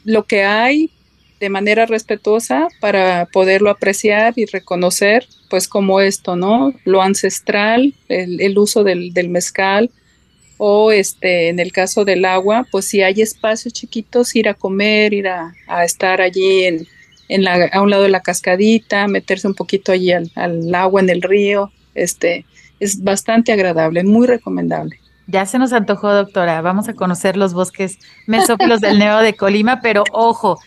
lo 0.05 0.24
que 0.24 0.45
hay 0.45 0.89
de 1.42 1.50
manera 1.50 1.88
respetuosa 1.88 2.68
para 2.80 3.26
poderlo 3.26 3.72
apreciar 3.72 4.34
y 4.38 4.46
reconocer, 4.46 5.28
pues 5.50 5.68
como 5.68 6.00
esto, 6.00 6.36
¿no? 6.36 6.72
Lo 6.86 7.02
ancestral, 7.02 7.96
el, 8.08 8.58
uso 8.60 8.84
del, 8.84 9.12
del 9.12 9.30
mezcal, 9.30 9.89
o 10.60 10.92
este, 10.92 11.50
en 11.50 11.60
el 11.60 11.72
caso 11.72 12.06
del 12.06 12.26
agua, 12.26 12.68
pues 12.72 12.86
si 12.86 13.02
hay 13.02 13.24
espacios 13.24 13.74
chiquitos, 13.74 14.36
ir 14.36 14.48
a 14.48 14.54
comer, 14.54 15.16
ir 15.16 15.28
a, 15.28 15.56
estar 15.84 16.22
allí 16.22 16.66
en, 16.66 16.88
en 17.28 17.44
la, 17.44 17.66
a 17.74 17.82
un 17.82 17.89
lado 17.89 18.04
de 18.04 18.10
la 18.10 18.22
cascadita, 18.22 19.08
meterse 19.08 19.48
un 19.48 19.56
poquito 19.56 19.92
allí 19.92 20.12
al, 20.12 20.32
al, 20.36 20.74
agua 20.76 21.02
en 21.02 21.10
el 21.10 21.24
río, 21.24 21.72
este, 21.96 22.46
es 22.80 23.04
bastante 23.04 23.52
agradable, 23.52 24.04
muy 24.04 24.28
recomendable. 24.28 25.00
Ya 25.26 25.48
se 25.48 25.58
nos 25.58 25.74
antojó, 25.74 26.14
doctora. 26.14 26.62
Vamos 26.62 26.88
a 26.88 26.94
conocer 26.94 27.38
los 27.38 27.54
bosques 27.54 27.98
mesófilos 28.28 28.82
del 28.82 29.00
Neo 29.00 29.20
de 29.20 29.34
Colima, 29.34 29.80
pero 29.82 30.04
ojo, 30.12 30.60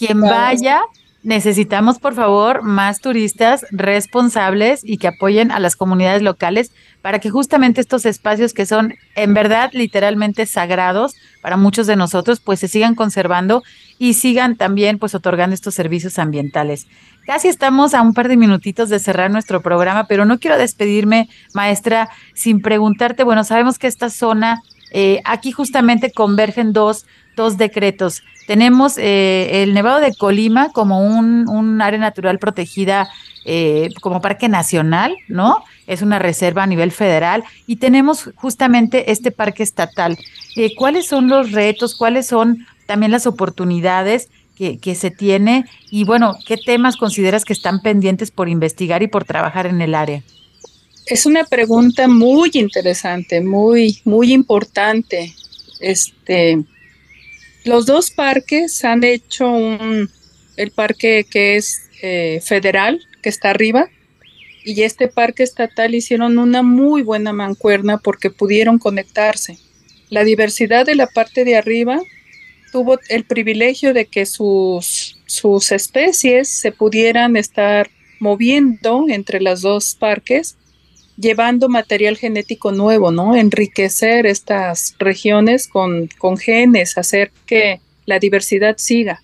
quien 0.00 0.20
vaya 0.20 0.80
necesitamos, 1.22 1.98
por 1.98 2.14
favor, 2.14 2.62
más 2.62 3.00
turistas 3.00 3.66
responsables 3.70 4.80
y 4.82 4.96
que 4.96 5.08
apoyen 5.08 5.50
a 5.50 5.60
las 5.60 5.76
comunidades 5.76 6.22
locales 6.22 6.72
para 7.02 7.18
que 7.18 7.30
justamente 7.30 7.80
estos 7.80 8.06
espacios 8.06 8.54
que 8.54 8.64
son 8.64 8.94
en 9.16 9.34
verdad 9.34 9.70
literalmente 9.72 10.46
sagrados 10.46 11.14
para 11.42 11.56
muchos 11.56 11.86
de 11.86 11.96
nosotros, 11.96 12.40
pues 12.40 12.60
se 12.60 12.68
sigan 12.68 12.94
conservando 12.94 13.62
y 13.98 14.14
sigan 14.14 14.56
también 14.56 14.98
pues 14.98 15.14
otorgando 15.14 15.52
estos 15.52 15.74
servicios 15.74 16.18
ambientales. 16.18 16.86
Casi 17.26 17.48
estamos 17.48 17.92
a 17.92 18.00
un 18.00 18.14
par 18.14 18.28
de 18.28 18.38
minutitos 18.38 18.88
de 18.88 18.98
cerrar 18.98 19.30
nuestro 19.30 19.60
programa, 19.60 20.06
pero 20.06 20.24
no 20.24 20.38
quiero 20.38 20.56
despedirme, 20.56 21.28
maestra, 21.52 22.08
sin 22.34 22.62
preguntarte, 22.62 23.24
bueno, 23.24 23.44
sabemos 23.44 23.78
que 23.78 23.88
esta 23.88 24.08
zona, 24.08 24.62
eh, 24.90 25.20
aquí 25.26 25.52
justamente 25.52 26.12
convergen 26.12 26.72
dos, 26.72 27.04
dos 27.36 27.58
decretos 27.58 28.22
tenemos 28.50 28.98
eh, 28.98 29.62
el 29.62 29.74
Nevado 29.74 30.00
de 30.00 30.12
Colima 30.12 30.72
como 30.72 31.06
un, 31.06 31.48
un 31.48 31.80
área 31.80 32.00
natural 32.00 32.40
protegida 32.40 33.08
eh, 33.44 33.90
como 34.00 34.20
parque 34.20 34.48
nacional, 34.48 35.14
¿no? 35.28 35.62
Es 35.86 36.02
una 36.02 36.18
reserva 36.18 36.64
a 36.64 36.66
nivel 36.66 36.90
federal 36.90 37.44
y 37.68 37.76
tenemos 37.76 38.28
justamente 38.34 39.12
este 39.12 39.30
parque 39.30 39.62
estatal. 39.62 40.18
Eh, 40.56 40.74
¿Cuáles 40.74 41.06
son 41.06 41.28
los 41.28 41.52
retos? 41.52 41.94
¿Cuáles 41.94 42.26
son 42.26 42.66
también 42.86 43.12
las 43.12 43.28
oportunidades 43.28 44.30
que, 44.56 44.78
que, 44.78 44.96
se 44.96 45.12
tiene? 45.12 45.64
Y 45.92 46.02
bueno, 46.02 46.36
¿qué 46.44 46.56
temas 46.56 46.96
consideras 46.96 47.44
que 47.44 47.52
están 47.52 47.80
pendientes 47.82 48.32
por 48.32 48.48
investigar 48.48 49.00
y 49.04 49.06
por 49.06 49.22
trabajar 49.22 49.66
en 49.66 49.80
el 49.80 49.94
área? 49.94 50.24
Es 51.06 51.24
una 51.24 51.44
pregunta 51.44 52.08
muy 52.08 52.50
interesante, 52.54 53.40
muy, 53.42 54.00
muy 54.04 54.32
importante. 54.32 55.36
Este, 55.78 56.64
los 57.64 57.86
dos 57.86 58.10
parques 58.10 58.84
han 58.84 59.04
hecho 59.04 59.50
un, 59.50 60.10
el 60.56 60.70
parque 60.70 61.26
que 61.28 61.56
es 61.56 61.88
eh, 62.02 62.40
federal, 62.42 63.00
que 63.22 63.28
está 63.28 63.50
arriba, 63.50 63.88
y 64.64 64.82
este 64.82 65.08
parque 65.08 65.42
estatal 65.42 65.94
hicieron 65.94 66.38
una 66.38 66.62
muy 66.62 67.02
buena 67.02 67.32
mancuerna 67.32 67.98
porque 67.98 68.30
pudieron 68.30 68.78
conectarse. 68.78 69.58
La 70.10 70.24
diversidad 70.24 70.86
de 70.86 70.94
la 70.94 71.06
parte 71.06 71.44
de 71.44 71.56
arriba 71.56 72.00
tuvo 72.72 72.98
el 73.08 73.24
privilegio 73.24 73.94
de 73.94 74.06
que 74.06 74.26
sus, 74.26 75.18
sus 75.26 75.72
especies 75.72 76.48
se 76.48 76.72
pudieran 76.72 77.36
estar 77.36 77.90
moviendo 78.18 79.06
entre 79.08 79.40
los 79.40 79.62
dos 79.62 79.94
parques 79.94 80.56
llevando 81.20 81.68
material 81.68 82.16
genético 82.16 82.72
nuevo, 82.72 83.10
¿no? 83.10 83.36
Enriquecer 83.36 84.26
estas 84.26 84.94
regiones 84.98 85.68
con, 85.68 86.08
genes, 86.38 86.96
hacer 86.96 87.30
que 87.46 87.80
la 88.06 88.18
diversidad 88.18 88.76
siga. 88.78 89.22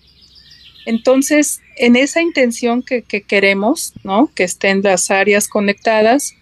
Entonces, 0.85 1.61
en 1.75 1.95
esa 1.95 2.21
intención 2.21 2.83
que, 2.83 3.01
que, 3.01 3.21
queremos, 3.21 3.93
¿no? 4.03 4.31
Que 4.33 4.43
estén 4.43 4.81
las 4.83 5.11
áreas 5.11 5.47
conectadas, 5.47 6.33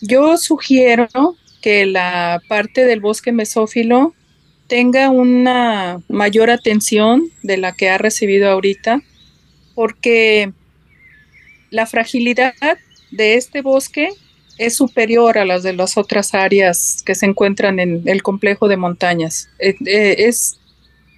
yo 0.00 0.36
sugiero 0.38 1.08
que 1.60 1.86
la 1.86 2.40
parte 2.48 2.84
del 2.84 3.00
bosque 3.00 3.32
mesófilo 3.32 4.14
tenga 4.68 5.10
una 5.10 6.00
mayor 6.08 6.50
atención 6.50 7.30
de 7.42 7.58
la 7.58 7.72
que 7.72 7.90
ha 7.90 7.98
recibido 7.98 8.50
ahorita, 8.50 9.02
porque 9.74 10.52
la 11.70 11.86
fragilidad 11.86 12.54
de 13.10 13.34
este 13.34 13.62
bosque 13.62 14.10
es 14.58 14.76
superior 14.76 15.38
a 15.38 15.44
las 15.44 15.62
de 15.62 15.72
las 15.72 15.96
otras 15.96 16.34
áreas 16.34 17.02
que 17.04 17.14
se 17.14 17.26
encuentran 17.26 17.80
en 17.80 18.02
el 18.06 18.22
complejo 18.22 18.68
de 18.68 18.76
montañas. 18.76 19.48
Eh, 19.58 19.74
eh, 19.86 20.16
es 20.18 20.58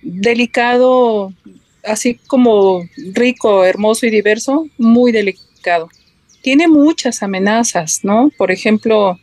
delicado, 0.03 1.33
así 1.83 2.15
como 2.27 2.83
rico, 3.13 3.65
hermoso 3.65 4.07
y 4.07 4.11
diverso, 4.11 4.67
muy 4.79 5.13
delicado. 5.13 5.89
Tiene 6.43 6.69
muchas 6.69 7.23
amenazas, 7.23 8.01
¿no? 8.03 8.31
Por 8.37 8.51
ejemplo, 8.51 9.19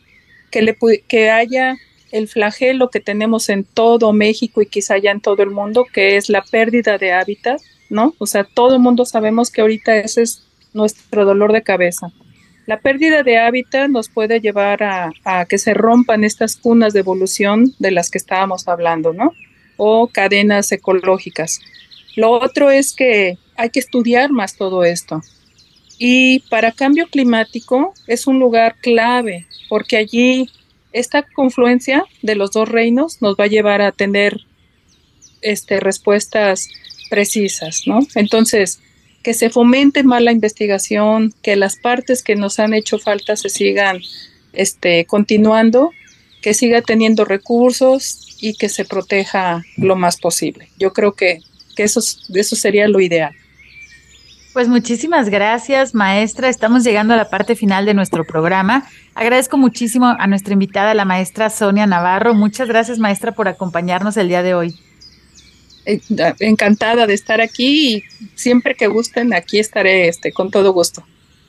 que, 0.50 0.62
le, 0.62 0.78
que 1.08 1.30
haya 1.30 1.78
el 2.12 2.28
flagelo 2.28 2.90
que 2.90 3.00
tenemos 3.00 3.50
en 3.50 3.64
todo 3.64 4.12
México 4.12 4.62
y 4.62 4.66
quizá 4.66 4.98
ya 4.98 5.12
en 5.12 5.22
todo 5.22 5.42
el 5.44 5.50
mundo, 5.50 5.86
que 5.92 6.18
es 6.18 6.30
la 6.30 6.44
pérdida 6.44 6.98
de 6.98 7.14
hábitat, 7.14 7.62
¿no? 7.90 8.16
O 8.18 8.26
sea, 8.26 8.44
todo 8.44 8.76
el 8.76 8.82
mundo 8.82 9.06
sabemos 9.06 9.50
que 9.50 9.62
ahorita 9.62 9.98
ese 9.98 10.24
es 10.24 10.44
nuestro 10.74 11.26
dolor 11.26 11.54
de 11.54 11.64
cabeza. 11.64 12.12
La 12.66 12.80
pérdida 12.80 13.24
de 13.24 13.38
hábitat 13.38 13.90
nos 13.90 14.10
puede 14.10 14.40
llevar 14.40 14.84
a, 14.84 15.46
que 15.46 15.58
se 15.58 15.74
rompan 15.74 16.24
estas 16.24 16.56
cunas 16.56 16.94
de 16.94 17.00
evolución 17.00 17.74
de 17.80 17.92
las 17.92 18.10
que 18.10 18.18
estábamos 18.18 18.68
hablando, 18.68 19.14
¿no? 19.14 19.34
o 19.84 20.06
cadenas 20.06 20.72
ecológicas. 20.72 21.60
Lo 22.16 22.30
otro 22.30 22.70
es 22.70 22.94
que 22.94 23.40
hay 23.56 23.72
que 23.72 23.80
estudiar 23.80 24.32
más 24.32 24.56
todo 24.56 24.84
esto. 24.84 25.24
Y 25.98 26.42
para 26.52 26.72
cambio 26.72 27.08
climático 27.08 27.96
es 28.06 28.28
un 28.28 28.38
lugar 28.38 28.76
clave 28.80 29.48
porque 29.70 29.98
allí 29.98 30.50
esta 30.94 31.24
confluencia 31.24 32.06
de 32.22 32.36
los 32.36 32.52
dos 32.52 32.70
reinos 32.70 33.24
nos 33.24 33.36
va 33.36 33.46
a 33.46 33.48
llevar 33.48 33.82
a 33.82 33.92
tener 33.92 34.42
este, 35.42 35.80
respuestas 35.80 36.68
precisas, 37.10 37.82
¿no? 37.88 38.02
Entonces, 38.14 38.82
que 39.24 39.34
se 39.34 39.50
fomente 39.50 40.04
más 40.04 40.22
la 40.22 40.32
investigación, 40.32 41.34
que 41.42 41.56
las 41.56 41.76
partes 41.76 42.24
que 42.24 42.36
nos 42.36 42.60
han 42.60 42.74
hecho 42.74 43.00
falta 43.00 43.36
se 43.36 43.50
sigan 43.50 44.00
este, 44.54 45.06
continuando, 45.06 45.92
que 46.42 46.54
siga 46.54 46.82
teniendo 46.82 47.26
recursos 47.26 48.38
y 48.42 48.56
que 48.56 48.70
se 48.70 48.86
proteja 48.86 49.64
lo 49.78 49.96
más 49.96 50.18
posible. 50.18 50.70
Yo 50.80 50.94
creo 50.94 51.14
que, 51.14 51.40
que 51.76 51.84
eso, 51.84 52.02
eso 52.34 52.56
sería 52.56 52.88
lo 52.88 53.00
ideal. 53.00 53.34
Pues 54.54 54.68
muchísimas 54.68 55.30
gracias, 55.30 55.96
maestra. 55.96 56.50
Estamos 56.50 56.84
llegando 56.84 57.14
a 57.14 57.18
la 57.18 57.30
parte 57.30 57.56
final 57.56 57.86
de 57.86 57.94
nuestro 57.94 58.26
programa. 58.26 58.86
Agradezco 59.16 59.58
muchísimo 59.58 60.08
a 60.08 60.28
nuestra 60.28 60.54
invitada, 60.54 60.94
la 60.94 61.06
maestra 61.06 61.50
Sonia 61.50 61.86
Navarro. 61.86 62.34
Muchas 62.34 62.68
gracias, 62.68 63.00
maestra, 63.00 63.32
por 63.32 63.48
acompañarnos 63.48 64.18
el 64.18 64.28
día 64.28 64.44
de 64.44 64.54
hoy. 64.54 64.76
Eh, 65.86 66.00
encantada 66.40 67.08
de 67.08 67.14
estar 67.14 67.42
aquí 67.42 67.96
y 67.96 68.04
siempre 68.36 68.76
que 68.76 68.88
gusten, 68.88 69.34
aquí 69.34 69.60
estaré 69.60 70.08
este, 70.08 70.32
con 70.32 70.52
todo 70.52 70.74
gusto. 70.74 71.04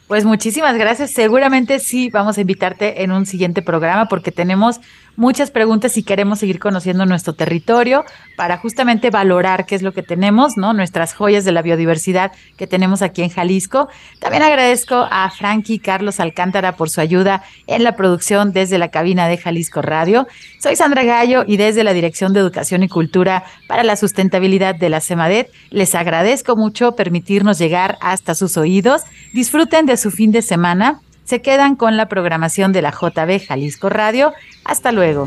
Pues 0.07 0.25
muchísimas 0.25 0.77
gracias. 0.77 1.11
Seguramente 1.11 1.79
sí 1.79 2.11
vamos 2.11 2.37
a 2.37 2.41
invitarte 2.43 3.03
en 3.03 3.13
un 3.13 3.25
siguiente 3.25 3.63
programa 3.63 4.09
porque 4.09 4.31
tenemos 4.31 4.81
muchas 5.17 5.51
preguntas 5.51 5.97
y 5.97 6.03
queremos 6.03 6.39
seguir 6.39 6.59
conociendo 6.59 7.07
nuestro 7.07 7.33
territorio 7.35 8.05
para 8.37 8.59
justamente 8.59 9.11
valorar 9.11 9.67
qué 9.67 9.75
es 9.75 9.83
lo 9.83 9.93
que 9.93 10.03
tenemos, 10.03 10.57
¿no? 10.57 10.73
Nuestras 10.73 11.15
joyas 11.15 11.45
de 11.45 11.53
la 11.53 11.63
biodiversidad 11.63 12.33
que 12.57 12.67
tenemos 12.67 13.03
aquí 13.03 13.23
en 13.23 13.31
Jalisco. 13.31 13.89
También 14.19 14.43
agradezco 14.43 15.07
a 15.11 15.31
Frankie 15.31 15.79
Carlos 15.79 16.21
Alcántara 16.21 16.77
por 16.77 16.91
su 16.91 17.01
ayuda 17.01 17.43
en 17.67 17.85
la 17.85 17.97
producción 17.97 18.53
desde 18.53 18.79
la 18.79 18.91
cabina 18.91 19.29
de 19.29 19.39
Jalisco 19.39 19.83
Radio. 19.83 20.27
Soy 20.61 20.77
Sandra 20.77 21.05
Gallo 21.05 21.45
y 21.47 21.57
desde 21.57 21.85
la 21.85 21.93
Dirección 21.93 22.33
de 22.33 22.41
Educación 22.41 22.83
y 22.83 22.89
Cultura 22.89 23.45
para 23.69 23.85
la 23.85 23.97
Sustentabilidad 23.97 24.75
de 24.75 24.89
la 24.89 25.01
CEMADET 25.01 25.51
les 25.71 25.95
agradezco 25.95 26.57
mucho 26.57 26.97
permitirnos 26.97 27.59
llegar 27.59 27.99
hasta 28.01 28.35
sus 28.35 28.57
oídos. 28.57 29.03
Disfruten 29.33 29.87
de 29.87 29.97
su 29.97 30.11
fin 30.11 30.33
de 30.33 30.43
semana 30.43 31.01
se 31.33 31.41
quedan 31.41 31.77
con 31.77 31.97
la 31.97 32.11
programación 32.11 32.75
de 32.75 32.83
la 32.83 32.91
JB 32.91 33.47
Jalisco 33.49 33.89
Radio. 33.89 34.35
Hasta 34.67 34.93
luego. 34.93 35.27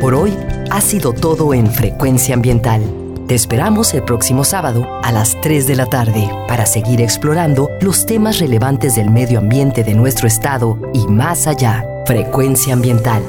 Por 0.00 0.14
hoy 0.14 0.34
ha 0.70 0.80
sido 0.80 1.12
todo 1.12 1.52
en 1.52 1.70
Frecuencia 1.70 2.34
Ambiental. 2.34 2.80
Te 3.26 3.34
esperamos 3.34 3.92
el 3.92 4.04
próximo 4.04 4.42
sábado 4.42 4.88
a 5.02 5.12
las 5.12 5.38
3 5.42 5.66
de 5.66 5.76
la 5.76 5.84
tarde 5.84 6.30
para 6.48 6.64
seguir 6.64 7.02
explorando 7.02 7.68
los 7.82 8.06
temas 8.06 8.38
relevantes 8.38 8.94
del 8.94 9.10
medio 9.10 9.40
ambiente 9.40 9.84
de 9.84 9.92
nuestro 9.92 10.26
estado 10.26 10.80
y 10.94 11.06
más 11.08 11.46
allá. 11.46 11.84
Frecuencia 12.06 12.72
Ambiental, 12.72 13.22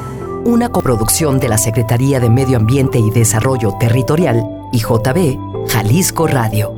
una 0.45 0.69
coproducción 0.69 1.37
de 1.37 1.49
la 1.49 1.57
Secretaría 1.57 2.21
de 2.21 2.29
Medio 2.29 2.55
Ambiente 2.55 2.97
y 2.97 3.11
Desarrollo 3.11 3.75
Territorial 3.77 4.41
y 4.71 4.79
JB 4.79 5.67
Jalisco 5.67 6.27
Radio. 6.27 6.73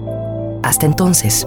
Hasta 0.64 0.88
entonces. 0.88 1.46